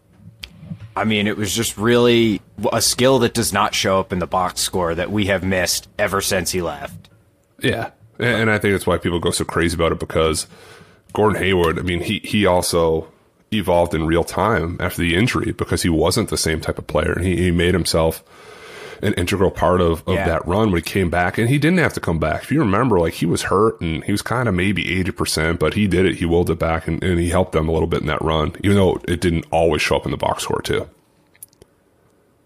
I 0.97 1.05
mean, 1.05 1.29
it 1.29 1.37
was 1.37 1.55
just 1.55 1.79
really 1.79 2.43
a 2.73 2.83
skill 2.83 3.21
that 3.21 3.33
does 3.33 3.53
not 3.53 3.73
show 3.73 4.01
up 4.01 4.13
in 4.13 4.19
the 4.19 4.27
box 4.27 4.61
score 4.61 4.97
that 4.97 5.13
we 5.13 5.27
have 5.27 5.45
missed 5.45 5.89
ever 5.97 6.21
since 6.21 6.51
he 6.51 6.61
left. 6.61 7.09
Yeah, 7.61 7.91
and 8.19 8.51
I 8.51 8.59
think 8.59 8.75
that's 8.75 8.87
why 8.87 8.99
people 8.99 9.21
go 9.21 9.31
so 9.31 9.45
crazy 9.45 9.77
about 9.77 9.93
it 9.93 10.01
because 10.01 10.49
Gordon 11.13 11.41
Hayward. 11.41 11.79
I 11.79 11.83
mean, 11.83 12.01
he 12.01 12.19
he 12.25 12.47
also 12.47 13.13
evolved 13.53 13.95
in 13.95 14.07
real 14.07 14.25
time 14.25 14.77
after 14.81 15.01
the 15.01 15.15
injury 15.15 15.53
because 15.53 15.83
he 15.83 15.89
wasn't 15.89 16.31
the 16.31 16.37
same 16.37 16.61
type 16.61 16.79
of 16.79 16.87
player. 16.87 17.13
And 17.13 17.25
he, 17.25 17.37
he 17.37 17.51
made 17.51 17.75
himself 17.75 18.23
an 19.03 19.15
integral 19.15 19.51
part 19.51 19.81
of, 19.81 20.07
of 20.07 20.15
yeah. 20.15 20.27
that 20.27 20.47
run 20.47 20.71
when 20.71 20.77
he 20.77 20.83
came 20.83 21.11
back. 21.11 21.39
And 21.39 21.49
he 21.49 21.59
didn't 21.59 21.79
have 21.79 21.95
to 21.95 22.01
come 22.01 22.19
back. 22.19 22.43
If 22.43 22.51
you 22.51 22.61
remember, 22.61 22.99
like 22.99 23.15
he 23.15 23.27
was 23.27 23.43
hurt 23.45 23.81
and 23.81 24.05
he 24.05 24.13
was 24.13 24.23
kind 24.23 24.49
of 24.49 24.55
maybe 24.55 24.85
80%, 24.85 25.59
but 25.59 25.75
he 25.75 25.87
did 25.87 26.07
it. 26.07 26.17
He 26.17 26.25
willed 26.25 26.51
it 26.51 26.59
back 26.59 26.89
and, 26.89 27.03
and 27.03 27.19
he 27.19 27.31
helped 27.31 27.53
them 27.53 27.69
a 27.69 27.73
little 27.73 27.89
bit 27.89 28.01
in 28.01 28.07
that 28.07 28.23
run, 28.23 28.55
even 28.63 28.77
though 28.77 29.01
it 29.07 29.21
didn't 29.21 29.47
always 29.51 29.83
show 29.83 29.97
up 29.97 30.05
in 30.05 30.11
the 30.11 30.17
box 30.17 30.45
score, 30.45 30.63
too. 30.63 30.89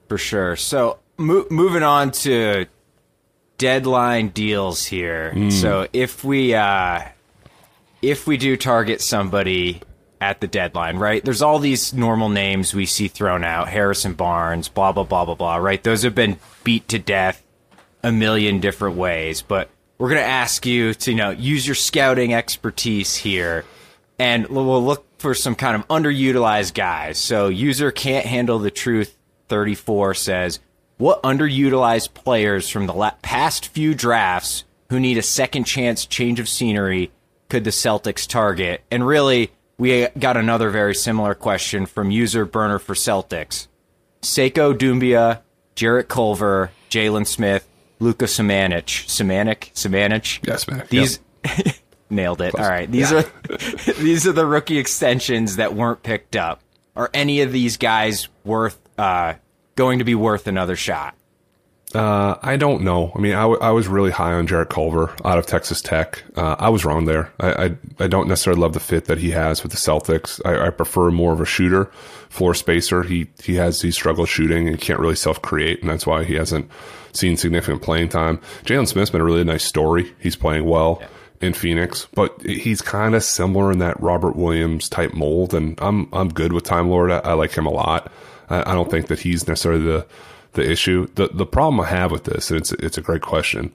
For 0.09 0.19
sure. 0.19 0.57
So 0.57 0.99
mo- 1.17 1.47
moving 1.51 1.83
on 1.83 2.11
to 2.13 2.67
deadline 3.59 4.29
deals 4.29 4.85
here. 4.87 5.33
Mm. 5.35 5.53
So 5.53 5.89
if 5.93 6.25
we, 6.25 6.55
uh, 6.55 7.03
if 8.03 8.27
we 8.27 8.37
do 8.37 8.57
target 8.57 9.01
somebody 9.01 9.81
at 10.23 10.41
the 10.41 10.47
deadline, 10.47 10.97
right? 10.99 11.25
There's 11.25 11.43
all 11.43 11.59
these 11.59 11.93
normal 11.93 12.29
names 12.29 12.73
we 12.73 12.87
see 12.87 13.09
thrown 13.09 13.43
out 13.43 13.69
Harrison 13.69 14.15
Barnes, 14.15 14.69
blah, 14.69 14.93
blah, 14.93 15.03
blah, 15.03 15.25
blah, 15.25 15.35
blah, 15.35 15.57
right? 15.57 15.83
Those 15.83 16.05
have 16.05 16.15
been 16.15 16.39
beat 16.63 16.87
to 16.89 16.99
death 17.01 17.45
a 18.05 18.13
million 18.13 18.61
different 18.61 18.97
ways. 18.97 19.43
But 19.43 19.69
we're 19.99 20.11
going 20.11 20.23
to 20.23 20.27
ask 20.27 20.65
you 20.65 20.95
to, 20.95 21.11
you 21.11 21.17
know, 21.17 21.31
use 21.31 21.67
your 21.67 21.75
scouting 21.75 22.33
expertise 22.33 23.17
here 23.17 23.65
and 24.19 24.47
we'll 24.47 24.85
look 24.85 25.05
for 25.19 25.35
some 25.35 25.57
kind 25.57 25.75
of 25.75 25.89
underutilized 25.89 26.75
guys. 26.75 27.19
So, 27.19 27.49
user 27.49 27.91
can't 27.91 28.25
handle 28.25 28.61
the 28.61 28.71
truth 28.71 29.17
34 29.49 30.15
says, 30.15 30.61
What 30.99 31.23
underutilized 31.25 32.15
players 32.15 32.69
from 32.69 32.87
the 32.87 33.15
past 33.23 33.67
few 33.67 33.95
drafts 33.95 34.63
who 34.91 35.01
need 35.01 35.19
a 35.19 35.23
second 35.23 35.65
chance 35.65 36.07
change 36.07 36.39
of 36.39 36.49
scenery 36.49 37.11
could 37.49 37.65
the 37.65 37.71
Celtics 37.71 38.29
target? 38.29 38.83
And 38.93 39.05
really, 39.05 39.51
we 39.79 40.09
got 40.19 40.37
another 40.37 40.71
very 40.71 40.95
similar 40.95 41.35
question 41.35 41.87
from 41.87 42.11
user 42.11 42.45
burner 42.45 42.79
for 42.79 42.95
Celtics. 42.95 43.69
Sekou 44.23 44.75
Doumbouya, 44.75 45.41
Jarrett 45.75 46.09
Culver, 46.09 46.71
Jalen 46.91 47.27
Smith, 47.27 47.69
Luka 47.99 48.27
Samanic. 48.27 49.07
Samanic? 49.07 49.73
Samanic? 49.73 50.47
Yes, 50.47 50.69
man. 50.69 50.87
These 50.89 51.21
yep. 51.45 51.77
nailed 52.11 52.41
it. 52.41 52.53
Close. 52.53 52.65
All 52.65 52.71
right. 52.71 52.91
These 52.91 53.11
yeah. 53.13 53.19
are 53.19 53.93
these 54.03 54.27
are 54.27 54.33
the 54.33 54.47
rookie 54.47 54.79
extensions 54.79 55.57
that 55.57 55.75
weren't 55.75 56.03
picked 56.03 56.37
up. 56.37 56.61
Are 56.95 57.11
any 57.15 57.41
of 57.41 57.53
these 57.53 57.77
guys 57.77 58.29
worth 58.45 58.79
uh, 58.99 59.35
going 59.77 59.99
to 59.99 60.05
be 60.05 60.15
worth 60.15 60.47
another 60.47 60.77
shot? 60.77 61.15
Uh, 61.95 62.39
I 62.43 62.57
don't 62.57 62.83
know. 62.83 63.13
I 63.15 63.19
mean, 63.19 63.35
I, 63.35 63.43
w- 63.43 63.61
I 63.61 63.71
was 63.71 63.87
really 63.87 64.11
high 64.11 64.33
on 64.33 64.47
Jarrett 64.47 64.71
Culver 64.71 65.15
out 65.25 65.39
of 65.39 65.47
Texas 65.47 65.83
Tech. 65.83 66.23
Uh, 66.37 66.57
I 66.59 66.71
was 66.71 66.85
wrong 66.85 67.05
there. 67.05 67.31
I, 67.39 67.65
I, 67.65 67.77
I 68.01 68.07
don't 68.07 68.29
necessarily 68.29 68.63
love 68.63 68.73
the 68.73 68.81
fit 68.81 69.05
that 69.07 69.19
he 69.19 69.31
has 69.33 69.63
with 69.63 69.73
the 69.73 69.79
Celtics. 69.79 70.41
I, 70.45 70.69
I 70.69 70.71
prefer 70.71 71.11
more 71.11 71.33
of 71.35 71.41
a 71.41 71.45
shooter, 71.45 71.87
floor 72.31 72.55
spacer. 72.55 73.03
He 73.03 73.29
he 73.43 73.57
has 73.57 73.83
he 73.83 73.91
struggles 73.91 74.31
shooting 74.31 74.69
and 74.69 74.81
can't 74.81 75.01
really 75.01 75.17
self 75.17 75.43
create, 75.43 75.83
and 75.83 75.91
that's 75.91 76.07
why 76.07 76.25
he 76.25 76.35
hasn't 76.35 76.71
seen 77.13 77.37
significant 77.37 77.83
playing 77.83 78.09
time. 78.09 78.39
Jalen 78.65 78.89
Smith's 78.89 79.11
been 79.11 79.21
a 79.21 79.25
really 79.25 79.45
nice 79.45 79.65
story. 79.65 80.15
He's 80.19 80.37
playing 80.37 80.65
well. 80.65 80.99
Yeah. 81.01 81.09
In 81.43 81.55
Phoenix, 81.55 82.07
but 82.15 82.41
he's 82.43 82.81
kind 82.81 83.17
of 83.17 83.25
similar 83.25 83.73
in 83.73 83.81
that 83.81 84.01
Robert 84.01 84.37
Williams 84.37 84.89
type 84.89 85.13
mold, 85.13 85.55
and 85.55 85.77
I'm 85.83 86.09
I'm 86.13 86.29
good 86.29 86.53
with 86.53 86.63
Time 86.63 86.89
Lord. 86.89 87.11
I, 87.11 87.19
I 87.19 87.33
like 87.33 87.51
him 87.53 87.67
a 87.67 87.71
lot. 87.73 88.13
I, 88.49 88.61
I 88.61 88.75
don't 88.75 88.89
think 88.89 89.09
that 89.09 89.19
he's 89.19 89.49
necessarily 89.49 89.83
the 89.83 90.07
the 90.53 90.69
issue. 90.69 91.07
The 91.15 91.29
the 91.29 91.47
problem 91.47 91.81
I 91.81 91.87
have 91.87 92.11
with 92.11 92.25
this, 92.25 92.51
and 92.51 92.61
it's 92.61 92.73
it's 92.73 92.99
a 92.99 93.03
great 93.03 93.23
question, 93.23 93.73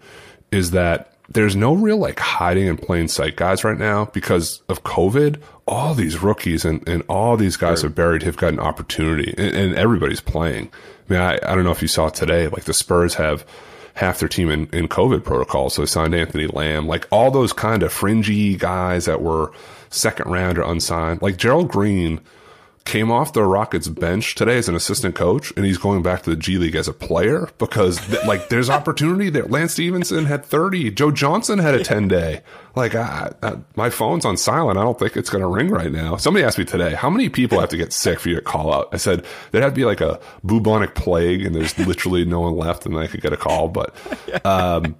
is 0.51 0.71
that 0.71 1.13
there's 1.29 1.55
no 1.55 1.73
real 1.73 1.97
like 1.97 2.19
hiding 2.19 2.67
in 2.67 2.77
plain 2.77 3.07
sight 3.07 3.35
guys 3.35 3.63
right 3.63 3.77
now 3.77 4.05
because 4.05 4.61
of 4.69 4.83
COVID. 4.83 5.41
All 5.67 5.93
these 5.93 6.23
rookies 6.23 6.63
and, 6.63 6.87
and 6.87 7.03
all 7.09 7.35
these 7.35 7.57
guys 7.57 7.81
sure. 7.81 7.89
are 7.89 7.93
buried 7.93 8.23
have 8.23 8.37
got 8.37 8.53
an 8.53 8.59
opportunity 8.59 9.33
and, 9.37 9.53
and, 9.53 9.75
everybody's 9.75 10.21
playing. 10.21 10.71
I 11.09 11.13
mean, 11.13 11.21
I, 11.21 11.33
I 11.43 11.55
don't 11.55 11.65
know 11.65 11.71
if 11.71 11.81
you 11.81 11.89
saw 11.89 12.07
today, 12.07 12.47
like 12.47 12.63
the 12.63 12.73
Spurs 12.73 13.15
have 13.15 13.45
half 13.95 14.19
their 14.19 14.29
team 14.29 14.49
in, 14.49 14.67
in 14.67 14.87
COVID 14.87 15.25
protocol. 15.25 15.69
So 15.69 15.81
they 15.81 15.87
signed 15.87 16.15
Anthony 16.15 16.47
Lamb, 16.47 16.87
like 16.87 17.05
all 17.11 17.31
those 17.31 17.51
kind 17.51 17.83
of 17.83 17.91
fringy 17.91 18.55
guys 18.55 19.05
that 19.05 19.21
were 19.21 19.51
second 19.89 20.31
round 20.31 20.57
or 20.57 20.63
unsigned, 20.63 21.21
like 21.21 21.35
Gerald 21.35 21.67
Green 21.67 22.21
came 22.87 23.11
off 23.11 23.33
the 23.33 23.43
Rockets 23.43 23.87
bench 23.89 24.33
today 24.33 24.57
as 24.57 24.69
an 24.69 24.75
assistant 24.75 25.13
coach, 25.13 25.51
and 25.55 25.65
he's 25.65 25.77
going 25.77 26.01
back 26.01 26.23
to 26.23 26.29
the 26.29 26.35
G 26.35 26.57
League 26.57 26.75
as 26.75 26.87
a 26.87 26.93
player 26.93 27.49
because 27.57 27.99
th- 28.07 28.25
like 28.25 28.49
there's 28.49 28.69
opportunity 28.69 29.29
there. 29.29 29.43
Lance 29.43 29.73
Stephenson 29.73 30.25
had 30.25 30.45
30, 30.45 30.91
Joe 30.91 31.11
Johnson 31.11 31.59
had 31.59 31.75
a 31.75 31.83
10 31.83 32.07
day. 32.07 32.41
Like 32.75 32.95
I, 32.95 33.33
I, 33.43 33.57
my 33.75 33.89
phone's 33.89 34.23
on 34.25 34.37
silent. 34.37 34.79
I 34.79 34.83
don't 34.83 34.97
think 34.97 35.17
it's 35.17 35.29
going 35.29 35.41
to 35.41 35.47
ring 35.47 35.69
right 35.69 35.91
now. 35.91 36.15
Somebody 36.15 36.45
asked 36.45 36.57
me 36.57 36.65
today, 36.65 36.93
how 36.93 37.09
many 37.09 37.27
people 37.29 37.59
have 37.59 37.69
to 37.69 37.77
get 37.77 37.91
sick 37.91 38.19
for 38.19 38.29
you 38.29 38.35
to 38.35 38.41
call 38.41 38.73
out? 38.73 38.89
I 38.93 38.97
said 38.97 39.25
there 39.51 39.61
had 39.61 39.69
to 39.69 39.75
be 39.75 39.85
like 39.85 40.01
a 40.01 40.19
bubonic 40.43 40.95
plague, 40.95 41.45
and 41.45 41.53
there's 41.53 41.77
literally 41.77 42.23
no 42.23 42.39
one 42.39 42.55
left, 42.55 42.85
and 42.85 42.97
I 42.97 43.07
could 43.07 43.21
get 43.21 43.33
a 43.33 43.37
call. 43.37 43.67
But 43.67 43.93
um, 44.45 44.95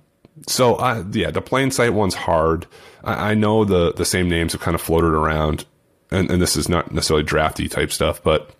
so 0.45 0.75
I, 0.75 1.03
yeah, 1.11 1.31
the 1.31 1.41
plain 1.41 1.71
sight 1.71 1.93
one's 1.93 2.15
hard. 2.15 2.67
I, 3.03 3.31
I 3.31 3.33
know 3.33 3.63
the 3.63 3.93
the 3.93 4.05
same 4.05 4.27
names 4.27 4.51
have 4.51 4.61
kind 4.61 4.75
of 4.75 4.81
floated 4.81 5.13
around 5.13 5.65
and, 6.11 6.29
and 6.29 6.41
this 6.41 6.55
is 6.55 6.69
not 6.69 6.91
necessarily 6.91 7.23
drafty 7.23 7.67
type 7.67 7.91
stuff, 7.91 8.21
but 8.23 8.51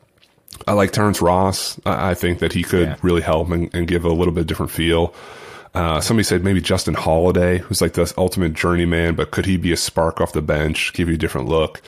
I 0.68 0.74
like 0.74 0.92
Terrence 0.92 1.22
Ross. 1.22 1.80
I, 1.86 2.12
I 2.12 2.14
think 2.14 2.40
that 2.40 2.54
he 2.54 2.64
could 2.64 2.88
yeah. 2.88 2.96
really 3.02 3.22
help 3.22 3.50
and, 3.52 3.74
and, 3.74 3.88
give 3.88 4.06
a 4.06 4.10
little 4.10 4.34
bit 4.34 4.48
different 4.48 4.72
feel. 4.72 5.14
Uh, 5.74 6.02
somebody 6.02 6.24
said 6.24 6.44
maybe 6.44 6.62
Justin 6.62 6.94
Holiday, 6.94 7.60
who's 7.60 7.82
like 7.82 7.94
the 7.94 8.12
ultimate 8.18 8.54
journeyman, 8.54 9.16
but 9.16 9.32
could 9.32 9.46
he 9.46 9.58
be 9.58 9.72
a 9.72 9.78
spark 9.78 10.20
off 10.20 10.34
the 10.34 10.42
bench, 10.42 10.94
give 10.94 11.08
you 11.08 11.16
a 11.16 11.18
different 11.18 11.48
look? 11.48 11.82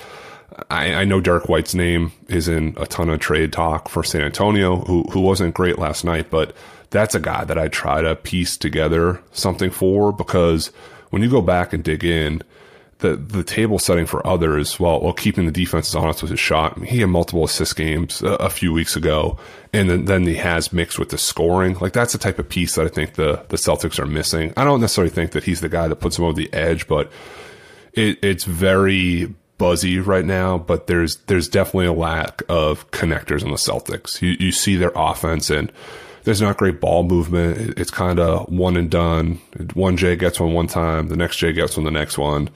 I, 0.69 0.93
I, 0.93 1.05
know 1.05 1.21
Derrick 1.21 1.47
White's 1.47 1.73
name 1.73 2.11
is 2.27 2.47
in 2.47 2.73
a 2.77 2.85
ton 2.85 3.09
of 3.09 3.19
trade 3.19 3.53
talk 3.53 3.87
for 3.87 4.03
San 4.03 4.21
Antonio, 4.21 4.77
who 4.81 5.03
who 5.03 5.21
wasn't 5.21 5.53
great 5.53 5.79
last 5.79 6.03
night, 6.03 6.29
but 6.29 6.53
that's 6.89 7.15
a 7.15 7.19
guy 7.19 7.45
that 7.45 7.57
I 7.57 7.67
try 7.67 8.01
to 8.01 8.15
piece 8.15 8.57
together 8.57 9.21
something 9.31 9.69
for 9.69 10.11
because 10.11 10.67
when 11.11 11.21
you 11.21 11.29
go 11.29 11.41
back 11.41 11.71
and 11.71 11.83
dig 11.83 12.03
in, 12.03 12.43
the 12.99 13.15
the 13.15 13.43
table 13.43 13.79
setting 13.79 14.05
for 14.05 14.25
others 14.27 14.79
while 14.79 14.99
while 14.99 15.13
keeping 15.13 15.45
the 15.45 15.51
defenses 15.51 15.95
honest 15.95 16.21
with 16.21 16.31
his 16.31 16.39
shot. 16.39 16.77
He 16.83 16.99
had 16.99 17.09
multiple 17.09 17.43
assist 17.45 17.75
games 17.75 18.21
a, 18.21 18.33
a, 18.33 18.49
few 18.49 18.73
weeks 18.73 18.95
ago, 18.95 19.37
and 19.73 19.89
then, 19.89 20.05
then 20.05 20.23
he 20.23 20.35
has 20.35 20.73
mixed 20.73 20.99
with 20.99 21.09
the 21.09 21.17
scoring. 21.17 21.77
Like 21.79 21.93
that's 21.93 22.13
the 22.13 22.19
type 22.19 22.39
of 22.39 22.49
piece 22.49 22.75
that 22.75 22.85
I 22.85 22.89
think 22.89 23.13
the 23.13 23.43
the 23.49 23.57
Celtics 23.57 23.99
are 23.99 24.05
missing. 24.05 24.53
I 24.57 24.65
don't 24.65 24.81
necessarily 24.81 25.11
think 25.11 25.31
that 25.31 25.45
he's 25.45 25.61
the 25.61 25.69
guy 25.69 25.87
that 25.87 25.95
puts 25.95 26.17
them 26.17 26.25
over 26.25 26.33
the 26.33 26.53
edge, 26.53 26.87
but 26.87 27.09
it, 27.93 28.19
it's 28.21 28.43
very 28.43 29.33
buzzy 29.57 29.99
right 29.99 30.25
now. 30.25 30.57
But 30.57 30.87
there's 30.87 31.17
there's 31.27 31.47
definitely 31.47 31.87
a 31.87 31.93
lack 31.93 32.41
of 32.49 32.91
connectors 32.91 33.43
in 33.43 33.51
the 33.51 33.55
Celtics. 33.55 34.21
You 34.21 34.35
you 34.39 34.51
see 34.51 34.75
their 34.75 34.91
offense 34.93 35.49
and 35.49 35.71
there's 36.25 36.41
not 36.41 36.57
great 36.57 36.81
ball 36.81 37.03
movement. 37.03 37.79
It's 37.79 37.91
kind 37.91 38.19
of 38.19 38.49
one 38.49 38.75
and 38.75 38.91
done. 38.91 39.39
One 39.73 39.95
J 39.95 40.17
gets 40.17 40.37
one 40.37 40.53
one 40.53 40.67
time, 40.67 41.07
the 41.07 41.15
next 41.15 41.37
J 41.37 41.53
gets 41.53 41.77
one 41.77 41.85
the 41.85 41.91
next 41.91 42.17
one. 42.17 42.49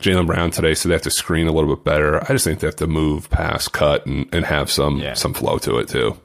Jaylen 0.00 0.26
Brown 0.26 0.50
today, 0.50 0.74
so 0.74 0.88
they 0.88 0.94
have 0.94 1.02
to 1.02 1.10
screen 1.10 1.46
a 1.46 1.52
little 1.52 1.74
bit 1.74 1.84
better. 1.84 2.22
I 2.24 2.28
just 2.28 2.44
think 2.44 2.60
they 2.60 2.66
have 2.66 2.76
to 2.76 2.86
move, 2.86 3.30
pass, 3.30 3.68
cut, 3.68 4.06
and, 4.06 4.28
and 4.32 4.44
have 4.46 4.70
some 4.70 4.98
yeah. 4.98 5.14
some 5.14 5.34
flow 5.34 5.58
to 5.58 5.78
it 5.78 5.88
too. 5.88 6.16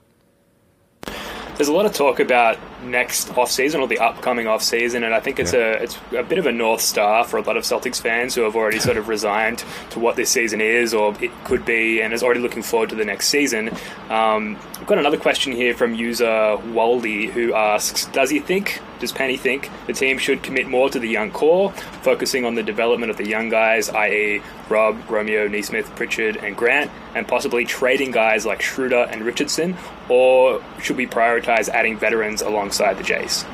There's 1.56 1.70
a 1.70 1.74
lot 1.74 1.86
of 1.86 1.94
talk 1.94 2.20
about 2.20 2.58
next 2.86 3.36
off 3.38 3.52
season 3.52 3.82
or 3.82 3.88
the 3.88 4.00
upcoming 4.00 4.48
off 4.48 4.62
season, 4.62 5.04
and 5.04 5.14
I 5.14 5.20
think 5.20 5.40
it's 5.40 5.54
yeah. 5.54 5.60
a 5.60 5.84
it's 5.84 5.98
a 6.18 6.24
bit 6.24 6.38
of 6.38 6.46
a 6.46 6.52
north 6.52 6.82
star 6.82 7.24
for 7.24 7.38
a 7.38 7.42
lot 7.42 7.58
of 7.58 7.64
Celtics 7.64 8.02
fans 8.02 8.36
who 8.36 8.42
have 8.42 8.56
already 8.56 8.80
sort 8.80 8.98
of 8.98 9.08
resigned 9.08 9.64
to 9.92 10.00
what 10.00 10.16
this 10.16 10.30
season 10.30 10.62
is 10.62 10.94
or 10.94 11.16
it 11.22 11.32
could 11.44 11.66
be, 11.66 12.02
and 12.02 12.14
is 12.14 12.24
already 12.24 12.40
looking 12.40 12.64
forward 12.64 12.90
to 12.90 12.96
the 12.96 13.06
next 13.06 13.28
season. 13.28 13.70
Um, 14.10 14.58
I've 14.76 14.88
got 14.88 14.98
another 14.98 15.18
question 15.18 15.54
here 15.54 15.74
from 15.74 15.96
user 15.96 16.26
Waldy 16.26 17.30
who 17.30 17.54
asks, 17.54 18.06
"Does 18.06 18.30
he 18.30 18.40
think 18.40 18.82
does 19.00 19.12
Pennie 19.12 19.38
think 19.38 19.70
the 19.88 19.94
team 19.94 20.18
should 20.18 20.42
commit 20.42 20.68
more 20.68 20.90
to 20.90 21.00
the 21.00 21.08
young 21.08 21.32
core, 21.32 21.72
focusing 22.02 22.46
on 22.46 22.56
the 22.56 22.64
development 22.64 23.12
of 23.12 23.18
the 23.18 23.28
young 23.28 23.50
guys, 23.50 23.90
i.e., 23.90 24.42
Rob, 24.70 24.98
Romeo, 25.10 25.48
Nesmith, 25.48 25.94
Pritchard, 25.96 26.38
and 26.38 26.56
Grant, 26.56 26.90
and 27.14 27.28
possibly 27.28 27.66
trading 27.66 28.12
guys 28.12 28.46
like 28.46 28.62
Schroeder 28.62 29.08
and 29.12 29.24
Richardson, 29.24 29.76
or 30.10 30.62
should 30.82 30.98
we 30.98 31.08
prioritize 31.08 31.70
adding 31.70 31.98
veterans 31.98 32.42
alongside 32.42 32.75
the 32.78 33.04
Jays? 33.04 33.46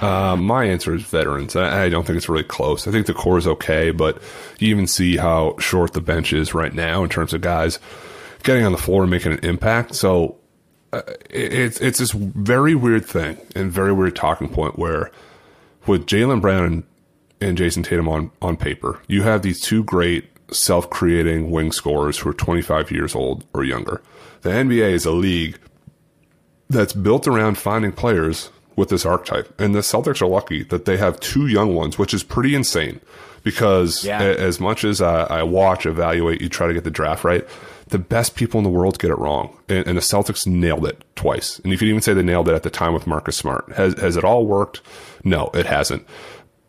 Uh, 0.00 0.36
my 0.36 0.64
answer 0.64 0.94
is 0.94 1.02
veterans. 1.02 1.54
I, 1.54 1.84
I, 1.84 1.88
don't 1.88 2.04
think 2.04 2.16
it's 2.16 2.28
really 2.28 2.42
close. 2.42 2.88
I 2.88 2.90
think 2.90 3.06
the 3.06 3.14
core 3.14 3.38
is 3.38 3.46
okay, 3.46 3.92
but 3.92 4.20
you 4.58 4.68
even 4.68 4.88
see 4.88 5.16
how 5.16 5.56
short 5.58 5.92
the 5.92 6.00
bench 6.00 6.32
is 6.32 6.54
right 6.54 6.74
now 6.74 7.04
in 7.04 7.08
terms 7.08 7.32
of 7.32 7.40
guys 7.40 7.78
getting 8.42 8.64
on 8.64 8.72
the 8.72 8.78
floor 8.78 9.02
and 9.02 9.10
making 9.12 9.32
an 9.32 9.38
impact. 9.44 9.94
So 9.94 10.38
uh, 10.92 11.02
it's 11.30 11.80
it's 11.80 12.00
this 12.00 12.10
very 12.10 12.74
weird 12.74 13.06
thing 13.06 13.38
and 13.54 13.70
very 13.70 13.92
weird 13.92 14.16
talking 14.16 14.48
point 14.48 14.76
where 14.76 15.12
with 15.86 16.06
Jaylen 16.06 16.40
Brown 16.40 16.64
and, 16.64 16.82
and 17.40 17.56
Jayson 17.56 17.84
Tatum 17.84 18.08
on 18.08 18.32
on 18.42 18.56
paper, 18.56 19.00
you 19.06 19.22
have 19.22 19.42
these 19.42 19.60
two 19.60 19.84
great 19.84 20.28
self-creating 20.50 21.50
wing 21.50 21.70
scorers 21.70 22.18
who 22.18 22.28
are 22.28 22.34
25 22.34 22.90
years 22.90 23.14
old 23.14 23.44
or 23.54 23.64
younger. 23.64 24.02
The 24.42 24.50
NBA 24.50 24.90
is 24.90 25.06
a 25.06 25.12
league 25.12 25.58
that's 26.72 26.92
built 26.92 27.26
around 27.28 27.58
finding 27.58 27.92
players 27.92 28.50
with 28.76 28.88
this 28.88 29.04
archetype, 29.06 29.52
and 29.60 29.74
the 29.74 29.80
Celtics 29.80 30.22
are 30.22 30.26
lucky 30.26 30.62
that 30.64 30.84
they 30.86 30.96
have 30.96 31.20
two 31.20 31.46
young 31.46 31.74
ones, 31.74 31.98
which 31.98 32.14
is 32.14 32.22
pretty 32.22 32.54
insane. 32.54 33.00
Because 33.44 34.04
Yeah. 34.04 34.22
a- 34.22 34.36
as 34.38 34.60
much 34.60 34.84
as 34.84 35.00
I, 35.02 35.24
I 35.24 35.42
watch, 35.42 35.84
evaluate, 35.84 36.40
you 36.40 36.48
try 36.48 36.68
to 36.68 36.72
get 36.74 36.84
the 36.84 36.90
draft 36.90 37.24
right, 37.24 37.46
the 37.88 37.98
best 37.98 38.34
people 38.36 38.58
in 38.58 38.64
the 38.64 38.70
world 38.70 38.98
get 38.98 39.10
it 39.10 39.18
wrong, 39.18 39.56
and, 39.68 39.86
and 39.86 39.96
the 39.98 40.00
Celtics 40.02 40.46
nailed 40.46 40.86
it 40.86 41.02
twice. 41.16 41.58
And 41.58 41.72
you 41.72 41.76
could 41.78 41.88
even 41.88 42.00
say 42.00 42.14
they 42.14 42.22
nailed 42.22 42.48
it 42.48 42.54
at 42.54 42.62
the 42.62 42.70
time 42.70 42.94
with 42.94 43.06
Marcus 43.06 43.36
Smart. 43.36 43.70
Has 43.72 43.94
has 44.00 44.16
it 44.16 44.24
all 44.24 44.46
worked? 44.46 44.80
No, 45.24 45.50
it 45.54 45.66
hasn't. 45.66 46.06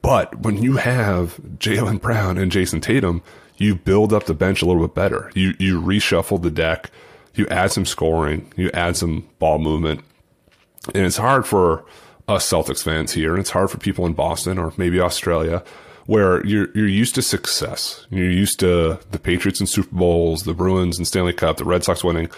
But 0.02 0.40
when 0.42 0.62
you 0.62 0.78
have 0.78 1.38
Jaylen 1.60 2.02
Brown 2.02 2.38
and 2.38 2.52
Jayson 2.52 2.82
Tatum, 2.82 3.22
you 3.56 3.76
build 3.76 4.12
up 4.12 4.26
the 4.26 4.34
bench 4.34 4.62
a 4.62 4.66
little 4.66 4.82
bit 4.86 4.96
better. 4.96 5.32
You 5.36 5.54
you 5.60 5.80
reshuffle 5.80 6.42
the 6.42 6.52
deck, 6.52 6.90
you 7.36 7.48
add 7.48 7.72
some 7.72 7.86
scoring, 7.86 8.52
you 8.56 8.70
add 8.74 8.96
some 8.96 9.28
ball 9.40 9.60
movement, 9.60 10.02
and 10.94 11.06
it's 11.06 11.18
hard 11.18 11.46
for 11.46 11.86
us 12.28 12.50
Celtics 12.50 12.84
fans 12.84 13.14
here, 13.14 13.32
and 13.32 13.40
it's 13.40 13.50
hard 13.50 13.72
for 13.72 13.78
people 13.78 14.06
in 14.06 14.14
Boston 14.14 14.58
or 14.58 14.74
maybe 14.78 15.00
Australia, 15.00 15.64
where 16.06 16.46
you're 16.46 16.70
you're 16.76 16.88
used 16.88 17.16
to 17.16 17.22
success. 17.22 18.06
You're 18.10 18.30
used 18.30 18.60
to 18.60 19.00
the 19.12 19.20
Patriots 19.20 19.60
and 19.60 19.70
Super 19.70 19.96
Bowls, 19.96 20.44
the 20.44 20.54
Bruins 20.54 20.98
and 20.98 21.08
Stanley 21.08 21.34
Cup, 21.34 21.58
the 21.58 21.66
Red 21.66 21.84
Sox 21.84 22.04
winning. 22.04 22.30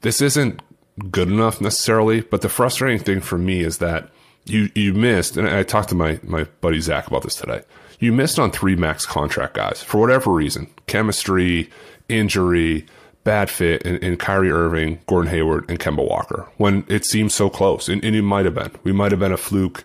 This 0.00 0.20
isn't 0.20 0.62
good 1.10 1.28
enough 1.28 1.60
necessarily, 1.60 2.20
but 2.20 2.42
the 2.42 2.48
frustrating 2.48 2.98
thing 2.98 3.20
for 3.20 3.38
me 3.38 3.60
is 3.60 3.78
that 3.78 4.10
you 4.44 4.70
you 4.74 4.92
missed, 4.92 5.36
and 5.36 5.48
I 5.48 5.62
talked 5.62 5.90
to 5.90 5.94
my 5.94 6.18
my 6.22 6.44
buddy 6.60 6.80
Zach 6.80 7.06
about 7.06 7.22
this 7.22 7.36
today. 7.36 7.62
You 8.00 8.12
missed 8.12 8.38
on 8.38 8.50
three 8.50 8.74
max 8.74 9.06
contract 9.06 9.54
guys 9.54 9.82
for 9.82 10.00
whatever 10.00 10.32
reason, 10.32 10.68
chemistry, 10.86 11.70
injury, 12.08 12.86
bad 13.24 13.50
fit 13.50 13.82
in, 13.82 13.96
in 13.98 14.16
Kyrie 14.16 14.50
Irving, 14.50 15.00
Gordon 15.06 15.30
Hayward, 15.30 15.68
and 15.68 15.78
Kemba 15.78 16.06
Walker 16.08 16.48
when 16.56 16.84
it 16.88 17.04
seemed 17.04 17.32
so 17.32 17.48
close. 17.48 17.88
And, 17.88 18.04
and 18.04 18.16
it 18.16 18.22
might 18.22 18.44
have 18.44 18.54
been. 18.54 18.72
We 18.84 18.92
might 18.92 19.12
have 19.12 19.20
been 19.20 19.32
a 19.32 19.36
fluke 19.36 19.84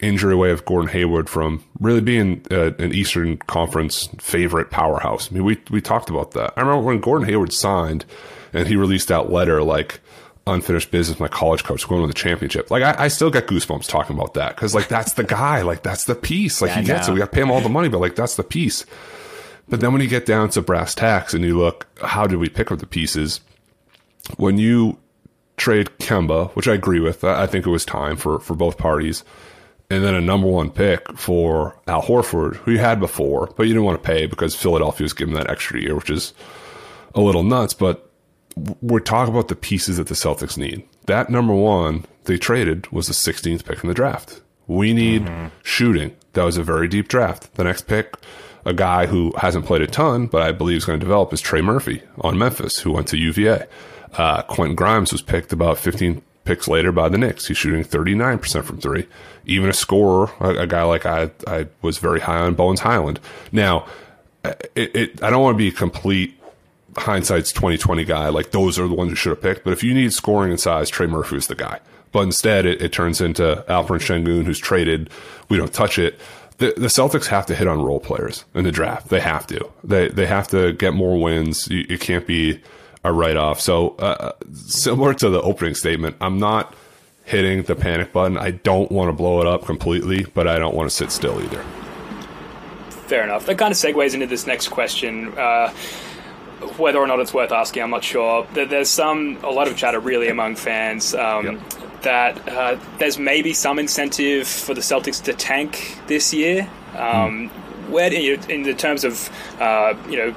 injury 0.00 0.32
away 0.32 0.50
of 0.50 0.64
Gordon 0.64 0.88
Hayward 0.90 1.28
from 1.28 1.62
really 1.78 2.00
being 2.00 2.44
uh, 2.50 2.72
an 2.78 2.94
Eastern 2.94 3.36
Conference 3.36 4.08
favorite 4.18 4.70
powerhouse. 4.70 5.30
I 5.30 5.34
mean, 5.34 5.44
we, 5.44 5.60
we 5.70 5.80
talked 5.80 6.08
about 6.08 6.30
that. 6.32 6.54
I 6.56 6.60
remember 6.60 6.82
when 6.82 7.00
Gordon 7.00 7.28
Hayward 7.28 7.52
signed 7.52 8.06
and 8.52 8.66
he 8.66 8.76
released 8.76 9.08
that 9.08 9.30
letter 9.30 9.62
like, 9.62 10.00
unfinished 10.46 10.90
business, 10.90 11.20
my 11.20 11.28
college 11.28 11.62
coach 11.64 11.86
going 11.86 12.00
to 12.00 12.08
the 12.08 12.14
championship. 12.14 12.70
Like, 12.70 12.82
I, 12.82 13.04
I 13.04 13.08
still 13.08 13.30
get 13.30 13.46
goosebumps 13.46 13.86
talking 13.86 14.16
about 14.16 14.34
that 14.34 14.56
because, 14.56 14.74
like, 14.74 14.88
that's 14.88 15.12
the 15.12 15.22
guy. 15.22 15.62
Like, 15.62 15.82
that's 15.82 16.06
the 16.06 16.14
piece. 16.14 16.60
Like, 16.60 16.70
Yeah, 16.70 16.80
he 16.80 16.86
gets 16.86 17.08
it. 17.08 17.12
We 17.12 17.18
got 17.18 17.26
to 17.26 17.30
pay 17.32 17.42
him 17.42 17.50
all 17.50 17.60
the 17.60 17.68
money, 17.68 17.88
but, 17.88 18.00
like, 18.00 18.16
that's 18.16 18.36
the 18.36 18.42
piece. 18.42 18.86
But 19.70 19.80
then 19.80 19.92
when 19.92 20.02
you 20.02 20.08
get 20.08 20.26
down 20.26 20.50
to 20.50 20.62
brass 20.62 20.94
tacks 20.94 21.32
and 21.32 21.44
you 21.44 21.56
look, 21.56 21.86
how 22.02 22.26
did 22.26 22.38
we 22.38 22.48
pick 22.48 22.70
up 22.70 22.80
the 22.80 22.86
pieces? 22.86 23.40
When 24.36 24.58
you 24.58 24.98
trade 25.56 25.90
Kemba, 25.98 26.50
which 26.56 26.68
I 26.68 26.74
agree 26.74 27.00
with, 27.00 27.22
I 27.22 27.46
think 27.46 27.66
it 27.66 27.70
was 27.70 27.84
time 27.84 28.16
for, 28.16 28.40
for 28.40 28.54
both 28.54 28.78
parties, 28.78 29.24
and 29.88 30.04
then 30.04 30.14
a 30.14 30.20
number 30.20 30.46
one 30.46 30.70
pick 30.70 31.16
for 31.16 31.76
Al 31.86 32.02
Horford, 32.02 32.56
who 32.56 32.72
you 32.72 32.78
had 32.78 33.00
before, 33.00 33.52
but 33.56 33.64
you 33.64 33.72
didn't 33.72 33.84
want 33.84 34.02
to 34.02 34.06
pay 34.06 34.26
because 34.26 34.54
Philadelphia 34.54 35.04
was 35.04 35.12
giving 35.12 35.34
that 35.34 35.50
extra 35.50 35.80
year, 35.80 35.94
which 35.94 36.10
is 36.10 36.32
a 37.14 37.20
little 37.20 37.42
nuts. 37.42 37.74
But 37.74 38.10
we're 38.80 39.00
talking 39.00 39.34
about 39.34 39.48
the 39.48 39.56
pieces 39.56 39.96
that 39.96 40.06
the 40.06 40.14
Celtics 40.14 40.56
need. 40.56 40.84
That 41.06 41.30
number 41.30 41.54
one 41.54 42.04
they 42.24 42.38
traded 42.38 42.90
was 42.92 43.06
the 43.06 43.12
16th 43.12 43.64
pick 43.64 43.82
in 43.82 43.88
the 43.88 43.94
draft. 43.94 44.40
We 44.66 44.92
need 44.92 45.22
mm-hmm. 45.22 45.48
shooting. 45.62 46.16
That 46.34 46.44
was 46.44 46.56
a 46.56 46.62
very 46.62 46.86
deep 46.86 47.08
draft. 47.08 47.52
The 47.54 47.64
next 47.64 47.88
pick, 47.88 48.14
a 48.64 48.72
guy 48.72 49.06
who 49.06 49.32
hasn't 49.36 49.66
played 49.66 49.82
a 49.82 49.86
ton, 49.86 50.26
but 50.26 50.42
I 50.42 50.52
believe 50.52 50.78
is 50.78 50.84
going 50.84 51.00
to 51.00 51.04
develop, 51.04 51.32
is 51.32 51.40
Trey 51.40 51.62
Murphy 51.62 52.02
on 52.20 52.38
Memphis, 52.38 52.78
who 52.78 52.92
went 52.92 53.08
to 53.08 53.16
UVA. 53.16 53.66
Uh, 54.14 54.42
Quentin 54.42 54.76
Grimes 54.76 55.12
was 55.12 55.22
picked 55.22 55.52
about 55.52 55.78
15 55.78 56.22
picks 56.44 56.68
later 56.68 56.92
by 56.92 57.08
the 57.08 57.18
Knicks. 57.18 57.46
He's 57.46 57.56
shooting 57.56 57.84
39% 57.84 58.64
from 58.64 58.80
three. 58.80 59.06
Even 59.46 59.68
a 59.68 59.72
scorer, 59.72 60.30
a, 60.40 60.62
a 60.62 60.66
guy 60.66 60.82
like 60.82 61.06
I, 61.06 61.30
I 61.46 61.68
was 61.82 61.98
very 61.98 62.20
high 62.20 62.40
on 62.40 62.54
Bones 62.54 62.80
Hyland. 62.80 63.20
Now, 63.52 63.86
it, 64.44 64.96
it, 64.96 65.22
I 65.22 65.30
don't 65.30 65.42
want 65.42 65.54
to 65.54 65.58
be 65.58 65.68
a 65.68 65.72
complete 65.72 66.36
hindsight's 66.96 67.52
2020 67.52 68.04
guy. 68.04 68.28
Like 68.28 68.50
those 68.50 68.78
are 68.78 68.88
the 68.88 68.94
ones 68.94 69.10
you 69.10 69.16
should 69.16 69.30
have 69.30 69.42
picked. 69.42 69.64
But 69.64 69.72
if 69.72 69.82
you 69.82 69.94
need 69.94 70.12
scoring 70.12 70.50
and 70.50 70.60
size, 70.60 70.90
Trey 70.90 71.06
Murphy 71.06 71.36
is 71.36 71.46
the 71.46 71.54
guy. 71.54 71.80
But 72.12 72.22
instead, 72.22 72.66
it, 72.66 72.82
it 72.82 72.92
turns 72.92 73.20
into 73.20 73.64
Alperen 73.68 74.00
Şengün, 74.00 74.44
who's 74.44 74.58
traded. 74.58 75.10
We 75.48 75.56
don't 75.56 75.72
touch 75.72 75.98
it. 75.98 76.18
The, 76.60 76.74
the 76.76 76.86
Celtics 76.86 77.26
have 77.26 77.44
to 77.46 77.54
hit 77.54 77.66
on 77.66 77.82
role 77.82 78.00
players 78.00 78.44
in 78.54 78.64
the 78.64 78.70
draft. 78.72 79.08
They 79.08 79.20
have 79.20 79.46
to. 79.48 79.68
They 79.82 80.08
they 80.08 80.26
have 80.26 80.46
to 80.48 80.72
get 80.74 80.94
more 80.94 81.20
wins. 81.20 81.66
You, 81.68 81.84
it 81.88 82.00
can't 82.00 82.26
be 82.26 82.60
a 83.02 83.12
write 83.12 83.36
off. 83.36 83.60
So 83.60 83.96
uh, 83.96 84.32
similar 84.52 85.14
to 85.14 85.28
the 85.30 85.40
opening 85.42 85.74
statement, 85.74 86.16
I'm 86.20 86.38
not 86.38 86.74
hitting 87.24 87.62
the 87.62 87.74
panic 87.76 88.12
button. 88.12 88.36
I 88.36 88.50
don't 88.50 88.90
want 88.92 89.08
to 89.08 89.12
blow 89.12 89.40
it 89.40 89.46
up 89.46 89.64
completely, 89.64 90.24
but 90.34 90.46
I 90.46 90.58
don't 90.58 90.74
want 90.74 90.88
to 90.90 90.94
sit 90.94 91.10
still 91.10 91.40
either. 91.42 91.62
Fair 93.06 93.24
enough. 93.24 93.46
That 93.46 93.56
kind 93.58 93.72
of 93.72 93.78
segues 93.78 94.14
into 94.14 94.26
this 94.26 94.46
next 94.46 94.68
question. 94.68 95.28
Uh, 95.38 95.70
whether 96.76 96.98
or 96.98 97.06
not 97.06 97.20
it's 97.20 97.32
worth 97.32 97.52
asking, 97.52 97.82
I'm 97.82 97.90
not 97.90 98.04
sure. 98.04 98.46
There- 98.52 98.66
There's 98.66 98.90
some 98.90 99.38
a 99.42 99.50
lot 99.50 99.66
of 99.66 99.76
chatter 99.76 99.98
really 99.98 100.28
among 100.28 100.56
fans 100.56 101.14
um, 101.14 101.58
that 102.02 102.48
uh, 102.48 102.78
there's 102.98 103.18
maybe 103.18 103.52
some 103.52 103.78
incentive 103.78 104.46
for 104.46 104.74
the 104.74 104.80
Celtics 104.80 105.22
to 105.24 105.32
tank 105.32 105.98
this 106.06 106.32
year. 106.32 106.68
Um, 106.96 107.48
Where 107.88 108.12
in 108.12 108.62
the 108.62 108.74
terms 108.74 109.04
of 109.04 109.30
uh, 109.60 109.94
you 110.08 110.16
know 110.16 110.34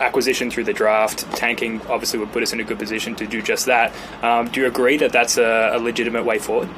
acquisition 0.00 0.50
through 0.50 0.64
the 0.64 0.72
draft, 0.72 1.20
tanking 1.36 1.80
obviously 1.82 2.18
would 2.18 2.32
put 2.32 2.42
us 2.42 2.52
in 2.52 2.60
a 2.60 2.64
good 2.64 2.78
position 2.78 3.14
to 3.16 3.26
do 3.26 3.40
just 3.40 3.66
that. 3.66 3.92
Um, 4.22 4.48
do 4.48 4.60
you 4.60 4.66
agree 4.66 4.96
that 4.98 5.12
that's 5.12 5.38
a, 5.38 5.72
a 5.74 5.78
legitimate 5.78 6.24
way 6.24 6.38
forward? 6.38 6.68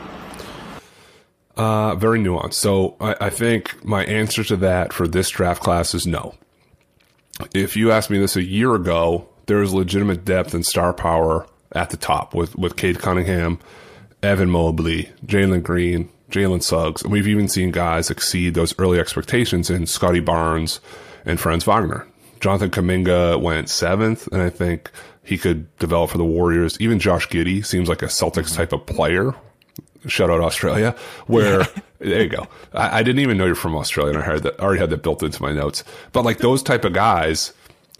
Uh, 1.57 1.95
very 1.95 2.18
nuanced. 2.18 2.55
So 2.55 2.97
I, 3.01 3.16
I 3.20 3.30
think 3.30 3.85
my 3.85 4.05
answer 4.05 4.43
to 4.45 4.57
that 4.57 4.93
for 4.93 5.07
this 5.07 5.30
draft 5.30 5.62
class 5.62 5.95
is 5.95 6.07
no. 6.07 6.35
If 7.55 7.76
you 7.76 7.93
asked 7.93 8.11
me 8.11 8.18
this 8.18 8.37
a 8.37 8.43
year 8.43 8.74
ago, 8.74 9.28
there 9.47 9.62
is 9.62 9.72
legitimate 9.72 10.24
depth 10.24 10.55
and 10.55 10.64
star 10.64 10.93
power 10.93 11.47
at 11.72 11.91
the 11.91 11.97
top 11.97 12.35
with, 12.35 12.57
with 12.57 12.76
Cade 12.76 12.99
Cunningham, 12.99 13.59
Evan 14.24 14.50
Mobley, 14.50 15.10
Jalen 15.26 15.62
Green, 15.62 16.08
Jalen 16.30 16.62
Suggs. 16.62 17.02
And 17.02 17.12
we've 17.12 17.28
even 17.28 17.48
seen 17.48 17.70
guys 17.70 18.10
exceed 18.10 18.54
those 18.54 18.76
early 18.78 18.98
expectations 18.98 19.70
in 19.70 19.86
Scottie 19.86 20.20
Barnes 20.20 20.80
and 21.24 21.38
Franz 21.38 21.64
Wagner. 21.64 22.06
Jonathan 22.40 22.70
Kuminga 22.70 23.40
went 23.40 23.68
seventh, 23.68 24.26
and 24.32 24.42
I 24.42 24.50
think 24.50 24.90
he 25.22 25.38
could 25.38 25.74
develop 25.78 26.10
for 26.10 26.18
the 26.18 26.24
Warriors. 26.24 26.76
Even 26.80 26.98
Josh 26.98 27.28
Giddey 27.28 27.64
seems 27.64 27.88
like 27.88 28.02
a 28.02 28.06
Celtics 28.06 28.48
mm-hmm. 28.48 28.56
type 28.56 28.72
of 28.72 28.84
player 28.86 29.34
shout 30.06 30.30
out 30.30 30.40
Australia, 30.40 30.94
where 31.26 31.66
there 31.98 32.22
you 32.22 32.28
go. 32.28 32.46
I, 32.72 32.98
I 32.98 33.02
didn't 33.02 33.20
even 33.20 33.38
know 33.38 33.46
you're 33.46 33.54
from 33.54 33.76
Australia, 33.76 34.14
and 34.14 34.22
I 34.22 34.26
heard 34.26 34.42
that 34.42 34.60
already 34.60 34.80
had 34.80 34.90
that 34.90 35.02
built 35.02 35.22
into 35.22 35.42
my 35.42 35.52
notes. 35.52 35.84
But 36.12 36.24
like 36.24 36.38
those 36.38 36.62
type 36.62 36.84
of 36.84 36.92
guys, 36.92 37.52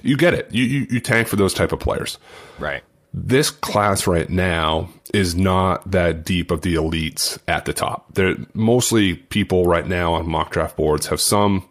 you 0.03 0.17
get 0.17 0.35
it. 0.35 0.53
You 0.53 0.65
you, 0.65 0.87
you 0.91 1.01
tank 1.01 1.29
for 1.29 1.37
those 1.37 1.55
type 1.55 1.73
of 1.73 1.81
players. 1.81 2.19
Right. 2.59 2.83
This 3.13 3.51
class 3.51 4.07
right 4.07 4.29
now 4.29 4.91
is 5.15 5.37
not 5.37 5.89
that 5.91 6.25
deep 6.25 6.51
of 6.51 6.63
the 6.63 6.75
elites 6.75 7.39
at 7.47 7.65
the 7.65 7.73
top. 7.73 8.13
They're 8.15 8.37
mostly 8.53 9.15
people 9.15 9.65
right 9.65 9.87
now 9.87 10.15
on 10.15 10.29
mock 10.29 10.51
draft 10.51 10.77
boards 10.77 11.07
have 11.07 11.21
some 11.21 11.69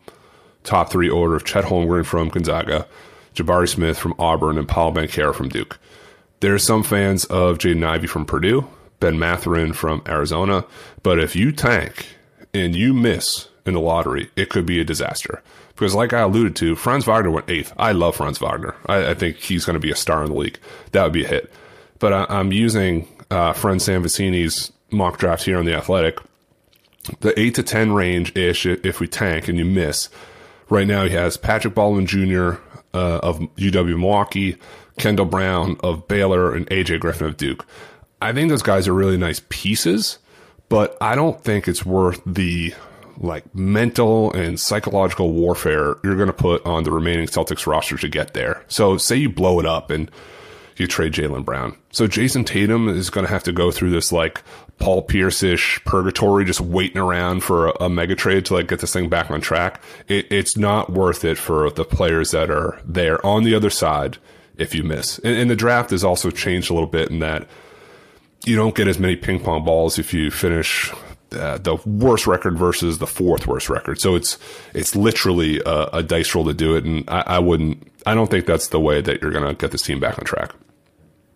top 0.63 0.89
three 0.89 1.09
order 1.09 1.35
of 1.35 1.43
Chet 1.43 1.65
Holmgren 1.65 2.05
from 2.05 2.29
Gonzaga, 2.29 2.87
Jabari 3.35 3.67
Smith 3.67 3.97
from 3.97 4.15
Auburn, 4.17 4.57
and 4.57 4.67
Paul 4.67 4.93
Banchero 4.93 5.35
from 5.35 5.49
Duke. 5.49 5.77
There 6.39 6.53
are 6.53 6.59
some 6.59 6.83
fans 6.83 7.25
of 7.25 7.57
Jaden 7.57 7.85
Ivey 7.85 8.07
from 8.07 8.25
Purdue, 8.25 8.67
Ben 8.99 9.19
Mathurin 9.19 9.73
from 9.73 10.01
Arizona, 10.07 10.65
but 11.03 11.19
if 11.19 11.35
you 11.35 11.51
tank 11.51 12.15
and 12.53 12.75
you 12.75 12.93
miss 12.93 13.49
in 13.65 13.73
the 13.73 13.79
lottery, 13.79 14.29
it 14.37 14.49
could 14.49 14.65
be 14.65 14.79
a 14.79 14.85
disaster. 14.85 15.41
Because, 15.69 15.95
like 15.95 16.13
I 16.13 16.21
alluded 16.21 16.55
to, 16.57 16.75
Franz 16.75 17.05
Wagner 17.05 17.31
went 17.31 17.49
eighth. 17.49 17.73
I 17.77 17.91
love 17.91 18.15
Franz 18.15 18.37
Wagner. 18.37 18.75
I, 18.85 19.09
I 19.09 19.13
think 19.15 19.37
he's 19.37 19.65
going 19.65 19.73
to 19.73 19.79
be 19.79 19.91
a 19.91 19.95
star 19.95 20.23
in 20.23 20.29
the 20.31 20.37
league. 20.37 20.59
That 20.91 21.03
would 21.03 21.13
be 21.13 21.25
a 21.25 21.27
hit. 21.27 21.51
But 21.99 22.13
I, 22.13 22.25
I'm 22.29 22.51
using 22.51 23.07
uh, 23.33 23.51
friend 23.53 23.81
Sam 23.81 24.03
Vecenie's 24.03 24.71
mock 24.91 25.17
draft 25.17 25.43
here 25.43 25.57
on 25.57 25.65
the 25.65 25.73
Athletic. 25.73 26.19
The 27.19 27.37
eight 27.37 27.55
to 27.55 27.63
ten 27.63 27.91
range 27.91 28.35
ish. 28.37 28.65
If 28.65 28.99
we 28.99 29.07
tank 29.07 29.47
and 29.47 29.57
you 29.57 29.65
miss, 29.65 30.09
right 30.69 30.87
now 30.87 31.03
he 31.03 31.09
has 31.11 31.35
Patrick 31.35 31.73
Baldwin 31.73 32.05
Jr. 32.05 32.61
Uh, 32.93 33.19
of 33.23 33.39
UW 33.39 33.97
Milwaukee, 33.97 34.57
Kendall 34.99 35.25
Brown 35.25 35.77
of 35.83 36.07
Baylor, 36.07 36.53
and 36.53 36.67
AJ 36.67 36.99
Griffin 36.99 37.25
of 37.25 37.37
Duke. 37.37 37.65
I 38.21 38.31
think 38.31 38.49
those 38.49 38.61
guys 38.61 38.87
are 38.87 38.93
really 38.93 39.17
nice 39.17 39.41
pieces, 39.49 40.19
but 40.69 40.95
I 41.01 41.15
don't 41.15 41.43
think 41.43 41.67
it's 41.67 41.83
worth 41.83 42.21
the 42.25 42.73
like 43.17 43.53
mental 43.53 44.31
and 44.33 44.59
psychological 44.59 45.33
warfare 45.33 45.97
you're 46.03 46.15
going 46.15 46.27
to 46.27 46.33
put 46.33 46.65
on 46.65 46.83
the 46.83 46.91
remaining 46.91 47.27
Celtics 47.27 47.67
roster 47.67 47.97
to 47.97 48.07
get 48.07 48.33
there. 48.33 48.63
So 48.67 48.97
say 48.97 49.17
you 49.17 49.29
blow 49.29 49.59
it 49.59 49.65
up 49.65 49.89
and 49.89 50.09
you 50.77 50.87
trade 50.87 51.13
Jaylen 51.13 51.45
Brown. 51.45 51.77
So 51.91 52.07
Jayson 52.07 52.45
Tatum 52.45 52.89
is 52.89 53.09
going 53.09 53.25
to 53.25 53.31
have 53.31 53.43
to 53.43 53.51
go 53.51 53.71
through 53.71 53.91
this 53.91 54.11
like 54.11 54.43
Paul 54.79 55.01
Pierce-ish 55.03 55.83
purgatory, 55.85 56.45
just 56.45 56.61
waiting 56.61 56.97
around 56.97 57.43
for 57.43 57.67
a, 57.67 57.85
a 57.85 57.89
mega 57.89 58.15
trade 58.15 58.45
to 58.45 58.55
like 58.55 58.67
get 58.67 58.79
this 58.79 58.93
thing 58.93 59.09
back 59.09 59.29
on 59.31 59.41
track. 59.41 59.81
It, 60.07 60.31
it's 60.31 60.57
not 60.57 60.91
worth 60.91 61.23
it 61.23 61.37
for 61.37 61.69
the 61.69 61.85
players 61.85 62.31
that 62.31 62.49
are 62.49 62.79
there 62.85 63.23
on 63.25 63.43
the 63.43 63.55
other 63.55 63.69
side 63.69 64.17
if 64.57 64.75
you 64.75 64.83
miss. 64.83 65.19
And, 65.19 65.35
and 65.35 65.49
the 65.49 65.55
draft 65.55 65.91
has 65.91 66.03
also 66.03 66.31
changed 66.31 66.69
a 66.69 66.73
little 66.73 66.89
bit 66.89 67.09
in 67.09 67.19
that 67.19 67.47
you 68.45 68.55
don't 68.55 68.75
get 68.75 68.87
as 68.87 68.99
many 68.99 69.15
ping 69.15 69.39
pong 69.39 69.63
balls 69.63 69.97
if 69.97 70.13
you 70.13 70.29
finish 70.29 70.91
uh, 71.31 71.57
the 71.57 71.75
worst 71.85 72.27
record 72.27 72.57
versus 72.57 72.99
the 72.99 73.07
fourth 73.07 73.47
worst 73.47 73.69
record. 73.69 73.99
So 73.99 74.15
it's 74.15 74.37
it's 74.73 74.95
literally 74.95 75.61
a, 75.65 75.89
a 75.93 76.03
dice 76.03 76.35
roll 76.35 76.45
to 76.45 76.53
do 76.53 76.75
it, 76.75 76.83
and 76.83 77.09
I, 77.09 77.23
I 77.25 77.39
wouldn't. 77.39 77.91
I 78.05 78.13
don't 78.13 78.29
think 78.29 78.45
that's 78.45 78.67
the 78.67 78.79
way 78.79 79.01
that 79.01 79.21
you're 79.21 79.31
going 79.31 79.47
to 79.47 79.53
get 79.53 79.71
this 79.71 79.81
team 79.81 79.99
back 79.99 80.19
on 80.19 80.25
track. 80.25 80.53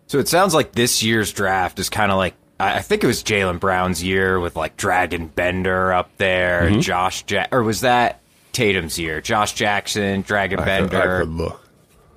So 0.08 0.18
it 0.18 0.26
sounds 0.26 0.54
like 0.54 0.72
this 0.72 1.02
year's 1.02 1.32
draft 1.32 1.78
is 1.78 1.88
kind 1.88 2.10
of 2.10 2.16
like 2.16 2.34
I 2.60 2.80
think 2.80 3.04
it 3.04 3.06
was 3.06 3.22
Jaylen 3.22 3.60
Brown's 3.60 4.02
year 4.02 4.40
with 4.40 4.56
like 4.56 4.76
Dragan 4.76 5.32
Bender 5.32 5.92
up 5.92 6.10
there, 6.16 6.62
mm-hmm. 6.62 6.80
Josh 6.80 7.24
ja- 7.28 7.46
or 7.52 7.62
was 7.62 7.82
that 7.82 8.20
Tatum's 8.52 8.98
year? 8.98 9.20
Josh 9.20 9.52
Jackson, 9.52 10.24
Dragan 10.24 10.58
I 10.60 10.64
Bender. 10.64 10.88
Could, 10.88 11.00
I 11.00 11.18
could 11.20 11.28
look. 11.28 11.68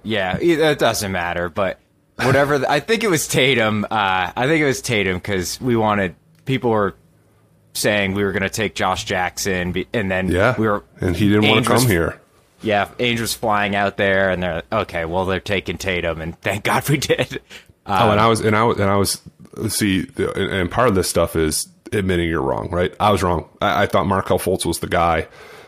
Yeah, 0.03 0.37
it 0.41 0.79
doesn't 0.79 1.11
matter, 1.11 1.47
but 1.49 1.79
whatever. 2.15 2.57
The, 2.57 2.71
I 2.71 2.79
think 2.79 3.03
it 3.03 3.09
was 3.09 3.27
Tatum. 3.27 3.85
Uh, 3.85 4.31
I 4.35 4.47
think 4.47 4.61
it 4.61 4.65
was 4.65 4.81
Tatum 4.81 5.17
because 5.17 5.61
we 5.61 5.75
wanted 5.75 6.15
people 6.45 6.71
were 6.71 6.95
saying 7.73 8.13
we 8.13 8.23
were 8.23 8.31
going 8.31 8.41
to 8.41 8.49
take 8.49 8.73
Josh 8.73 9.03
Jackson, 9.03 9.75
and 9.93 10.09
then 10.09 10.29
yeah, 10.29 10.55
we 10.57 10.67
were, 10.67 10.83
and 10.99 11.15
he 11.15 11.29
didn't 11.29 11.47
want 11.47 11.65
to 11.65 11.71
come 11.71 11.85
here. 11.85 12.19
Yeah, 12.63 12.87
Ainge 12.99 13.19
was 13.19 13.35
flying 13.35 13.75
out 13.75 13.97
there, 13.97 14.31
and 14.31 14.41
they're 14.41 14.63
okay. 14.71 15.05
Well, 15.05 15.25
they're 15.25 15.39
taking 15.39 15.77
Tatum, 15.77 16.19
and 16.21 16.39
thank 16.41 16.63
God 16.63 16.87
we 16.89 16.97
did. 16.97 17.41
Um, 17.91 18.09
oh, 18.09 18.11
and 18.11 18.19
I 18.19 18.27
was, 18.27 18.39
and 18.39 18.55
I 18.55 18.63
was, 18.63 18.79
and 18.79 18.89
I 18.89 18.95
was. 18.95 19.21
See, 19.67 20.07
and 20.17 20.71
part 20.71 20.87
of 20.87 20.95
this 20.95 21.09
stuff 21.09 21.35
is 21.35 21.67
admitting 21.91 22.29
you're 22.29 22.41
wrong, 22.41 22.69
right? 22.71 22.93
I 22.99 23.11
was 23.11 23.21
wrong. 23.21 23.49
I, 23.61 23.83
I 23.83 23.85
thought 23.85 24.07
Markelle 24.07 24.39
Fultz 24.39 24.65
was 24.65 24.79
the 24.79 24.87
guy. 24.87 25.27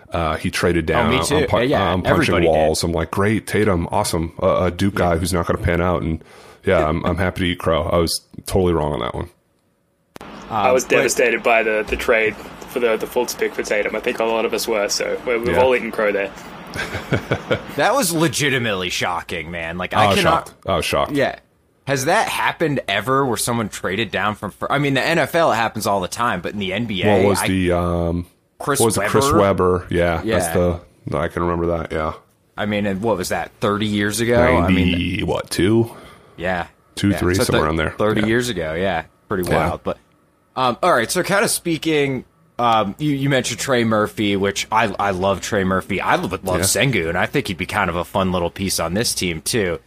Uh, 0.09 0.37
he 0.37 0.49
traded 0.51 0.85
down. 0.85 1.07
Oh, 1.07 1.17
me 1.17 1.25
too. 1.25 1.47
I'm, 1.55 1.67
yeah, 1.67 1.91
I'm 1.91 2.01
punching 2.01 2.43
walls. 2.45 2.81
Did. 2.81 2.87
I'm 2.87 2.93
like, 2.93 3.11
great, 3.11 3.47
Tatum, 3.47 3.87
awesome, 3.91 4.33
uh, 4.41 4.65
a 4.65 4.71
Duke 4.71 4.95
guy 4.95 5.17
who's 5.17 5.33
not 5.33 5.47
going 5.47 5.57
to 5.57 5.63
pan 5.63 5.81
out, 5.81 6.03
and 6.03 6.23
yeah, 6.63 6.87
I'm, 6.87 7.03
I'm 7.05 7.17
happy 7.17 7.41
to 7.41 7.45
eat 7.47 7.59
crow. 7.59 7.83
I 7.83 7.97
was 7.97 8.21
totally 8.45 8.73
wrong 8.73 8.93
on 8.93 8.99
that 8.99 9.15
one. 9.15 9.29
I 10.49 10.71
was 10.71 10.85
devastated 10.85 11.41
by 11.41 11.63
the, 11.63 11.83
the 11.89 11.95
trade 11.95 12.35
for 12.35 12.79
the 12.79 12.97
the 12.97 13.05
Fultz 13.05 13.37
pick 13.37 13.53
for 13.53 13.63
Tatum. 13.63 13.95
I 13.95 13.99
think 13.99 14.19
a 14.19 14.23
lot 14.23 14.45
of 14.45 14.53
us 14.53 14.67
were. 14.67 14.89
So 14.89 15.19
we've 15.25 15.47
yeah. 15.47 15.61
all 15.61 15.75
eaten 15.75 15.91
crow 15.91 16.11
there. 16.11 16.31
that 17.75 17.93
was 17.93 18.11
legitimately 18.13 18.89
shocking, 18.89 19.51
man. 19.51 19.77
Like 19.77 19.93
I, 19.93 20.05
I 20.05 20.07
was 20.07 20.17
cannot. 20.17 20.47
Shocked. 20.47 20.67
I 20.67 20.75
was 20.75 20.85
shocked. 20.85 21.11
Yeah. 21.13 21.39
Has 21.85 22.05
that 22.05 22.29
happened 22.29 22.79
ever 22.87 23.25
where 23.25 23.35
someone 23.37 23.67
traded 23.69 24.09
down 24.09 24.35
from? 24.35 24.53
I 24.69 24.79
mean, 24.79 24.93
the 24.93 25.01
NFL 25.01 25.51
it 25.53 25.57
happens 25.57 25.85
all 25.85 25.99
the 25.99 26.07
time, 26.07 26.39
but 26.41 26.53
in 26.53 26.59
the 26.59 26.71
NBA, 26.71 27.05
what 27.23 27.27
was 27.29 27.41
I, 27.41 27.47
the 27.47 27.71
um? 27.73 28.25
Chris 28.59 28.79
was 28.79 28.97
Webber? 28.97 29.07
it? 29.07 29.11
Chris 29.11 29.31
Webber? 29.33 29.87
Yeah, 29.89 30.21
Yeah. 30.23 30.39
that's 30.39 30.53
the. 30.53 31.17
I 31.17 31.27
can 31.27 31.43
remember 31.43 31.77
that. 31.77 31.91
Yeah, 31.91 32.13
I 32.57 32.65
mean, 32.65 32.85
and 32.85 33.01
what 33.01 33.17
was 33.17 33.29
that? 33.29 33.51
Thirty 33.59 33.85
years 33.87 34.21
ago? 34.21 34.41
I 34.41 34.69
mean, 34.71 35.25
what 35.27 35.49
two? 35.49 35.91
yeah, 36.37 36.67
Two, 36.95 37.09
Yeah. 37.09 37.17
three, 37.17 37.35
So 37.35 37.43
somewhere 37.43 37.65
around 37.65 37.75
there. 37.75 37.89
Thirty 37.91 38.21
Yeah. 38.21 38.27
years 38.27 38.47
ago, 38.49 38.73
yeah, 38.75 39.03
pretty 39.27 39.49
Yeah. 39.49 39.67
wild. 39.67 39.83
But 39.83 39.97
um, 40.55 40.77
all 40.81 40.93
right, 40.93 41.11
so 41.11 41.21
kind 41.23 41.43
of 41.43 41.51
speaking, 41.51 42.23
um, 42.59 42.95
you 42.99 43.11
you 43.11 43.27
mentioned 43.29 43.59
Trey 43.59 43.83
Murphy, 43.83 44.37
which 44.37 44.67
I 44.71 44.95
I 44.97 45.09
love 45.11 45.41
Trey 45.41 45.65
Murphy. 45.65 45.99
I 45.99 46.15
would 46.15 46.31
love 46.45 46.59
Yeah. 46.59 46.63
Sengun. 46.63 47.15
I 47.17 47.25
think 47.25 47.47
he'd 47.47 47.57
be 47.57 47.65
kind 47.65 47.89
of 47.89 47.97
a 47.97 48.05
fun 48.05 48.31
little 48.31 48.49
piece 48.51 48.79
on 48.79 48.93
this 48.93 49.13
team 49.13 49.41
too. 49.41 49.79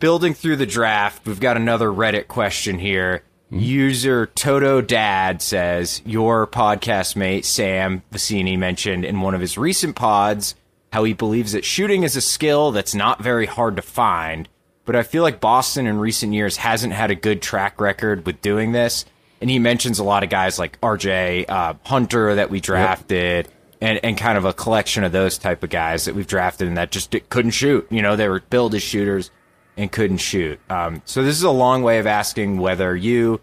Building 0.00 0.32
through 0.32 0.54
the 0.54 0.66
draft, 0.66 1.26
we've 1.26 1.40
got 1.40 1.56
another 1.56 1.88
Reddit 1.88 2.28
question 2.28 2.78
here. 2.78 3.24
User 3.50 4.26
Toto 4.26 4.80
Dad 4.80 5.42
says 5.42 6.02
your 6.06 6.46
podcast 6.46 7.16
mate 7.16 7.44
Sam 7.44 8.04
Vecenie 8.12 8.56
mentioned 8.56 9.04
in 9.04 9.22
one 9.22 9.34
of 9.34 9.40
his 9.40 9.58
recent 9.58 9.96
pods 9.96 10.54
how 10.92 11.02
he 11.02 11.14
believes 11.14 11.50
that 11.50 11.64
shooting 11.64 12.04
is 12.04 12.14
a 12.14 12.20
skill 12.20 12.70
that's 12.70 12.94
not 12.94 13.20
very 13.20 13.46
hard 13.46 13.74
to 13.74 13.82
find, 13.82 14.48
but 14.84 14.94
I 14.94 15.02
feel 15.02 15.24
like 15.24 15.40
Boston 15.40 15.88
in 15.88 15.98
recent 15.98 16.32
years 16.32 16.58
hasn't 16.58 16.92
had 16.92 17.10
a 17.10 17.16
good 17.16 17.42
track 17.42 17.80
record 17.80 18.24
with 18.24 18.40
doing 18.40 18.70
this. 18.70 19.04
And 19.40 19.50
he 19.50 19.58
mentions 19.58 19.98
a 19.98 20.04
lot 20.04 20.22
of 20.22 20.30
guys 20.30 20.60
like 20.60 20.80
RJ 20.80 21.50
uh, 21.50 21.74
Hunter 21.84 22.36
that 22.36 22.50
we 22.50 22.60
drafted. 22.60 23.48
And, 23.80 24.00
and 24.02 24.18
kind 24.18 24.36
of 24.36 24.44
a 24.44 24.52
collection 24.52 25.04
of 25.04 25.12
those 25.12 25.38
type 25.38 25.62
of 25.62 25.70
guys 25.70 26.06
that 26.06 26.16
we've 26.16 26.26
drafted 26.26 26.66
and 26.66 26.76
that 26.76 26.90
just 26.90 27.14
couldn't 27.28 27.52
shoot. 27.52 27.86
You 27.90 28.02
know, 28.02 28.16
they 28.16 28.28
were 28.28 28.40
billed 28.40 28.74
as 28.74 28.82
shooters 28.82 29.30
and 29.78 29.90
couldn't 29.90 30.18
shoot. 30.18 30.60
Um, 30.68 31.00
so 31.06 31.22
this 31.22 31.36
is 31.36 31.44
a 31.44 31.50
long 31.50 31.82
way 31.82 32.00
of 32.00 32.06
asking 32.06 32.58
whether 32.58 32.94
you 32.94 33.40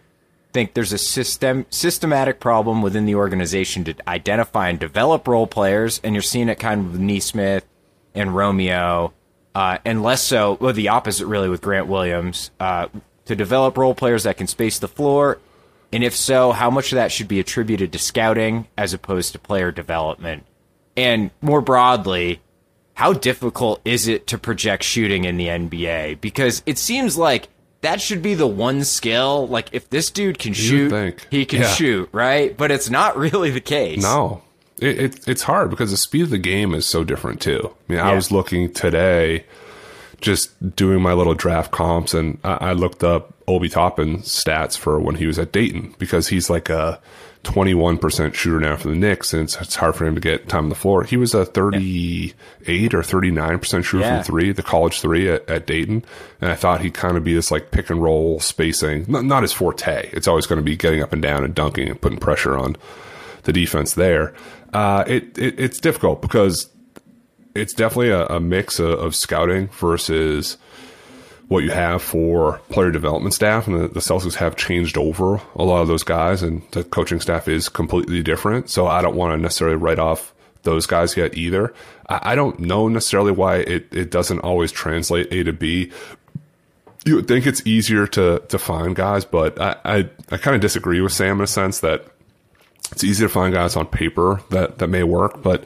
think 0.51 0.73
there's 0.73 0.93
a 0.93 0.97
system 0.97 1.65
systematic 1.69 2.39
problem 2.39 2.81
within 2.81 3.05
the 3.05 3.15
organization 3.15 3.83
to 3.85 3.95
identify 4.07 4.69
and 4.69 4.77
develop 4.77 5.27
role 5.27 5.47
players, 5.47 5.99
and 6.03 6.13
you're 6.13 6.21
seeing 6.21 6.49
it 6.49 6.59
kind 6.59 6.81
of 6.81 6.91
with 6.91 7.01
Nesmith 7.01 7.65
and 8.13 8.35
Romeo, 8.35 9.13
uh, 9.55 9.77
and 9.85 10.03
less 10.03 10.21
so, 10.21 10.57
well, 10.59 10.73
the 10.73 10.89
opposite 10.89 11.25
really 11.25 11.49
with 11.49 11.61
Grant 11.61 11.87
Williams, 11.87 12.51
uh, 12.59 12.87
to 13.25 13.35
develop 13.35 13.77
role 13.77 13.95
players 13.95 14.23
that 14.23 14.37
can 14.37 14.47
space 14.47 14.77
the 14.77 14.87
floor, 14.87 15.39
and 15.91 16.03
if 16.03 16.15
so, 16.15 16.51
how 16.51 16.69
much 16.69 16.91
of 16.91 16.97
that 16.97 17.11
should 17.11 17.27
be 17.27 17.39
attributed 17.39 17.91
to 17.93 17.99
scouting 17.99 18.67
as 18.77 18.93
opposed 18.93 19.31
to 19.31 19.39
player 19.39 19.71
development, 19.71 20.45
and 20.97 21.31
more 21.41 21.61
broadly, 21.61 22.41
how 22.95 23.13
difficult 23.13 23.79
is 23.85 24.07
it 24.07 24.25
to 24.27 24.37
project 24.37 24.83
shooting 24.83 25.23
in 25.25 25.37
the 25.37 25.47
NBA? 25.47 26.19
Because 26.21 26.63
it 26.65 26.77
seems 26.77 27.17
like 27.17 27.47
that 27.81 28.01
should 28.01 28.21
be 28.21 28.33
the 28.33 28.47
one 28.47 28.83
skill. 28.83 29.47
Like 29.47 29.69
if 29.73 29.89
this 29.89 30.09
dude 30.09 30.39
can 30.39 30.53
shoot, 30.53 30.89
think. 30.89 31.27
he 31.29 31.45
can 31.45 31.61
Yeah. 31.61 31.67
shoot, 31.73 32.09
right? 32.11 32.55
But 32.57 32.71
it's 32.71 32.89
not 32.89 33.15
really 33.17 33.51
the 33.51 33.61
case. 33.61 34.01
No, 34.01 34.41
it, 34.79 34.99
it, 34.99 35.27
it's 35.27 35.43
hard 35.43 35.69
because 35.69 35.91
the 35.91 35.97
speed 35.97 36.23
of 36.23 36.29
the 36.31 36.37
game 36.37 36.73
is 36.73 36.85
so 36.85 37.03
different 37.03 37.41
too. 37.41 37.75
I 37.89 37.91
mean, 37.93 38.01
I 38.01 38.13
was 38.15 38.31
looking 38.31 38.73
today, 38.73 39.45
just 40.21 40.75
doing 40.75 41.01
my 41.01 41.13
little 41.13 41.35
draft 41.35 41.71
comps, 41.71 42.13
and 42.13 42.39
I, 42.43 42.69
I 42.69 42.73
looked 42.73 43.03
up 43.03 43.33
Obi 43.47 43.69
Toppin's 43.69 44.27
stats 44.27 44.77
for 44.77 44.99
when 44.99 45.15
he 45.15 45.27
was 45.27 45.37
at 45.37 45.51
Dayton 45.51 45.93
because 45.99 46.29
he's 46.29 46.49
like 46.49 46.69
a 46.69 46.99
21% 47.45 48.33
shooter 48.33 48.59
now 48.59 48.75
for 48.75 48.89
the 48.89 48.95
Knicks, 48.95 49.33
and 49.33 49.43
it's, 49.43 49.55
it's 49.61 49.75
hard 49.75 49.95
for 49.95 50.05
him 50.05 50.15
to 50.15 50.21
get 50.21 50.49
time 50.49 50.65
on 50.65 50.69
the 50.69 50.75
floor. 50.75 51.03
He 51.03 51.15
was 51.15 51.33
a 51.33 51.45
38 51.45 52.93
or 52.93 53.01
39% 53.01 53.83
shooter 53.83 54.03
Yeah. 54.03 54.17
from 54.17 54.23
three, 54.25 54.51
the 54.51 54.63
college 54.63 54.99
three 54.99 55.29
at, 55.29 55.47
at 55.49 55.65
Dayton, 55.67 56.03
and 56.41 56.51
I 56.51 56.55
thought 56.55 56.81
he'd 56.81 56.93
kind 56.93 57.15
of 57.17 57.23
be 57.23 57.33
this 57.33 57.51
like 57.51 57.71
pick 57.71 57.89
and 57.89 58.01
roll 58.01 58.39
spacing, 58.39 59.05
not, 59.07 59.23
not 59.25 59.43
his 59.43 59.53
forte. 59.53 60.09
It's 60.11 60.27
always 60.27 60.45
going 60.47 60.57
to 60.59 60.63
be 60.65 60.75
getting 60.75 61.01
up 61.01 61.13
and 61.13 61.21
down 61.21 61.43
and 61.43 61.53
dunking 61.55 61.87
and 61.87 62.01
putting 62.01 62.19
pressure 62.19 62.57
on 62.57 62.75
the 63.43 63.53
defense 63.53 63.93
there. 63.93 64.33
Uh, 64.73 65.03
it, 65.07 65.37
it 65.37 65.59
it's 65.59 65.79
difficult 65.79 66.21
because 66.21 66.69
it's 67.53 67.73
definitely 67.73 68.09
a, 68.09 68.25
a 68.25 68.39
mix 68.39 68.79
of, 68.79 68.89
of 68.99 69.15
scouting 69.15 69.67
versus 69.69 70.57
what 71.47 71.63
you 71.63 71.71
have 71.71 72.01
for 72.01 72.59
player 72.69 72.91
development 72.91 73.33
staff, 73.33 73.67
and 73.67 73.79
the, 73.79 73.87
the 73.87 73.99
Celtics 73.99 74.35
have 74.35 74.55
changed 74.55 74.97
over 74.97 75.41
a 75.55 75.63
lot 75.63 75.81
of 75.81 75.87
those 75.87 76.03
guys, 76.03 76.41
and 76.41 76.63
the 76.71 76.83
coaching 76.83 77.19
staff 77.19 77.47
is 77.47 77.69
completely 77.69 78.23
different. 78.23 78.69
So 78.69 78.87
I 78.87 79.01
don't 79.01 79.15
want 79.15 79.33
to 79.33 79.41
necessarily 79.41 79.77
write 79.77 79.99
off 79.99 80.33
those 80.63 80.85
guys 80.87 81.15
yet 81.15 81.37
either. 81.37 81.73
I, 82.09 82.31
I 82.31 82.35
don't 82.35 82.59
know 82.59 82.87
necessarily 82.87 83.31
why 83.31 83.57
it, 83.57 83.87
it 83.93 84.11
doesn't 84.11 84.39
always 84.39 84.71
translate 84.71 85.31
A 85.31 85.43
to 85.43 85.53
B. 85.53 85.91
You 87.05 87.15
would 87.15 87.27
think 87.27 87.45
it's 87.45 87.65
easier 87.67 88.07
to 88.07 88.39
to 88.49 88.57
find 88.57 88.95
guys, 88.95 89.25
but 89.25 89.61
I 89.61 89.75
I, 89.85 90.09
I 90.31 90.37
kind 90.37 90.55
of 90.55 90.61
disagree 90.61 91.01
with 91.01 91.13
Sam 91.13 91.37
in 91.37 91.43
a 91.43 91.47
sense 91.47 91.81
that 91.81 92.05
it's 92.91 93.03
easy 93.03 93.23
to 93.23 93.29
find 93.29 93.53
guys 93.53 93.75
on 93.75 93.85
paper 93.85 94.41
that 94.49 94.79
that 94.79 94.87
may 94.87 95.03
work, 95.03 95.43
but 95.43 95.65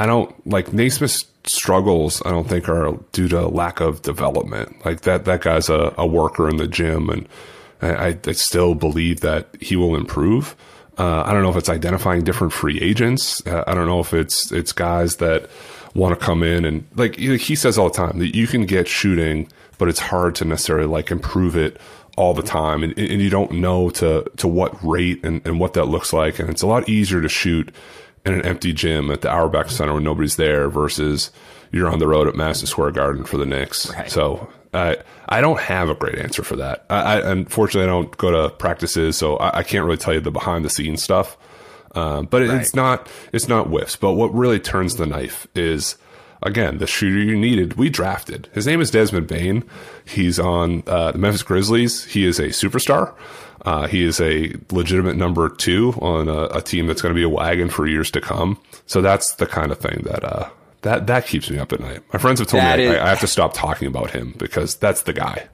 I 0.00 0.06
don't 0.06 0.34
like 0.46 0.72
Nesmith's 0.72 1.26
struggles. 1.44 2.22
I 2.24 2.30
don't 2.30 2.48
think 2.48 2.70
are 2.70 2.98
due 3.12 3.28
to 3.28 3.46
lack 3.48 3.80
of 3.80 4.00
development. 4.00 4.82
Like 4.82 5.02
that 5.02 5.26
that 5.26 5.42
guy's 5.42 5.68
a, 5.68 5.92
a 5.98 6.06
worker 6.06 6.48
in 6.48 6.56
the 6.56 6.66
gym, 6.66 7.10
and 7.10 7.28
I, 7.82 8.18
I 8.26 8.32
still 8.32 8.74
believe 8.74 9.20
that 9.20 9.48
he 9.60 9.76
will 9.76 9.94
improve. 9.94 10.56
Uh, 10.96 11.22
I 11.26 11.34
don't 11.34 11.42
know 11.42 11.50
if 11.50 11.56
it's 11.56 11.68
identifying 11.68 12.24
different 12.24 12.54
free 12.54 12.80
agents. 12.80 13.46
Uh, 13.46 13.62
I 13.66 13.74
don't 13.74 13.86
know 13.86 14.00
if 14.00 14.14
it's 14.14 14.50
it's 14.50 14.72
guys 14.72 15.16
that 15.16 15.50
want 15.94 16.18
to 16.18 16.24
come 16.24 16.42
in 16.42 16.64
and 16.64 16.86
like 16.94 17.16
he 17.16 17.54
says 17.54 17.76
all 17.76 17.90
the 17.90 17.96
time 17.96 18.20
that 18.20 18.34
you 18.34 18.46
can 18.46 18.64
get 18.64 18.88
shooting, 18.88 19.48
but 19.76 19.88
it's 19.90 20.00
hard 20.00 20.34
to 20.36 20.46
necessarily 20.46 20.86
like 20.86 21.10
improve 21.10 21.56
it 21.56 21.78
all 22.16 22.32
the 22.32 22.42
time, 22.42 22.82
and, 22.82 22.98
and 22.98 23.20
you 23.20 23.28
don't 23.28 23.52
know 23.52 23.90
to 23.90 24.24
to 24.38 24.48
what 24.48 24.82
rate 24.82 25.22
and, 25.22 25.46
and 25.46 25.60
what 25.60 25.74
that 25.74 25.88
looks 25.88 26.14
like. 26.14 26.38
And 26.38 26.48
it's 26.48 26.62
a 26.62 26.66
lot 26.66 26.88
easier 26.88 27.20
to 27.20 27.28
shoot 27.28 27.74
in 28.24 28.34
an 28.34 28.42
empty 28.42 28.72
gym 28.72 29.10
at 29.10 29.22
the 29.22 29.30
Auerbach 29.30 29.70
Center 29.70 29.94
when 29.94 30.04
nobody's 30.04 30.36
there 30.36 30.68
versus 30.68 31.30
you're 31.72 31.88
on 31.88 31.98
the 31.98 32.08
road 32.08 32.28
at 32.28 32.34
Madison 32.34 32.66
Square 32.66 32.92
Garden 32.92 33.24
for 33.24 33.36
the 33.36 33.46
Knicks. 33.46 33.90
Right. 33.90 34.10
So 34.10 34.48
I 34.74 34.98
I 35.28 35.40
don't 35.40 35.60
have 35.60 35.88
a 35.88 35.94
great 35.94 36.18
answer 36.18 36.42
for 36.42 36.56
that. 36.56 36.84
I, 36.90 36.96
I 36.96 37.30
unfortunately 37.30 37.84
I 37.84 37.92
don't 37.92 38.16
go 38.16 38.30
to 38.30 38.54
practices, 38.54 39.16
so 39.16 39.36
I, 39.36 39.58
I 39.58 39.62
can't 39.62 39.84
really 39.84 39.96
tell 39.96 40.14
you 40.14 40.20
the 40.20 40.30
behind 40.30 40.64
the 40.64 40.70
scenes 40.70 41.02
stuff. 41.02 41.36
Um, 41.94 42.26
but 42.26 42.42
it's 42.42 42.74
not 42.74 43.10
it's 43.32 43.48
not 43.48 43.66
whiffs. 43.66 43.96
But 43.96 44.12
what 44.12 44.32
really 44.34 44.60
turns 44.60 44.96
the 44.96 45.06
knife 45.06 45.46
is 45.54 45.96
again, 46.42 46.78
the 46.78 46.86
shooter 46.86 47.18
you 47.18 47.36
needed, 47.36 47.74
we 47.74 47.90
drafted. 47.90 48.48
His 48.52 48.66
name 48.66 48.80
is 48.80 48.90
Desmond 48.90 49.26
Bane. 49.26 49.64
He's 50.04 50.38
on 50.38 50.82
uh, 50.86 51.12
the 51.12 51.18
Memphis 51.18 51.42
Grizzlies. 51.42 52.04
He 52.04 52.24
is 52.24 52.38
a 52.38 52.48
superstar. 52.48 53.14
Uh, 53.62 53.86
he 53.86 54.02
is 54.04 54.20
a 54.20 54.54
legitimate 54.70 55.16
number 55.16 55.48
two 55.48 55.92
on 56.00 56.28
a, 56.28 56.44
a 56.56 56.62
team 56.62 56.86
that's 56.86 57.02
going 57.02 57.14
to 57.14 57.18
be 57.18 57.22
a 57.24 57.28
wagon 57.28 57.68
for 57.68 57.86
years 57.86 58.10
to 58.12 58.20
come. 58.20 58.58
So 58.86 59.02
that's 59.02 59.34
the 59.36 59.46
kind 59.46 59.70
of 59.70 59.78
thing 59.78 60.02
that 60.04 60.24
uh, 60.24 60.48
that 60.82 61.06
that 61.08 61.26
keeps 61.26 61.50
me 61.50 61.58
up 61.58 61.72
at 61.72 61.80
night. 61.80 62.00
My 62.12 62.18
friends 62.18 62.38
have 62.40 62.48
told 62.48 62.62
That 62.62 62.78
me 62.78 62.84
is- 62.86 62.96
I, 62.96 63.04
I 63.06 63.08
have 63.10 63.20
to 63.20 63.26
stop 63.26 63.52
talking 63.54 63.86
about 63.88 64.10
him 64.12 64.34
because 64.38 64.76
that's 64.76 65.02
the 65.02 65.12
guy. 65.12 65.48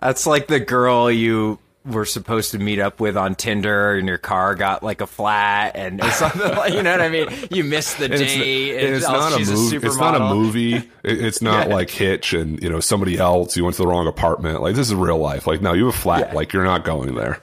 That's 0.00 0.26
like 0.26 0.48
the 0.48 0.58
girl 0.60 1.10
you 1.10 1.58
were 1.84 2.04
supposed 2.04 2.52
to 2.52 2.58
meet 2.58 2.78
up 2.78 3.00
with 3.00 3.16
on 3.16 3.34
Tinder 3.34 3.94
and 3.94 4.06
your 4.06 4.18
car 4.18 4.54
got 4.54 4.82
like 4.82 5.00
a 5.00 5.06
flat 5.06 5.72
and 5.74 6.00
or 6.02 6.10
something 6.10 6.40
like 6.56 6.72
you 6.72 6.82
know 6.82 6.92
what 6.92 7.00
I 7.00 7.08
mean? 7.08 7.28
You 7.50 7.64
missed 7.64 7.98
the 7.98 8.08
date. 8.08 8.76
and 8.84 8.94
it's 8.96 9.04
oh, 9.06 9.12
not 9.12 9.32
a 9.32 9.38
movie. 9.44 9.76
It's 9.78 9.96
not 9.96 10.14
a 10.14 10.20
movie. 10.34 10.90
It's 11.02 11.42
not 11.42 11.68
Yeah. 11.68 11.74
like 11.74 11.90
Hitch 11.90 12.34
and 12.34 12.62
you 12.62 12.68
know 12.68 12.80
somebody 12.80 13.18
else. 13.18 13.56
You 13.56 13.64
went 13.64 13.76
to 13.76 13.82
the 13.82 13.88
wrong 13.88 14.06
apartment. 14.06 14.62
Like 14.62 14.74
this 14.76 14.88
is 14.88 14.94
real 14.94 15.18
life. 15.18 15.46
Like 15.46 15.60
no, 15.60 15.72
you 15.72 15.86
have 15.86 15.94
a 15.94 15.98
flat. 15.98 16.34
Like 16.34 16.52
you're 16.52 16.64
not 16.64 16.84
going 16.84 17.14
there. 17.14 17.40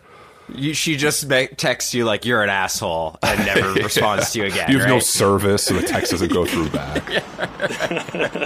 You, 0.54 0.74
she 0.74 0.96
just 0.96 1.28
ma- 1.28 1.46
texts 1.58 1.94
you 1.94 2.06
like 2.06 2.26
you're 2.26 2.44
an 2.44 2.50
asshole 2.50 3.18
and 3.22 3.46
never 3.46 3.74
responds 3.84 4.32
to 4.32 4.40
you 4.40 4.46
again. 4.46 4.72
You 4.72 4.80
have 4.80 4.88
no 4.88 5.00
service, 5.00 5.66
so 5.66 5.76
the 5.76 5.84
text 5.84 6.12
doesn't 6.12 6.32
go 6.32 6.46
through 6.46 6.70
back. 6.70 7.04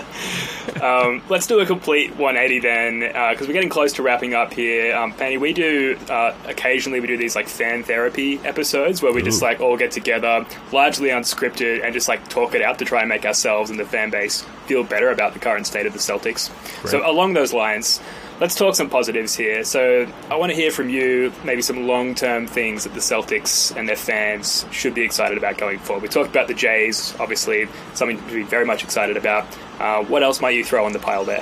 Let's 1.30 1.48
do 1.48 1.60
a 1.60 1.66
complete 1.66 2.12
180 2.12 2.60
then, 2.60 3.00
because 3.00 3.48
we're 3.48 3.54
getting 3.54 3.70
close 3.70 3.94
to 3.94 4.04
wrapping 4.04 4.34
up 4.34 4.54
here. 4.54 4.96
Um, 4.96 5.14
Pennie, 5.14 5.38
we 5.38 5.54
do 5.54 5.98
uh, 6.10 6.36
occasionally 6.46 7.00
we 7.00 7.08
do 7.08 7.18
these 7.18 7.36
like 7.36 7.48
fan 7.48 7.84
therapy 7.84 8.40
episodes 8.44 9.02
where 9.02 9.14
we 9.14 9.22
just 9.24 9.42
like 9.42 9.62
all 9.62 9.78
get 9.78 9.92
together, 9.92 10.46
largely 10.72 11.10
unscripted, 11.10 11.84
and 11.84 11.94
just 11.94 12.08
like 12.08 12.28
talk 12.28 12.54
it 12.54 12.62
out 12.62 12.80
to 12.80 12.86
try 12.86 13.00
and 13.00 13.10
make 13.10 13.26
ourselves 13.26 13.70
and 13.70 13.80
the 13.80 13.86
fan 13.86 14.10
base 14.10 14.44
feel 14.66 14.84
better 14.84 15.10
about 15.10 15.34
the 15.34 15.40
current 15.40 15.66
state 15.66 15.86
of 15.86 15.94
the 15.94 16.00
Celtics. 16.00 16.52
So 16.88 17.10
along 17.10 17.34
those 17.34 17.54
lines. 17.54 18.00
Let's 18.44 18.56
talk 18.56 18.76
some 18.76 18.90
positives 18.90 19.38
here. 19.38 19.64
So, 19.64 20.06
I 20.30 20.36
want 20.36 20.52
to 20.52 20.56
hear 20.58 20.70
from 20.70 20.90
you 20.90 21.32
maybe 21.46 21.62
some 21.62 21.88
long 21.88 22.14
term 22.14 22.46
things 22.46 22.84
that 22.84 22.94
the 22.94 23.00
Celtics 23.00 23.74
and 23.74 23.88
their 23.88 23.96
fans 23.96 24.66
should 24.70 24.94
be 24.94 25.02
excited 25.02 25.38
about 25.38 25.58
going 25.58 25.80
forward. 25.80 26.02
We 26.02 26.10
talked 26.10 26.30
about 26.30 26.50
the 26.50 26.54
Jays, 26.54 27.16
obviously, 27.22 27.70
something 27.94 28.18
to 28.18 28.34
be 28.34 28.44
very 28.44 28.66
much 28.66 28.84
excited 28.84 29.16
about. 29.16 29.46
Uh, 29.80 30.04
what 30.04 30.24
else 30.24 30.42
might 30.42 30.56
you 30.56 30.66
throw 30.66 30.86
on 30.86 30.92
the 30.92 31.00
pile 31.00 31.24
there? 31.24 31.42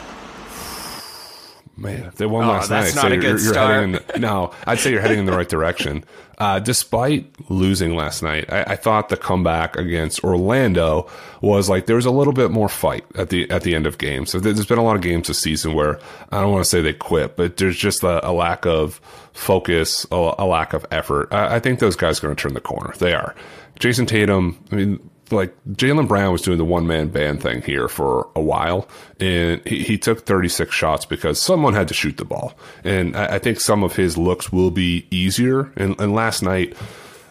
Man, 1.81 2.03
if 2.05 2.15
they 2.15 2.25
won 2.27 2.43
Oh, 2.45 2.49
last 2.51 2.69
that's 2.69 2.95
night. 2.95 3.11
a 3.11 3.15
you're, 3.15 3.23
heading 3.53 3.83
in 3.83 3.91
the, 3.93 4.19
no, 4.19 4.51
I'd 4.67 4.79
say 4.79 4.91
you're 4.91 5.01
heading 5.01 5.19
in 5.19 5.25
the 5.25 5.31
right 5.35 5.49
direction. 5.49 6.03
Uh, 6.37 6.59
despite 6.59 7.27
losing 7.49 7.95
last 7.95 8.23
night, 8.23 8.51
I, 8.51 8.63
I 8.63 8.75
thought 8.75 9.09
the 9.09 9.17
comeback 9.17 9.75
against 9.75 10.23
Orlando 10.23 11.09
was 11.41 11.69
like 11.69 11.85
there 11.85 11.95
was 11.95 12.05
a 12.05 12.11
little 12.11 12.33
bit 12.33 12.49
more 12.51 12.69
fight 12.69 13.03
at 13.15 13.29
the 13.29 13.49
at 13.51 13.61
the 13.63 13.75
end 13.75 13.85
of 13.85 13.97
games. 13.97 14.31
So 14.31 14.39
there's 14.39 14.65
been 14.65 14.79
a 14.79 14.83
lot 14.83 14.95
of 14.95 15.01
games 15.01 15.27
this 15.27 15.39
season 15.39 15.73
where 15.73 15.99
I 16.31 16.41
don't 16.41 16.51
want 16.51 16.63
to 16.63 16.69
say 16.69 16.81
they 16.81 16.93
quit, 16.93 17.35
but 17.35 17.57
there's 17.57 17.77
just 17.77 18.03
a, 18.03 18.27
a 18.27 18.31
lack 18.31 18.65
of 18.65 18.99
focus, 19.33 20.05
a, 20.11 20.33
a 20.39 20.45
lack 20.45 20.73
of 20.73 20.85
effort. 20.91 21.27
I, 21.31 21.55
I 21.55 21.59
think 21.59 21.79
those 21.79 21.95
guys 21.95 22.19
are 22.19 22.21
going 22.23 22.35
to 22.35 22.41
turn 22.41 22.53
the 22.53 22.61
corner. 22.61 22.93
They 22.97 23.13
are. 23.13 23.35
Jayson 23.79 24.07
Tatum. 24.07 24.63
I 24.71 24.75
mean, 24.75 25.09
like 25.31 25.53
Jaylen 25.69 26.07
Brown 26.07 26.31
was 26.31 26.41
doing 26.41 26.57
the 26.57 26.65
one 26.65 26.87
man 26.87 27.09
band 27.09 27.41
thing 27.41 27.61
here 27.61 27.87
for 27.87 28.29
a 28.35 28.41
while, 28.41 28.87
and 29.19 29.65
he, 29.67 29.83
he 29.83 29.97
took 29.97 30.25
36 30.25 30.73
shots 30.73 31.05
because 31.05 31.41
someone 31.41 31.73
had 31.73 31.87
to 31.87 31.93
shoot 31.93 32.17
the 32.17 32.25
ball. 32.25 32.53
And 32.83 33.15
I, 33.15 33.35
I 33.35 33.39
think 33.39 33.59
some 33.59 33.83
of 33.83 33.95
his 33.95 34.17
looks 34.17 34.51
will 34.51 34.71
be 34.71 35.07
easier. 35.11 35.71
And, 35.75 35.99
and 35.99 36.13
last 36.13 36.41
night 36.41 36.75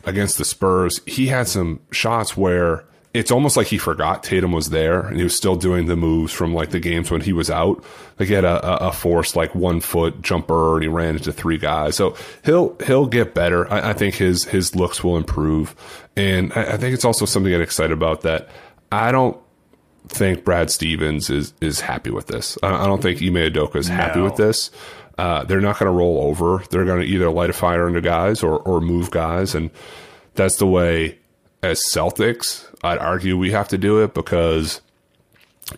against 0.05 0.39
the 0.39 0.45
Spurs, 0.45 1.01
he 1.07 1.29
had 1.29 1.49
some 1.49 1.81
shots 1.91 2.37
where 2.37 2.85
it's 3.13 3.33
almost 3.33 3.57
like 3.57 3.67
he 3.67 3.77
forgot 3.77 4.23
Tatum 4.23 4.53
was 4.53 4.71
there 4.71 5.01
and 5.01 5.17
he 5.17 5.25
was 5.25 5.37
still 5.37 5.57
doing 5.57 5.87
the 5.87 5.97
moves 5.97 6.33
from 6.33 6.55
like 6.55 6.71
the 6.71 6.79
games 6.79 7.11
when 7.11 7.21
he 7.21 7.33
was 7.33 7.51
out. 7.51 7.83
Like 8.19 8.29
he 8.29 8.35
had 8.35 8.45
a, 8.45 8.87
a, 8.87 8.93
forced 8.93 9.35
like 9.35 9.53
one 9.55 9.81
foot 9.81 10.23
jumper 10.23 10.75
and 10.75 10.83
he 10.85 10.89
ran 10.89 11.17
into 11.17 11.33
three 11.33 11.59
guys. 11.59 11.97
So 11.97 12.17
he'll 12.45 12.77
he'll 12.87 13.07
get 13.07 13.35
better. 13.35 13.71
I, 13.73 13.91
I 13.91 13.93
think 13.95 14.15
his 14.15 14.45
his 14.45 14.77
looks 14.77 15.03
will 15.03 15.17
improve. 15.17 15.75
And 16.17 16.53
I, 16.53 16.75
I 16.75 16.77
think 16.77 16.95
it's 16.95 17.05
also 17.05 17.25
something 17.25 17.51
to 17.51 17.59
get 17.59 17.63
excited 17.63 17.93
about 17.93 18.21
that 18.23 18.49
I 18.93 19.11
don't 19.11 19.37
think 20.09 20.45
Brad 20.45 20.71
Stevens 20.71 21.31
is 21.31 21.53
is 21.61 21.81
happy 21.81 22.11
with 22.11 22.29
this. 22.29 22.57
I, 22.63 22.85
I 22.85 22.87
don't 22.87 23.03
think 23.03 23.21
Ime 23.21 23.35
Udoka 23.35 23.77
is 23.77 23.89
happy 23.89 24.21
No. 24.21 24.25
with 24.27 24.37
this. 24.37 24.71
Uh, 25.19 25.45
they're 25.45 25.61
not 25.61 25.79
going 25.79 25.91
to 25.91 25.97
roll 25.97 26.23
over. 26.23 26.63
They're 26.71 26.85
going 26.87 27.01
to 27.01 27.07
either 27.07 27.29
light 27.29 27.51
a 27.51 27.53
fire 27.53 27.87
under 27.87 28.01
guys 28.01 28.43
or 28.43 28.61
or 28.61 28.81
move 28.81 29.11
guys, 29.11 29.55
and 29.55 29.71
that's 30.35 30.57
the 30.57 30.67
way 30.67 31.19
as 31.63 31.83
Celtics. 31.83 32.67
I'd 32.83 32.99
argue 32.99 33.37
we 33.37 33.51
have 33.53 33.69
to 33.69 33.79
do 33.79 34.03
it 34.03 34.15
because 34.15 34.81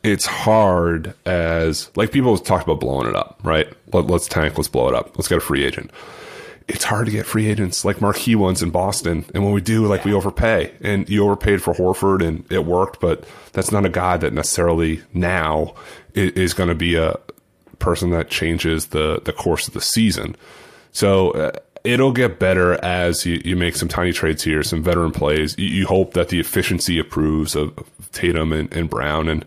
it's 0.02 0.26
hard 0.26 1.14
as 1.26 1.90
like 1.96 2.12
people 2.12 2.36
talk 2.38 2.62
about 2.62 2.80
blowing 2.80 3.08
it 3.08 3.16
up, 3.16 3.40
right? 3.42 3.68
Let, 3.92 4.06
let's 4.06 4.28
tank, 4.28 4.56
let's 4.56 4.68
blow 4.68 4.88
it 4.88 4.94
up, 4.94 5.16
let's 5.18 5.28
get 5.28 5.38
a 5.38 5.40
free 5.40 5.64
agent. 5.64 5.90
It's 6.68 6.84
hard 6.84 7.06
to 7.06 7.12
get 7.12 7.26
free 7.26 7.48
agents 7.48 7.84
like 7.84 8.00
marquee 8.00 8.36
ones 8.36 8.62
in 8.62 8.70
Boston, 8.70 9.24
and 9.34 9.44
when 9.44 9.52
we 9.52 9.60
do, 9.60 9.86
like 9.86 10.04
we 10.04 10.14
overpay, 10.14 10.72
and 10.80 11.08
you 11.08 11.24
overpaid 11.24 11.60
for 11.60 11.74
Horford, 11.74 12.26
and 12.26 12.50
it 12.50 12.64
worked, 12.64 13.00
but 13.00 13.24
that's 13.52 13.72
not 13.72 13.84
a 13.84 13.88
guy 13.90 14.16
that 14.16 14.32
necessarily 14.32 15.02
now 15.12 15.74
is 16.14 16.54
going 16.54 16.68
to 16.68 16.74
be 16.74 16.94
a 16.94 17.16
person 17.80 18.10
that 18.10 18.30
changes 18.30 18.86
the 18.86 19.20
the 19.24 19.32
course 19.32 19.66
of 19.66 19.74
the 19.74 19.80
season. 19.80 20.36
So 20.92 21.32
uh, 21.32 21.52
it'll 21.84 22.12
get 22.12 22.38
better 22.38 22.74
as 22.84 23.26
you, 23.26 23.40
you 23.44 23.56
make 23.56 23.76
some 23.76 23.88
tiny 23.88 24.12
trades 24.12 24.42
here, 24.42 24.62
some 24.62 24.82
veteran 24.82 25.12
plays. 25.12 25.56
You, 25.58 25.66
you 25.66 25.86
hope 25.86 26.14
that 26.14 26.28
the 26.28 26.40
efficiency 26.40 26.98
approves 26.98 27.54
of 27.54 27.72
Tatum 28.12 28.52
and, 28.52 28.72
and 28.72 28.88
Brown. 28.88 29.28
And 29.28 29.44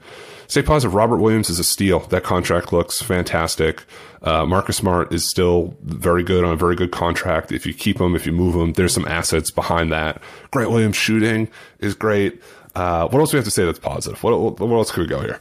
stay 0.48 0.62
positive. 0.62 0.94
Robert 0.94 1.18
Williams 1.18 1.50
is 1.50 1.60
a 1.60 1.64
steal. 1.64 2.00
That 2.00 2.24
contract 2.24 2.74
looks 2.74 3.02
fantastic. 3.02 3.84
Uh, 4.22 4.46
Marcus 4.46 4.78
Smart 4.78 5.14
is 5.14 5.24
still 5.24 5.76
very 5.84 6.24
good 6.24 6.44
on 6.44 6.54
a 6.54 6.58
very 6.58 6.76
good 6.76 6.92
contract. 6.92 7.52
If 7.52 7.66
you 7.66 7.74
keep 7.74 8.02
him, 8.02 8.16
if 8.16 8.26
you 8.26 8.32
move 8.32 8.56
him, 8.56 8.74
there's 8.74 8.94
some 8.94 9.08
assets 9.08 9.52
behind 9.52 9.92
that. 9.92 10.22
Grant 10.52 10.72
Williams 10.72 10.96
shooting 10.96 11.48
is 11.80 11.94
great. 11.94 12.42
Uh, 12.74 13.08
what 13.08 13.20
else 13.20 13.32
do 13.32 13.38
we 13.38 13.40
have 13.40 13.46
to 13.46 13.52
say 13.52 13.64
that's 13.66 13.80
positive? 13.80 14.22
What, 14.24 14.38
what, 14.40 14.60
what 14.60 14.76
else 14.76 14.92
could 14.92 15.02
we 15.02 15.08
go 15.08 15.22
here? 15.22 15.40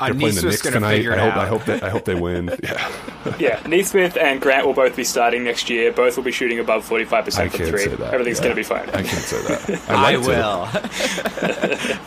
They're 0.00 0.14
playing 0.14 0.34
the 0.36 0.42
Knicks 0.42 0.60
tonight. 0.62 1.06
I 1.08 1.16
hope. 1.18 1.36
I 1.36 1.46
hope 1.46 1.64
they, 1.64 1.80
I 1.82 1.88
hope 1.90 2.04
they 2.04 2.14
win. 2.14 2.50
Yeah. 2.62 2.92
Yeah, 3.38 3.60
Nesmith 3.66 4.16
and 4.16 4.40
Grant 4.40 4.64
will 4.66 4.72
both 4.72 4.96
be 4.96 5.04
starting 5.04 5.44
next 5.44 5.68
year. 5.68 5.92
Both 5.92 6.16
will 6.16 6.24
be 6.24 6.32
shooting 6.32 6.58
above 6.58 6.88
45% 6.88 7.38
I 7.38 7.48
from 7.48 7.58
can't 7.58 7.70
three. 7.70 7.78
say 7.84 7.94
that. 7.96 8.14
Everything's 8.14 8.38
Yeah. 8.38 8.44
going 8.44 8.50
to 8.50 8.56
be 8.56 8.62
fine. 8.62 8.88
I 8.90 9.02
can't 9.02 9.22
say 9.22 9.42
that. 9.42 9.82
I 9.90 9.94
I'd 9.94 10.16
like 10.16 10.22
to. 10.24 10.28
will. 10.28 10.68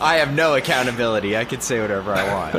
I 0.00 0.16
have 0.16 0.34
no 0.34 0.54
accountability. 0.54 1.36
I 1.36 1.44
can 1.44 1.60
say 1.60 1.80
whatever 1.80 2.12
I 2.12 2.32
want. 2.34 2.54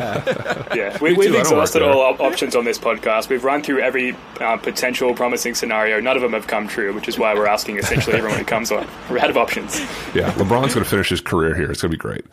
Yeah, 0.76 0.98
We, 1.02 1.14
we've 1.14 1.28
too, 1.32 1.38
I 1.38 1.44
don't 1.44 1.52
work 1.58 1.64
exhausted 1.64 1.82
all 1.82 2.00
op- 2.02 2.20
options 2.22 2.56
on 2.56 2.64
this 2.64 2.80
podcast. 2.80 3.28
We've 3.30 3.44
run 3.44 3.62
through 3.62 3.82
every 3.82 4.16
uh, 4.40 4.56
potential 4.58 5.14
promising 5.14 5.54
scenario. 5.56 6.00
None 6.00 6.16
of 6.16 6.22
them 6.22 6.32
have 6.34 6.48
come 6.48 6.68
true, 6.68 6.94
which 6.94 7.08
is 7.10 7.20
why 7.20 7.34
we're 7.34 7.48
asking 7.48 7.78
essentially 7.78 8.16
everyone 8.18 8.40
who 8.40 8.46
comes 8.46 8.72
on. 8.72 8.88
We're 9.10 9.20
out 9.20 9.30
of 9.30 9.38
options. 9.38 9.80
Yeah, 10.16 10.32
LeBron's 10.34 10.74
going 10.74 10.84
to 10.84 10.90
finish 10.90 11.10
his 11.10 11.20
career 11.22 11.56
here. 11.56 11.70
It's 11.72 11.82
going 11.82 11.92
to 11.92 11.98
be 11.98 12.02
great. 12.02 12.26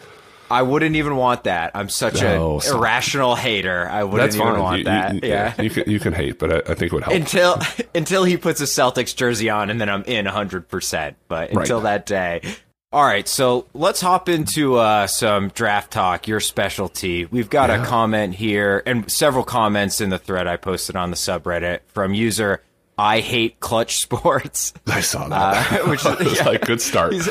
I 0.52 0.62
wouldn't 0.62 0.96
even 0.96 1.16
want 1.16 1.44
that. 1.44 1.72
I'm 1.74 1.88
such 1.88 2.20
No, 2.20 2.60
an 2.60 2.66
irrational 2.74 3.34
hater. 3.34 3.88
I 3.88 4.04
wouldn't 4.04 4.20
That's 4.30 4.36
even 4.36 4.48
fine. 4.54 4.62
want 4.62 4.78
You- 4.78 4.84
that. 4.84 5.14
you, 5.14 5.20
yeah. 5.24 5.60
you 5.60 5.70
can 5.70 5.90
you 5.90 5.98
can 5.98 6.12
hate, 6.12 6.38
but 6.38 6.52
I, 6.52 6.72
I 6.72 6.74
think 6.74 6.82
it 6.82 6.92
would 6.92 7.04
help. 7.04 7.16
until 7.16 7.58
until 7.94 8.24
he 8.24 8.36
puts 8.36 8.60
a 8.60 8.64
Celtics 8.64 9.16
jersey 9.16 9.50
on 9.50 9.70
and 9.70 9.80
then 9.80 9.88
I'm 9.88 10.04
in 10.04 10.26
100%. 10.26 11.14
But 11.28 11.50
until 11.52 11.78
Right. 11.78 11.82
that 11.84 12.06
day. 12.06 12.42
All 12.92 13.02
right, 13.04 13.26
so 13.26 13.66
let's 13.72 14.02
hop 14.02 14.28
into 14.28 14.74
uh, 14.76 15.06
some 15.06 15.48
draft 15.48 15.90
talk, 15.92 16.28
your 16.28 16.40
specialty. 16.40 17.24
We've 17.24 17.48
got 17.48 17.70
a 17.70 17.82
comment 17.86 18.34
here 18.34 18.82
and 18.84 19.10
several 19.10 19.44
comments 19.44 20.02
in 20.02 20.10
the 20.10 20.18
thread 20.18 20.46
I 20.46 20.58
posted 20.58 20.94
on 20.94 21.08
the 21.10 21.16
subreddit 21.16 21.80
from 21.86 22.12
user 22.12 22.60
I 22.98 23.20
hate 23.20 23.58
clutch 23.60 23.96
sports. 24.02 24.72
I 24.86 25.00
saw 25.00 25.28
that. 25.28 25.72
Uh, 25.72 25.86
which 25.90 26.04
is- 26.04 26.36
yeah. 26.38 26.44
like 26.44 26.66
good 26.66 26.80
start. 26.80 27.12
He's, 27.12 27.28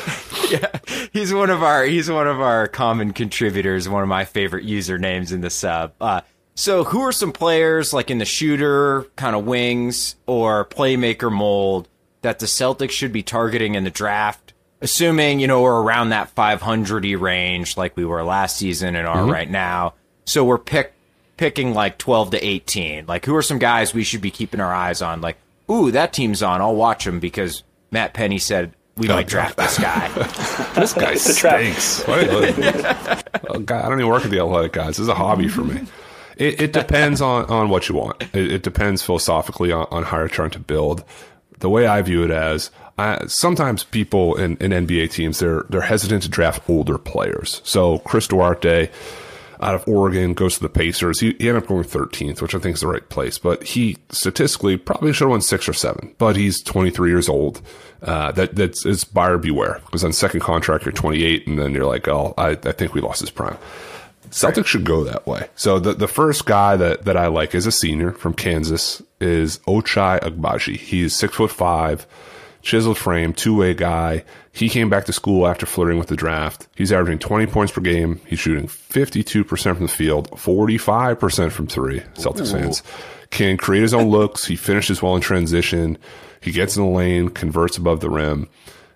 yeah, 0.52 0.68
he's 1.14 1.34
one 1.34 1.50
of 1.50 1.64
our 1.64 1.84
he's 1.84 2.10
one 2.10 2.28
of 2.28 2.42
our 2.42 2.68
common 2.68 3.14
contributors. 3.14 3.88
One 3.88 4.02
of 4.04 4.10
my 4.10 4.26
favorite 4.26 4.66
usernames 4.66 5.32
in 5.32 5.42
the 5.42 5.50
sub. 5.50 5.94
Uh, 6.02 6.22
so, 6.56 6.84
who 6.84 7.02
are 7.02 7.12
some 7.14 7.32
players 7.32 7.94
like 7.94 8.12
in 8.12 8.18
the 8.18 8.26
shooter 8.26 9.04
kind 9.16 9.36
of 9.36 9.46
wings 9.46 10.16
or 10.28 10.66
playmaker 10.66 11.32
mold 11.32 11.88
that 12.24 12.40
the 12.40 12.46
Celtics 12.46 12.92
should 12.92 13.14
be 13.14 13.24
targeting 13.24 13.76
in 13.76 13.84
the 13.84 13.90
draft? 13.90 14.54
Assuming 14.82 15.40
you 15.40 15.48
know 15.48 15.62
we're 15.62 15.82
around 15.82 16.10
that 16.10 16.30
500 16.32 17.06
range, 17.20 17.78
like 17.78 17.96
we 17.96 18.04
were 18.04 18.24
last 18.24 18.58
season 18.58 18.96
and 18.96 19.08
are 19.08 19.26
right 19.26 19.50
now. 19.50 19.94
So 20.26 20.44
we're 20.44 20.58
pick 20.58 20.94
picking 21.38 21.74
like 21.74 21.98
12 21.98 22.32
to 22.32 22.46
18. 22.46 23.06
Like, 23.08 23.26
who 23.26 23.36
are 23.36 23.42
some 23.42 23.58
guys 23.60 23.94
we 23.94 24.04
should 24.04 24.22
be 24.22 24.32
keeping 24.32 24.60
our 24.60 24.74
eyes 24.74 25.02
on? 25.02 25.22
Like, 25.22 25.38
ooh, 25.72 25.92
that 25.92 26.14
team's 26.14 26.44
on. 26.44 26.62
I'll 26.62 26.76
watch 26.76 27.06
them 27.06 27.20
because 27.20 27.64
Matt 27.92 28.14
Pennie 28.14 28.38
said 28.40 28.74
we 28.98 29.08
might 29.08 29.26
oh, 29.26 29.30
draft 29.30 29.58
this 29.58 29.80
guy. 29.80 30.08
this 30.76 30.94
guy 30.94 31.14
It's 31.14 31.30
a 31.30 31.34
trap. 31.36 31.60
stinks. 31.62 32.04
Oh, 32.08 33.60
God, 33.60 33.86
I 33.86 33.90
don't 33.90 34.00
even 34.00 34.08
work 34.12 34.26
at 34.26 34.32
the 34.32 34.40
Athletic 34.40 34.74
guys. 34.74 34.90
This 34.98 35.00
is 35.00 35.08
a 35.08 35.16
hobby 35.16 35.48
for 35.48 35.62
me. 35.62 35.82
It, 36.38 36.62
it 36.62 36.74
depends 36.74 37.22
on, 37.22 37.46
on 37.46 37.70
what 37.70 37.90
you 37.90 37.96
want. 37.96 38.22
It, 38.34 38.52
it 38.52 38.64
depends 38.64 39.02
philosophically 39.02 39.72
on, 39.72 39.88
on 39.92 40.04
how 40.04 40.18
you're 40.20 40.28
trying 40.28 40.52
to 40.52 40.60
build. 40.60 41.04
the 41.60 41.70
way 41.70 41.88
I 41.88 42.02
view 42.02 42.24
it 42.24 42.32
as 42.32 42.72
I, 42.98 43.26
sometimes 43.28 43.84
people 43.84 44.36
in, 44.36 44.58
in 44.58 44.72
NBA 44.72 45.12
teams 45.12 45.40
they're 45.40 45.64
they're 45.70 45.82
hesitant 45.82 46.24
to 46.24 46.30
draft 46.30 46.70
older 46.70 46.98
players. 46.98 47.62
So 47.64 48.00
Chris 48.00 48.28
Duarte 48.28 48.90
out 49.62 49.76
of 49.76 49.88
Oregon 49.88 50.34
goes 50.34 50.56
to 50.56 50.62
the 50.62 50.70
Pacers. 50.70 51.20
He, 51.20 51.36
he 51.40 51.50
ended 51.50 51.64
up 51.64 51.70
going 51.70 51.84
13th, 51.84 52.42
which 52.42 52.56
I 52.56 52.60
think 52.60 52.76
is 52.76 52.82
the 52.82 52.88
right 52.88 53.08
place. 53.10 53.38
But 53.38 53.64
he 53.64 53.98
statistically 54.10 54.78
probably 54.78 55.14
should 55.14 55.26
have 55.26 55.32
won 55.32 55.42
six 55.42 55.70
or 55.70 55.74
seven. 55.74 56.16
But 56.18 56.36
he's 56.36 56.62
23 56.64 57.10
years 57.10 57.30
old. 57.30 57.62
Uh, 58.02 58.32
that 58.32 58.56
that's 58.56 58.86
it's 58.86 59.04
buyer 59.04 59.38
beware 59.38 59.80
because 59.86 60.04
on 60.04 60.12
second 60.12 60.40
contract 60.40 60.86
you're 60.86 60.92
28, 60.92 61.48
and 61.48 61.60
then 61.60 61.74
you're 61.74 61.86
like, 61.86 62.08
oh, 62.08 62.34
I, 62.38 62.52
I 62.52 62.72
think 62.72 62.94
we 62.94 63.02
lost 63.02 63.22
his 63.22 63.30
prime. 63.30 63.58
Celtics 64.32 64.58
right. 64.58 64.66
should 64.66 64.86
go 64.86 65.04
that 65.04 65.28
way. 65.28 65.50
So 65.56 65.80
the 65.80 65.94
the 65.94 66.08
first 66.08 66.46
guy 66.46 66.76
that 66.78 67.06
that 67.06 67.18
I 67.18 67.28
like 67.28 67.54
is 67.54 67.68
a 67.68 67.72
senior 67.72 68.12
from 68.14 68.34
Kansas 68.34 69.02
is 69.20 69.60
Ochai 69.60 70.20
Agbaji. 70.22 70.78
He's 70.78 71.16
six 71.16 71.36
foot 71.36 71.52
five, 71.52 72.08
chiseled 72.62 72.98
frame, 72.98 73.34
two 73.34 73.56
way 73.56 73.74
guy. 73.74 74.24
He 74.52 74.70
came 74.70 74.90
back 74.90 75.06
to 75.06 75.14
school 75.14 75.48
after 75.48 75.66
flirting 75.66 75.98
with 75.98 76.08
the 76.08 76.16
draft. 76.16 76.68
He's 76.76 76.92
averaging 76.92 77.20
20 77.20 77.48
points 77.48 77.72
per 77.72 77.82
game. 77.82 78.20
He's 78.26 78.40
shooting 78.40 78.68
52% 78.68 79.46
from 79.64 79.86
the 79.86 79.88
field, 79.88 80.30
45% 80.32 81.52
from 81.52 81.68
three. 81.68 82.02
Celtics 82.16 82.54
Ooh. 82.54 82.60
fans 82.60 82.84
can 83.30 83.58
create 83.58 83.82
his 83.82 83.94
own 83.94 84.10
looks. 84.10 84.46
He 84.46 84.56
finishes 84.56 85.02
well 85.02 85.16
in 85.16 85.22
transition. 85.22 85.98
He 86.42 86.52
gets 86.52 86.76
in 86.76 86.84
the 86.84 86.90
lane, 86.90 87.30
converts 87.30 87.78
above 87.78 88.02
the 88.02 88.10
rim. 88.10 88.50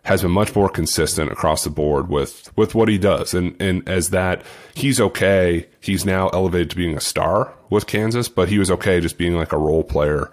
Has 0.03 0.21
been 0.21 0.31
much 0.31 0.55
more 0.55 0.69
consistent 0.69 1.31
across 1.31 1.63
the 1.63 1.71
board 1.71 2.09
with 2.09 2.55
with 2.55 2.75
what 2.75 2.89
he 2.89 2.99
does, 2.99 3.33
and 3.33 3.59
and 3.59 3.89
as 3.89 4.11
that 4.11 4.43
he's 4.75 5.01
okay. 5.01 5.67
He's 5.79 6.05
now 6.05 6.29
elevated 6.29 6.69
to 6.69 6.75
being 6.75 6.95
a 6.95 7.01
star 7.01 7.51
with 7.71 7.87
Kansas, 7.87 8.29
but 8.29 8.47
he 8.47 8.59
was 8.59 8.69
okay 8.69 8.99
just 8.99 9.17
being 9.17 9.33
like 9.33 9.51
a 9.51 9.57
role 9.57 9.83
player 9.83 10.29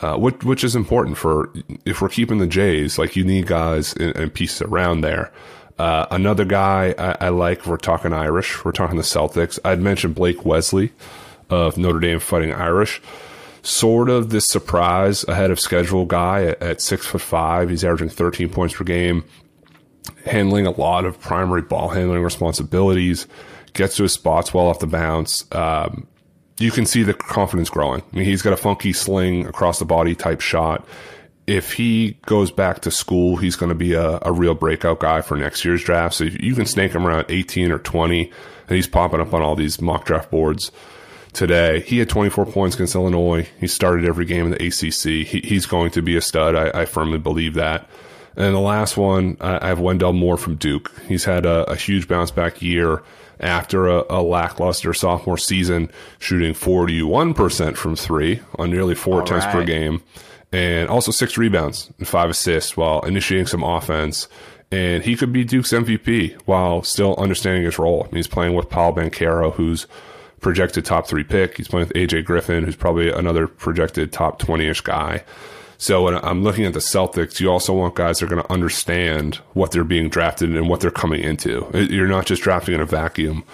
uh, 0.00 0.16
which 0.16 0.42
which 0.44 0.64
is 0.64 0.74
important 0.74 1.16
for 1.16 1.52
if 1.84 2.00
we're 2.00 2.08
keeping 2.08 2.38
the 2.38 2.46
Jays. 2.46 2.98
Like 2.98 3.16
you 3.16 3.24
need 3.24 3.46
guys 3.46 3.94
and, 3.94 4.32
pieces 4.32 4.62
around 4.62 5.02
there. 5.02 5.32
Uh, 5.78 6.06
another 6.10 6.44
guy 6.44 6.94
I, 6.98 7.26
I, 7.26 7.28
like. 7.30 7.66
We're 7.66 7.76
talking 7.76 8.12
Irish. 8.12 8.64
We're 8.64 8.72
talking 8.72 8.96
the 8.96 9.02
Celtics. 9.02 9.58
I'd 9.64 9.80
mentioned 9.80 10.14
Blake 10.14 10.44
Wesley 10.44 10.92
of 11.50 11.76
Notre 11.76 12.00
Dame 12.00 12.20
Fighting 12.20 12.52
Irish. 12.52 13.02
Sort 13.62 14.10
of 14.10 14.30
this 14.30 14.46
surprise 14.46 15.24
ahead 15.24 15.50
of 15.50 15.58
schedule 15.58 16.06
guy 16.06 16.44
at, 16.44 16.62
at 16.62 16.80
six 16.80 17.06
foot 17.06 17.22
five. 17.22 17.70
He's 17.70 17.84
averaging 17.84 18.10
13 18.10 18.50
points 18.50 18.74
per 18.74 18.84
game, 18.84 19.24
handling 20.24 20.66
a 20.66 20.70
lot 20.70 21.04
of 21.04 21.20
primary 21.20 21.62
ball 21.62 21.88
handling 21.88 22.22
responsibilities. 22.22 23.26
Gets 23.72 23.96
to 23.96 24.04
his 24.04 24.12
spots 24.12 24.54
well 24.54 24.66
off 24.66 24.78
the 24.78 24.86
bounce. 24.86 25.44
Um, 25.50 26.06
you 26.58 26.70
can 26.70 26.86
see 26.86 27.02
the 27.02 27.14
confidence 27.14 27.68
growing. 27.68 28.02
I 28.12 28.16
mean, 28.16 28.24
he's 28.24 28.42
got 28.42 28.52
a 28.52 28.56
funky 28.56 28.92
sling 28.92 29.46
across 29.46 29.78
the 29.78 29.84
body 29.84 30.14
type 30.14 30.40
shot. 30.40 30.86
If 31.46 31.72
he 31.72 32.16
goes 32.26 32.50
back 32.50 32.80
to 32.80 32.90
school, 32.90 33.36
he's 33.36 33.56
going 33.56 33.68
to 33.68 33.74
be 33.74 33.92
a, 33.92 34.18
a 34.22 34.32
real 34.32 34.54
breakout 34.54 35.00
guy 35.00 35.20
for 35.20 35.36
next 35.36 35.64
year's 35.64 35.82
draft. 35.82 36.14
So 36.14 36.24
you 36.24 36.54
can 36.54 36.64
snake 36.64 36.92
him 36.92 37.06
around 37.06 37.26
18 37.28 37.70
or 37.70 37.78
20, 37.78 38.32
and 38.68 38.76
he's 38.76 38.86
popping 38.86 39.20
up 39.20 39.34
on 39.34 39.42
all 39.42 39.56
these 39.56 39.80
mock 39.80 40.06
draft 40.06 40.30
boards 40.30 40.72
today. 41.34 41.80
He 41.80 41.98
had 41.98 42.08
24 42.08 42.46
points 42.46 42.76
against 42.76 42.94
Illinois. 42.94 43.46
He 43.60 43.66
started 43.66 44.06
every 44.06 44.24
game 44.24 44.46
in 44.46 44.50
the 44.52 44.66
ACC. 44.66 45.26
He, 45.26 45.40
he's 45.40 45.66
going 45.66 45.90
to 45.90 46.02
be 46.02 46.16
a 46.16 46.22
stud. 46.22 46.54
I, 46.54 46.82
I, 46.82 46.84
firmly 46.86 47.18
believe 47.18 47.54
that. 47.54 47.90
And 48.36 48.54
the 48.54 48.60
last 48.60 48.96
one, 48.96 49.36
I, 49.40 49.66
have 49.66 49.80
Wendell 49.80 50.12
Moore 50.12 50.36
from 50.36 50.54
Duke. 50.54 50.90
He's 51.06 51.24
had 51.24 51.44
a, 51.44 51.70
a 51.70 51.76
huge 51.76 52.08
bounce 52.08 52.30
back 52.30 52.62
year 52.62 53.02
after 53.40 53.88
a, 53.88 54.04
a, 54.10 54.22
lackluster 54.22 54.94
sophomore 54.94 55.38
season, 55.38 55.90
shooting 56.18 56.54
41% 56.54 57.76
from 57.76 57.96
three 57.96 58.40
on 58.58 58.70
nearly 58.70 58.94
four 58.94 59.14
All 59.14 59.22
attempts 59.22 59.46
right. 59.46 59.52
per 59.52 59.64
game, 59.64 60.02
and 60.52 60.88
also 60.88 61.10
six 61.10 61.36
rebounds 61.36 61.90
and 61.98 62.06
five 62.06 62.30
assists 62.30 62.76
while 62.76 63.00
initiating 63.00 63.46
some 63.46 63.62
offense. 63.62 64.28
And 64.70 65.02
he 65.04 65.16
could 65.16 65.32
be 65.32 65.44
Duke's 65.44 65.72
MVP 65.72 66.40
while 66.46 66.82
still 66.82 67.14
understanding 67.16 67.64
his 67.64 67.78
role. 67.78 68.02
I 68.02 68.06
mean, 68.06 68.16
he's 68.16 68.26
playing 68.26 68.54
with 68.54 68.68
Paul 68.68 68.94
Banchero, 68.94 69.52
who's 69.52 69.86
projected 70.40 70.84
top 70.84 71.06
three 71.06 71.24
pick. 71.24 71.56
He's 71.56 71.68
playing 71.68 71.88
with 71.88 71.96
AJ 71.96 72.24
Griffin, 72.24 72.64
who's 72.64 72.76
probably 72.76 73.10
another 73.10 73.46
projected 73.46 74.12
top 74.12 74.38
20 74.38 74.66
ish 74.66 74.80
guy. 74.80 75.24
So 75.78 76.04
when 76.04 76.16
I'm 76.16 76.42
looking 76.42 76.64
at 76.64 76.72
the 76.72 76.78
Celtics, 76.78 77.40
you 77.40 77.50
also 77.50 77.72
want 77.74 77.94
guys 77.94 78.18
that 78.18 78.26
are 78.26 78.28
going 78.28 78.42
to 78.42 78.52
understand 78.52 79.36
what 79.54 79.72
they're 79.72 79.84
being 79.84 80.08
drafted 80.08 80.54
and 80.56 80.68
what 80.68 80.80
they're 80.80 80.90
coming 80.90 81.22
into. 81.22 81.68
You're 81.74 82.06
not 82.06 82.26
just 82.26 82.42
drafting 82.42 82.74
in 82.74 82.80
a 82.80 82.86
vacuum 82.86 83.44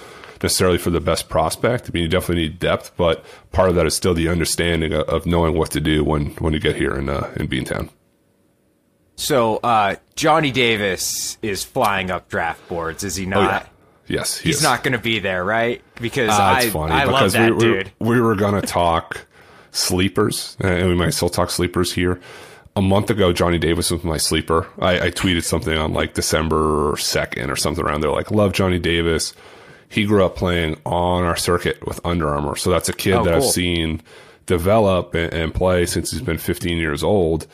necessarily 0.43 0.79
for 0.79 0.91
the 0.91 1.01
best 1.01 1.29
prospect. 1.29 1.89
I 1.89 1.91
mean, 1.93 2.03
you 2.05 2.09
definitely 2.09 2.45
need 2.45 2.59
depth, 2.59 2.93
but 2.97 3.25
part 3.53 3.69
of 3.69 3.75
that 3.75 3.87
is 3.87 3.95
still 3.95 4.15
the 4.15 4.29
understanding 4.29 4.93
of, 4.93 5.27
knowing 5.27 5.55
what 5.55 5.71
to 5.73 5.81
do 5.81 6.03
when, 6.03 6.27
when 6.37 6.53
you 6.53 6.61
get 6.61 6.77
here 6.77 6.95
in 6.97 7.09
uh, 7.09 7.31
in 7.37 7.47
Beantown. 7.49 7.91
So 9.17 9.57
uh, 9.59 9.97
Johnny 10.17 10.51
Davis 10.51 11.37
is 11.43 11.63
flying 11.63 12.11
up 12.11 12.29
draft 12.29 12.67
boards, 12.69 13.05
is 13.05 13.17
he 13.17 13.27
not? 13.27 13.39
Oh, 13.39 13.43
yeah. 13.45 13.67
Yes, 14.17 14.39
he 14.39 14.49
he's 14.49 14.57
is. 14.57 14.63
not 14.63 14.83
going 14.83 14.93
to 14.95 14.99
be 14.99 15.21
there, 15.21 15.45
right? 15.45 15.83
Because 16.01 16.31
uh, 16.31 16.43
I, 16.43 16.71
I 16.75 17.05
love 17.05 17.31
that 17.33 17.55
we, 17.55 17.61
dude. 17.61 17.93
We, 18.01 18.09
we 18.09 18.21
were 18.21 18.35
going 18.35 18.61
to 18.61 18.67
talk 18.67 19.27
sleepers, 19.73 20.57
uh, 20.63 20.69
and 20.69 20.89
we 20.89 20.95
might 20.95 21.11
still 21.11 21.29
talk 21.29 21.51
sleepers 21.51 21.93
here. 21.93 22.21
A 22.77 22.83
month 22.83 23.11
ago, 23.11 23.33
Johnny 23.33 23.59
Davis 23.59 23.91
was 23.91 24.05
my 24.05 24.17
sleeper. 24.17 24.67
I, 24.79 25.07
I 25.07 25.11
tweeted 25.11 25.45
something 25.45 25.77
on 25.77 25.93
like 25.93 26.15
December 26.15 26.93
2nd 26.93 27.51
or 27.51 27.57
something 27.57 27.85
around 27.85 28.03
there, 28.03 28.11
like, 28.11 28.31
love 28.31 28.53
Johnny 28.53 28.79
Davis. 28.79 29.35
He 29.89 30.05
grew 30.05 30.25
up 30.25 30.37
playing 30.37 30.81
on 30.87 31.25
our 31.25 31.37
circuit 31.37 31.85
with 31.85 32.01
Under 32.05 32.29
Armour. 32.29 32.55
So 32.55 32.71
that's 32.71 32.89
a 32.89 32.93
kid 32.93 33.15
oh, 33.15 33.25
that 33.25 33.35
cool. 33.35 33.43
I've 33.43 33.51
seen 33.51 34.03
develop 34.47 35.15
and, 35.15 35.33
and, 35.33 35.55
play 35.55 35.87
since 35.87 36.11
he's 36.11 36.23
been 36.23 36.39
15 36.39 36.79
years 36.79 37.03
old. 37.03 37.47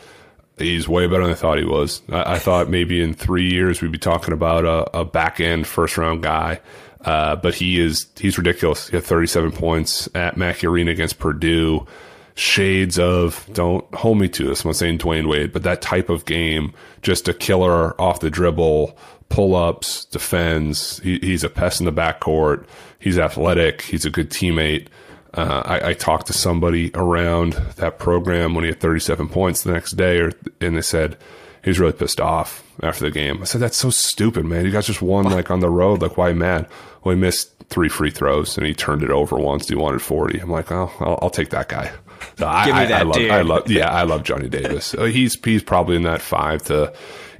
He's 0.58 0.88
way 0.88 1.06
better 1.06 1.22
than 1.24 1.32
I 1.32 1.34
thought 1.34 1.58
he 1.58 1.64
was. 1.64 2.02
I, 2.10 2.34
I 2.34 2.38
thought 2.38 2.70
maybe 2.70 3.02
in 3.02 3.14
three 3.14 3.50
years 3.50 3.82
we'd 3.82 3.92
be 3.92 3.98
talking 3.98 4.32
about 4.32 4.64
a, 4.64 4.98
a 5.00 5.04
back 5.04 5.40
end 5.40 5.66
first 5.66 5.98
round 5.98 6.22
guy. 6.22 6.60
Uh, 7.06 7.36
but 7.36 7.54
he 7.54 7.80
is 7.80 8.06
he's 8.16 8.36
ridiculous. 8.36 8.88
He 8.88 8.96
had 8.96 9.04
37 9.04 9.52
points 9.52 10.08
at 10.14 10.36
Mackey 10.36 10.66
Arena 10.66 10.90
against 10.90 11.18
Purdue 11.18 11.86
shades 12.34 12.98
of 12.98 13.48
don't 13.52 13.92
hold 13.94 14.18
me 14.18 14.28
to 14.28 14.46
this. 14.46 14.62
I'm 14.62 14.68
not 14.68 14.76
saying 14.76 14.98
Dwyane 14.98 15.28
Wade, 15.28 15.52
but 15.52 15.62
that 15.62 15.80
type 15.80 16.10
of 16.10 16.26
game, 16.26 16.74
just 17.02 17.28
a 17.28 17.34
killer 17.34 17.98
off 18.00 18.20
the 18.20 18.28
dribble, 18.28 18.96
pull 19.28 19.54
ups, 19.54 20.04
defends. 20.04 20.98
He, 20.98 21.18
he's 21.20 21.44
a 21.44 21.48
pest 21.48 21.80
in 21.80 21.86
the 21.86 21.92
backcourt. 21.92 22.66
He's 22.98 23.18
athletic. 23.18 23.82
He's 23.82 24.04
a 24.04 24.10
good 24.10 24.30
teammate. 24.30 24.88
Uh, 25.32 25.62
I, 25.64 25.90
I, 25.90 25.92
talked 25.92 26.28
to 26.28 26.32
somebody 26.32 26.90
around 26.94 27.52
that 27.76 27.98
program 27.98 28.54
when 28.54 28.64
he 28.64 28.68
had 28.68 28.80
37 28.80 29.28
points 29.28 29.62
the 29.62 29.72
next 29.72 29.92
day, 29.92 30.18
or, 30.18 30.32
and 30.62 30.76
they 30.78 30.82
said 30.82 31.18
he's 31.66 31.78
really 31.78 31.92
pissed 31.92 32.20
off 32.20 32.64
after 32.82 33.04
the 33.04 33.10
game. 33.10 33.42
I 33.42 33.44
said, 33.44 33.60
that's 33.60 33.76
so 33.76 33.90
stupid, 33.90 34.46
man. 34.46 34.64
You 34.64 34.70
guys 34.70 34.86
just 34.86 35.02
won 35.02 35.24
like 35.24 35.50
on 35.50 35.60
the 35.60 35.68
road. 35.68 36.00
Like, 36.00 36.16
why 36.16 36.32
mad? 36.32 36.66
Well, 37.04 37.14
he 37.14 37.20
missed 37.20 37.52
three 37.68 37.90
free 37.90 38.10
throws 38.10 38.56
and 38.56 38.66
he 38.66 38.72
turned 38.72 39.02
it 39.02 39.10
over 39.10 39.36
once. 39.36 39.68
He 39.68 39.74
wanted 39.74 40.00
40. 40.00 40.38
I'm 40.38 40.50
like, 40.50 40.72
oh, 40.72 40.90
I'll, 41.00 41.18
I'll 41.22 41.30
take 41.30 41.50
that 41.50 41.68
guy. 41.68 41.92
So 42.38 42.46
I, 42.46 42.64
Give 42.64 42.76
me 42.76 42.84
that 42.86 42.92
I, 42.92 43.00
I 43.00 43.02
love, 43.02 43.14
dude. 43.16 43.30
I 43.30 43.42
love, 43.42 43.70
yeah, 43.70 43.90
I 43.90 44.02
love 44.04 44.22
Johnny 44.22 44.48
Davis. 44.48 44.94
Uh, 44.94 45.04
he's 45.04 45.36
he's 45.44 45.62
probably 45.62 45.96
in 45.96 46.02
that 46.04 46.22
five 46.22 46.62
to 46.64 46.94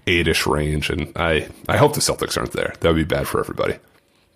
eight 0.06 0.28
ish 0.28 0.46
range, 0.46 0.90
and 0.90 1.12
I 1.16 1.48
I 1.68 1.76
hope 1.76 1.94
the 1.94 2.00
Celtics 2.00 2.36
aren't 2.36 2.52
there. 2.52 2.74
That 2.80 2.88
would 2.88 2.96
be 2.96 3.04
bad 3.04 3.26
for 3.26 3.40
everybody. 3.40 3.76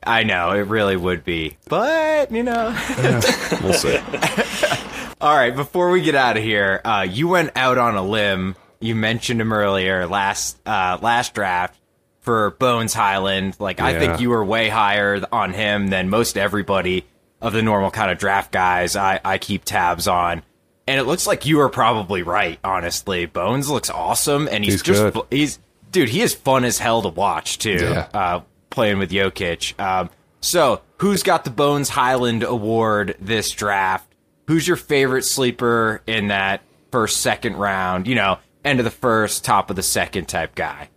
I 0.02 0.22
know 0.22 0.52
it 0.52 0.66
really 0.66 0.96
would 0.96 1.24
be, 1.24 1.56
but 1.68 2.32
you 2.32 2.42
know, 2.42 2.70
yeah, 2.98 3.20
we'll 3.62 3.74
see. 3.74 3.98
All 5.20 5.36
right, 5.36 5.54
before 5.54 5.90
we 5.90 6.00
get 6.00 6.14
out 6.14 6.38
of 6.38 6.42
here, 6.42 6.80
uh, 6.84 7.06
you 7.08 7.28
went 7.28 7.52
out 7.54 7.76
on 7.76 7.94
a 7.96 8.02
limb. 8.02 8.56
You 8.80 8.94
mentioned 8.94 9.40
him 9.40 9.52
earlier 9.52 10.06
last 10.06 10.58
uh, 10.66 10.98
last 11.00 11.34
draft 11.34 11.78
for 12.20 12.50
Bones 12.52 12.94
Hyland. 12.94 13.56
Like 13.58 13.78
yeah. 13.78 13.86
I 13.86 13.98
think 13.98 14.20
you 14.20 14.30
were 14.30 14.44
way 14.44 14.68
higher 14.68 15.22
on 15.32 15.52
him 15.52 15.88
than 15.88 16.08
most 16.08 16.38
everybody 16.38 17.04
of 17.40 17.52
the 17.52 17.62
normal 17.62 17.90
kind 17.90 18.10
of 18.10 18.18
draft 18.18 18.52
guys 18.52 18.96
I, 18.96 19.20
I 19.24 19.38
keep 19.38 19.64
tabs 19.64 20.06
on. 20.06 20.42
And 20.86 20.98
it 20.98 21.04
looks 21.04 21.26
like 21.26 21.46
you 21.46 21.60
are 21.60 21.68
probably 21.68 22.22
right, 22.22 22.58
honestly. 22.64 23.26
Bones 23.26 23.70
looks 23.70 23.90
awesome, 23.90 24.48
and 24.50 24.64
he's, 24.64 24.74
he's 24.74 24.82
just 24.82 25.14
good. 25.14 25.24
he's 25.30 25.58
dude. 25.92 26.08
He 26.08 26.20
is 26.20 26.34
fun 26.34 26.64
as 26.64 26.78
hell 26.78 27.02
to 27.02 27.08
watch 27.08 27.58
too. 27.58 27.78
Yeah. 27.80 28.08
Uh, 28.12 28.40
playing 28.70 28.98
with 28.98 29.10
Jokic. 29.10 29.78
Um, 29.78 30.10
so, 30.40 30.80
who's 30.98 31.22
got 31.22 31.44
the 31.44 31.50
Bones 31.50 31.90
Hyland 31.90 32.42
Award 32.42 33.16
this 33.20 33.50
draft? 33.50 34.12
Who's 34.48 34.66
your 34.66 34.76
favorite 34.76 35.24
sleeper 35.24 36.02
in 36.06 36.28
that 36.28 36.62
first, 36.90 37.18
second 37.18 37.56
round? 37.56 38.08
You 38.08 38.16
know, 38.16 38.38
end 38.64 38.80
of 38.80 38.84
the 38.84 38.90
first, 38.90 39.44
top 39.44 39.70
of 39.70 39.76
the 39.76 39.82
second 39.82 40.26
type 40.26 40.54
guy. 40.54 40.88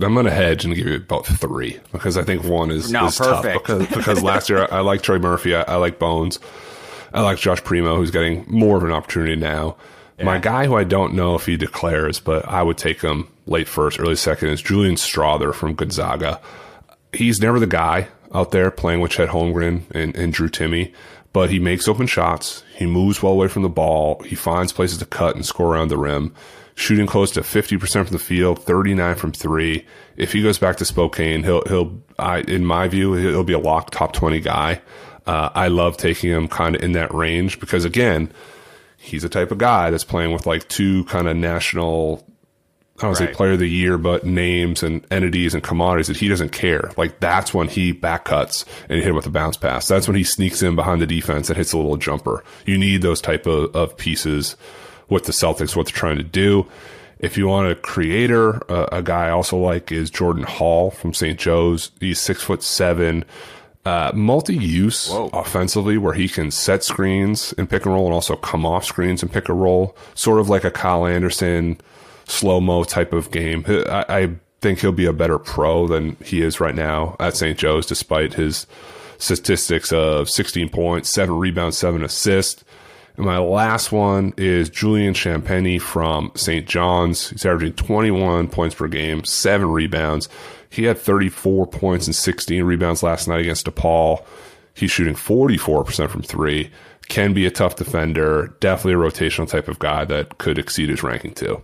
I'm 0.00 0.12
going 0.12 0.26
to 0.26 0.32
hedge 0.32 0.64
and 0.64 0.74
give 0.74 0.86
you 0.86 0.96
about 0.96 1.26
three 1.26 1.80
because 1.90 2.18
I 2.18 2.22
think 2.22 2.44
one 2.44 2.70
is, 2.70 2.92
no, 2.92 3.06
is 3.06 3.16
tough 3.16 3.42
because, 3.42 3.86
because 3.88 4.22
last 4.22 4.50
year 4.50 4.62
I, 4.70 4.76
I 4.76 4.80
like 4.80 5.00
Trey 5.00 5.18
Murphy, 5.18 5.54
I, 5.54 5.62
I, 5.62 5.76
like 5.76 5.98
Bones, 5.98 6.38
I 7.14 7.22
like 7.22 7.38
Josh 7.38 7.64
Primo, 7.64 7.96
who's 7.96 8.10
getting 8.10 8.44
more 8.46 8.76
of 8.76 8.84
an 8.84 8.92
opportunity 8.92 9.36
now. 9.36 9.76
Yeah. 10.18 10.26
My 10.26 10.38
guy 10.38 10.66
who 10.66 10.76
I 10.76 10.84
don't 10.84 11.14
know 11.14 11.34
if 11.34 11.46
he 11.46 11.56
declares, 11.56 12.20
but 12.20 12.46
I 12.46 12.62
would 12.62 12.76
take 12.76 13.00
him 13.00 13.28
late 13.46 13.68
first, 13.68 13.98
early 13.98 14.16
second 14.16 14.50
is 14.50 14.60
Julian 14.60 14.96
Strawther 14.96 15.54
from 15.54 15.74
Gonzaga. 15.74 16.40
He's 17.14 17.40
never 17.40 17.58
the 17.58 17.66
guy 17.66 18.08
out 18.34 18.50
there 18.50 18.70
playing 18.70 19.00
with 19.00 19.12
Chet 19.12 19.30
Holmgren 19.30 19.82
and, 19.92 20.14
and 20.14 20.32
Drew 20.32 20.48
Timme, 20.48 20.92
but 21.32 21.50
he 21.50 21.58
makes 21.58 21.88
open 21.88 22.06
shots. 22.06 22.64
He 22.74 22.84
moves 22.84 23.22
well 23.22 23.32
away 23.32 23.48
from 23.48 23.62
the 23.62 23.70
ball. 23.70 24.22
He 24.24 24.34
finds 24.34 24.74
places 24.74 24.98
to 24.98 25.06
cut 25.06 25.36
and 25.36 25.46
score 25.46 25.72
around 25.72 25.88
the 25.88 25.96
rim 25.96 26.34
shooting 26.76 27.06
close 27.06 27.30
to 27.32 27.40
50% 27.40 28.04
from 28.04 28.12
the 28.12 28.18
field, 28.18 28.62
39 28.62 29.16
from 29.16 29.32
three. 29.32 29.86
If 30.16 30.32
he 30.32 30.42
goes 30.42 30.58
back 30.58 30.76
to 30.76 30.84
Spokane, 30.84 31.42
he'll, 31.42 31.64
he'll, 31.64 32.02
I, 32.18 32.40
in 32.40 32.64
my 32.64 32.86
view, 32.86 33.14
he'll 33.14 33.44
be 33.44 33.54
a 33.54 33.58
lock 33.58 33.90
top 33.90 34.12
20 34.12 34.40
guy. 34.40 34.82
Uh, 35.26 35.48
I 35.54 35.68
love 35.68 35.96
taking 35.96 36.30
him 36.30 36.48
kind 36.48 36.76
of 36.76 36.82
in 36.82 36.92
that 36.92 37.12
range 37.12 37.58
because 37.58 37.84
again, 37.84 38.30
he's 38.98 39.24
a 39.24 39.28
type 39.28 39.50
of 39.50 39.58
guy 39.58 39.90
that's 39.90 40.04
playing 40.04 40.32
with 40.32 40.46
like 40.46 40.68
two 40.68 41.04
kind 41.04 41.26
of 41.26 41.36
national 41.36 42.24
I 42.98 43.02
don't 43.02 43.10
right. 43.10 43.28
say 43.28 43.34
player 43.34 43.52
of 43.52 43.58
the 43.58 43.68
year, 43.68 43.98
but 43.98 44.24
names 44.24 44.82
and 44.82 45.06
entities 45.10 45.52
and 45.52 45.62
commodities 45.62 46.06
that 46.06 46.16
he 46.16 46.28
doesn't 46.28 46.52
care. 46.52 46.92
Like 46.96 47.20
that's 47.20 47.52
when 47.52 47.68
he 47.68 47.92
back 47.92 48.24
cuts 48.24 48.64
and 48.88 48.98
hit 48.98 49.08
him 49.08 49.14
with 49.14 49.26
a 49.26 49.30
bounce 49.30 49.58
pass. 49.58 49.86
That's 49.86 50.08
when 50.08 50.16
he 50.16 50.24
sneaks 50.24 50.62
in 50.62 50.76
behind 50.76 51.02
the 51.02 51.06
defense 51.06 51.50
and 51.50 51.58
hits 51.58 51.74
a 51.74 51.76
little 51.76 51.98
jumper. 51.98 52.42
You 52.64 52.78
need 52.78 53.02
those 53.02 53.20
type 53.20 53.46
of, 53.46 53.74
of 53.76 53.98
pieces 53.98 54.56
with 55.08 55.24
the 55.24 55.32
Celtics, 55.32 55.76
what 55.76 55.86
they're 55.86 55.92
trying 55.92 56.16
to 56.18 56.22
do. 56.22 56.66
If 57.18 57.38
you 57.38 57.48
want 57.48 57.70
a 57.70 57.74
creator, 57.74 58.60
uh, 58.70 58.88
a 58.92 59.02
guy 59.02 59.28
I 59.28 59.30
also 59.30 59.56
like 59.56 59.90
is 59.90 60.10
Jordan 60.10 60.42
Hall 60.42 60.90
from 60.90 61.14
St. 61.14 61.38
Joe's. 61.38 61.90
He's 61.98 62.20
six 62.20 62.42
foot 62.42 62.62
seven, 62.62 63.24
uh, 63.86 64.12
multi-use 64.14 65.10
offensively, 65.32 65.96
where 65.96 66.12
he 66.12 66.28
can 66.28 66.50
set 66.50 66.84
screens 66.84 67.54
and 67.56 67.70
pick 67.70 67.86
and 67.86 67.94
roll, 67.94 68.04
and 68.04 68.14
also 68.14 68.36
come 68.36 68.66
off 68.66 68.84
screens 68.84 69.22
and 69.22 69.32
pick 69.32 69.48
a 69.48 69.54
roll, 69.54 69.96
sort 70.14 70.40
of 70.40 70.50
like 70.50 70.64
a 70.64 70.70
Kyle 70.70 71.06
Anderson 71.06 71.80
slow 72.26 72.60
mo 72.60 72.84
type 72.84 73.12
of 73.12 73.30
game. 73.30 73.64
I, 73.66 74.04
I 74.08 74.30
think 74.60 74.80
he'll 74.80 74.92
be 74.92 75.06
a 75.06 75.12
better 75.12 75.38
pro 75.38 75.86
than 75.86 76.16
he 76.22 76.42
is 76.42 76.60
right 76.60 76.74
now 76.74 77.16
at 77.18 77.36
St. 77.36 77.58
Joe's, 77.58 77.86
despite 77.86 78.34
his 78.34 78.66
statistics 79.18 79.92
of 79.92 80.28
16 80.28 80.68
points, 80.68 81.08
seven 81.08 81.36
rebounds, 81.36 81.78
seven 81.78 82.02
assists. 82.04 82.64
And 83.16 83.26
my 83.26 83.38
last 83.38 83.92
one 83.92 84.34
is 84.36 84.68
Julian 84.68 85.14
Champagnie 85.14 85.80
from 85.80 86.32
St. 86.34 86.66
John's. 86.66 87.30
He's 87.30 87.46
averaging 87.46 87.74
21 87.74 88.48
points 88.48 88.74
per 88.74 88.88
game, 88.88 89.24
seven 89.24 89.68
rebounds. 89.70 90.28
He 90.70 90.84
had 90.84 90.98
34 90.98 91.66
points 91.66 92.06
and 92.06 92.14
16 92.14 92.64
rebounds 92.64 93.02
last 93.02 93.28
night 93.28 93.40
against 93.40 93.66
DePaul. 93.66 94.24
He's 94.74 94.90
shooting 94.90 95.14
44% 95.14 96.10
from 96.10 96.22
three. 96.22 96.70
Can 97.08 97.32
be 97.32 97.46
a 97.46 97.50
tough 97.50 97.76
defender. 97.76 98.54
Definitely 98.60 98.94
a 98.94 99.10
rotational 99.10 99.48
type 99.48 99.68
of 99.68 99.78
guy 99.78 100.04
that 100.04 100.38
could 100.38 100.58
exceed 100.58 100.88
his 100.90 101.02
ranking 101.02 101.34
too 101.34 101.62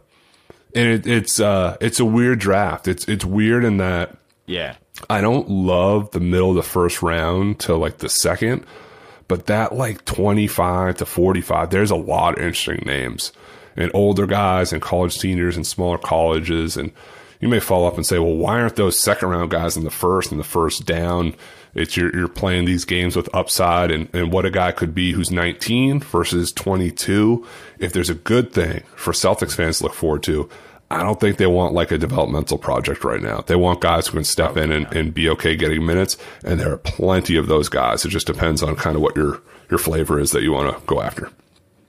and 0.75 0.89
it, 0.89 1.07
it's 1.07 1.41
uh 1.41 1.77
it's 1.81 2.01
a 2.01 2.05
weird 2.05 2.39
draft. 2.39 2.89
It's 2.89 3.07
it's 3.09 3.25
weird 3.25 3.65
in 3.65 3.77
that 3.79 4.17
yeah, 4.47 4.77
I 5.09 5.21
don't 5.21 5.49
love 5.49 6.11
the 6.11 6.21
middle 6.21 6.51
of 6.51 6.57
the 6.57 6.63
first 6.63 7.03
round 7.03 7.61
to 7.61 7.77
like 7.77 7.99
the 7.99 8.09
second, 8.09 8.65
but 9.33 9.47
that 9.47 9.75
like 9.75 10.05
twenty 10.05 10.47
five 10.47 10.97
to 10.97 11.07
forty 11.07 11.41
five, 11.41 11.71
there's 11.71 11.91
a 11.91 11.97
lot 11.97 12.37
of 12.37 12.45
interesting 12.45 12.83
names 12.85 13.33
and 13.79 13.91
older 13.95 14.27
guys 14.27 14.75
and 14.75 14.83
college 14.83 15.17
seniors 15.17 15.57
and 15.57 15.67
smaller 15.67 15.97
colleges 15.97 16.77
and 16.77 16.93
you 17.41 17.49
may 17.49 17.59
follow 17.59 17.89
up 17.89 17.97
and 17.97 18.05
say, 18.05 18.19
well, 18.19 18.37
why 18.37 18.61
aren't 18.61 18.77
those 18.77 19.01
second 19.01 19.31
round 19.31 19.51
guys 19.51 19.75
in 19.75 19.85
the 19.85 19.91
first 19.91 20.33
and 20.33 20.39
the 20.39 20.45
first 20.45 20.85
down? 20.85 21.35
It's 21.75 21.97
you're, 21.97 22.15
you're 22.15 22.29
playing 22.29 22.67
these 22.67 22.85
games 22.85 23.17
with 23.17 23.35
upside 23.35 23.91
and, 23.91 24.11
and 24.13 24.31
what 24.31 24.45
a 24.45 24.51
guy 24.51 24.71
could 24.71 24.95
be 24.95 25.13
who's 25.13 25.31
19 25.31 26.01
versus 26.01 26.53
22. 26.53 27.47
If 27.79 27.95
there's 27.95 28.11
a 28.11 28.15
good 28.15 28.53
thing 28.53 28.83
for 28.97 29.15
Celtics 29.15 29.55
fans 29.55 29.79
to 29.79 29.85
look 29.85 29.95
forward 29.95 30.23
to, 30.25 30.51
I 30.93 31.03
don't 31.03 31.19
think 31.21 31.37
they 31.37 31.47
want 31.47 31.75
like 31.75 31.91
a 31.91 31.99
developmental 31.99 32.59
project 32.59 33.05
right 33.05 33.21
now. 33.21 33.41
They 33.41 33.57
want 33.57 33.81
guys 33.81 34.07
who 34.07 34.15
can 34.15 34.25
step 34.25 34.57
in 34.57 34.73
and, 34.73 34.87
and 34.95 35.15
be 35.15 35.29
okay 35.31 35.57
getting 35.57 35.85
minutes. 35.85 36.17
And 36.45 36.61
there 36.61 36.73
are 36.73 36.79
plenty 36.79 37.37
of 37.37 37.47
those 37.47 37.69
guys. 37.69 38.05
It 38.05 38.11
just 38.11 38.27
depends 38.27 38.63
on 38.63 38.77
kind 38.77 38.97
of 38.97 39.03
what 39.03 39.17
your, 39.17 39.41
your 39.71 39.79
flavor 39.79 40.19
is 40.19 40.31
that 40.33 40.43
you 40.43 40.53
want 40.53 40.77
to 40.77 40.85
go 40.87 41.01
after. 41.01 41.31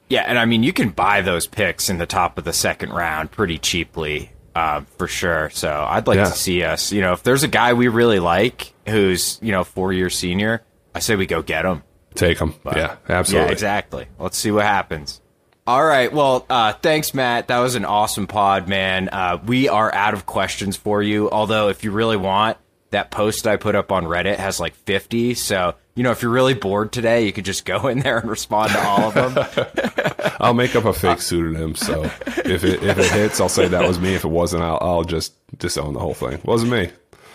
Yeah, 0.09 0.21
and 0.21 0.37
I 0.37 0.45
mean 0.45 0.63
you 0.63 0.73
can 0.73 0.89
buy 0.89 1.21
those 1.21 1.47
picks 1.47 1.89
in 1.89 1.97
the 1.97 2.05
top 2.05 2.37
of 2.37 2.43
the 2.43 2.53
second 2.53 2.91
round 2.91 3.31
pretty 3.31 3.57
cheaply 3.57 4.31
uh, 4.55 4.81
for 4.97 5.07
sure. 5.07 5.49
So 5.49 5.69
I'd 5.71 6.07
like 6.07 6.17
yeah. 6.17 6.25
to 6.25 6.31
see 6.31 6.63
us. 6.63 6.91
You 6.91 7.01
know, 7.01 7.13
if 7.13 7.23
there's 7.23 7.43
a 7.43 7.47
guy 7.47 7.73
we 7.73 7.87
really 7.87 8.19
like 8.19 8.73
who's 8.87 9.39
you 9.41 9.51
know 9.51 9.63
four 9.63 9.93
year 9.93 10.09
senior, 10.09 10.61
I 10.93 10.99
say 10.99 11.15
we 11.15 11.25
go 11.25 11.41
get 11.41 11.65
him. 11.65 11.83
Take 12.15 12.39
him. 12.39 12.53
But, 12.63 12.77
yeah, 12.77 12.95
absolutely. 13.09 13.47
Yeah, 13.47 13.53
exactly. 13.53 14.07
Let's 14.19 14.37
see 14.37 14.51
what 14.51 14.65
happens. 14.65 15.19
All 15.65 15.83
right. 15.83 16.11
Well, 16.11 16.45
uh, 16.49 16.73
thanks, 16.73 17.13
Matt. 17.13 17.47
That 17.47 17.59
was 17.59 17.75
an 17.75 17.85
awesome 17.85 18.27
pod, 18.27 18.67
man. 18.67 19.07
Uh, 19.09 19.39
we 19.45 19.69
are 19.69 19.93
out 19.93 20.13
of 20.13 20.25
questions 20.25 20.75
for 20.75 21.01
you. 21.01 21.29
Although, 21.31 21.69
if 21.69 21.85
you 21.85 21.91
really 21.91 22.17
want, 22.17 22.57
that 22.91 23.11
post 23.11 23.47
I 23.47 23.55
put 23.55 23.73
up 23.73 23.91
on 23.91 24.03
Reddit 24.03 24.35
has 24.37 24.59
like 24.59 24.75
50. 24.75 25.35
So, 25.35 25.75
you 25.95 26.03
know, 26.03 26.11
if 26.11 26.21
you're 26.21 26.31
really 26.31 26.53
bored 26.53 26.91
today, 26.91 27.25
you 27.25 27.31
could 27.31 27.45
just 27.45 27.63
go 27.65 27.87
in 27.87 27.99
there 27.99 28.17
and 28.17 28.29
respond 28.29 28.73
to 28.73 28.79
all 28.85 29.11
of 29.11 29.13
them. 29.13 30.33
I'll 30.39 30.53
make 30.53 30.75
up 30.75 30.83
a 30.83 30.93
fake 30.93 31.21
pseudonym. 31.21 31.75
So 31.75 32.03
if 32.03 32.63
it 32.65 32.83
if 32.83 32.97
it 32.97 33.11
hits, 33.11 33.39
I'll 33.39 33.47
say 33.47 33.67
that 33.69 33.87
was 33.87 33.99
me. 33.99 34.15
If 34.15 34.25
it 34.25 34.29
wasn't, 34.29 34.63
I'll, 34.63 34.79
I'll 34.81 35.03
just 35.03 35.33
disown 35.57 35.93
the 35.93 35.99
whole 35.99 36.13
thing. 36.13 36.33
It 36.33 36.45
wasn't 36.45 36.73
me. 36.73 36.89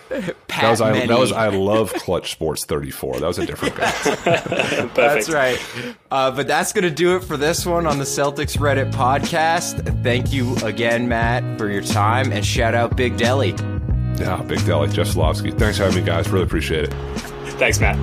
Pat 0.09 0.63
that 0.63 0.71
was 0.71 0.81
I, 0.81 1.07
that 1.07 1.19
was 1.19 1.33
I 1.33 1.49
love 1.49 1.93
Clutch 1.95 2.33
Sports 2.33 2.65
34. 2.65 3.21
That 3.21 3.27
was 3.27 3.39
a 3.39 3.47
different 3.47 3.77
guy. 3.77 3.91
that's 4.95 5.31
right. 5.31 5.59
Uh, 6.11 6.31
but 6.31 6.47
that's 6.47 6.73
going 6.73 6.85
to 6.85 6.91
do 6.91 7.17
it 7.17 7.25
for 7.25 7.37
this 7.37 7.67
one 7.67 7.87
on 7.87 7.99
the 7.99 8.05
Celtics 8.05 8.57
Reddit 8.57 8.93
podcast. 8.93 10.03
Thank 10.03 10.33
you 10.33 10.57
again, 10.65 11.09
Matt, 11.09 11.59
for 11.59 11.69
your 11.69 11.83
time, 11.83 12.33
and 12.33 12.45
shout 12.45 12.75
out 12.75 12.97
Big 12.97 13.17
Deli. 13.17 13.51
Yeah, 14.19 14.43
Big 14.43 14.65
Deli, 14.65 14.89
Jeff 14.89 15.09
Slofsky. 15.09 15.57
Thanks 15.57 15.79
for 15.79 15.85
having 15.85 16.01
me, 16.01 16.07
guys. 16.07 16.29
Really 16.29 16.45
appreciate 16.45 16.85
it. 16.85 16.95
Thanks, 17.59 17.79
Matt. 17.79 17.97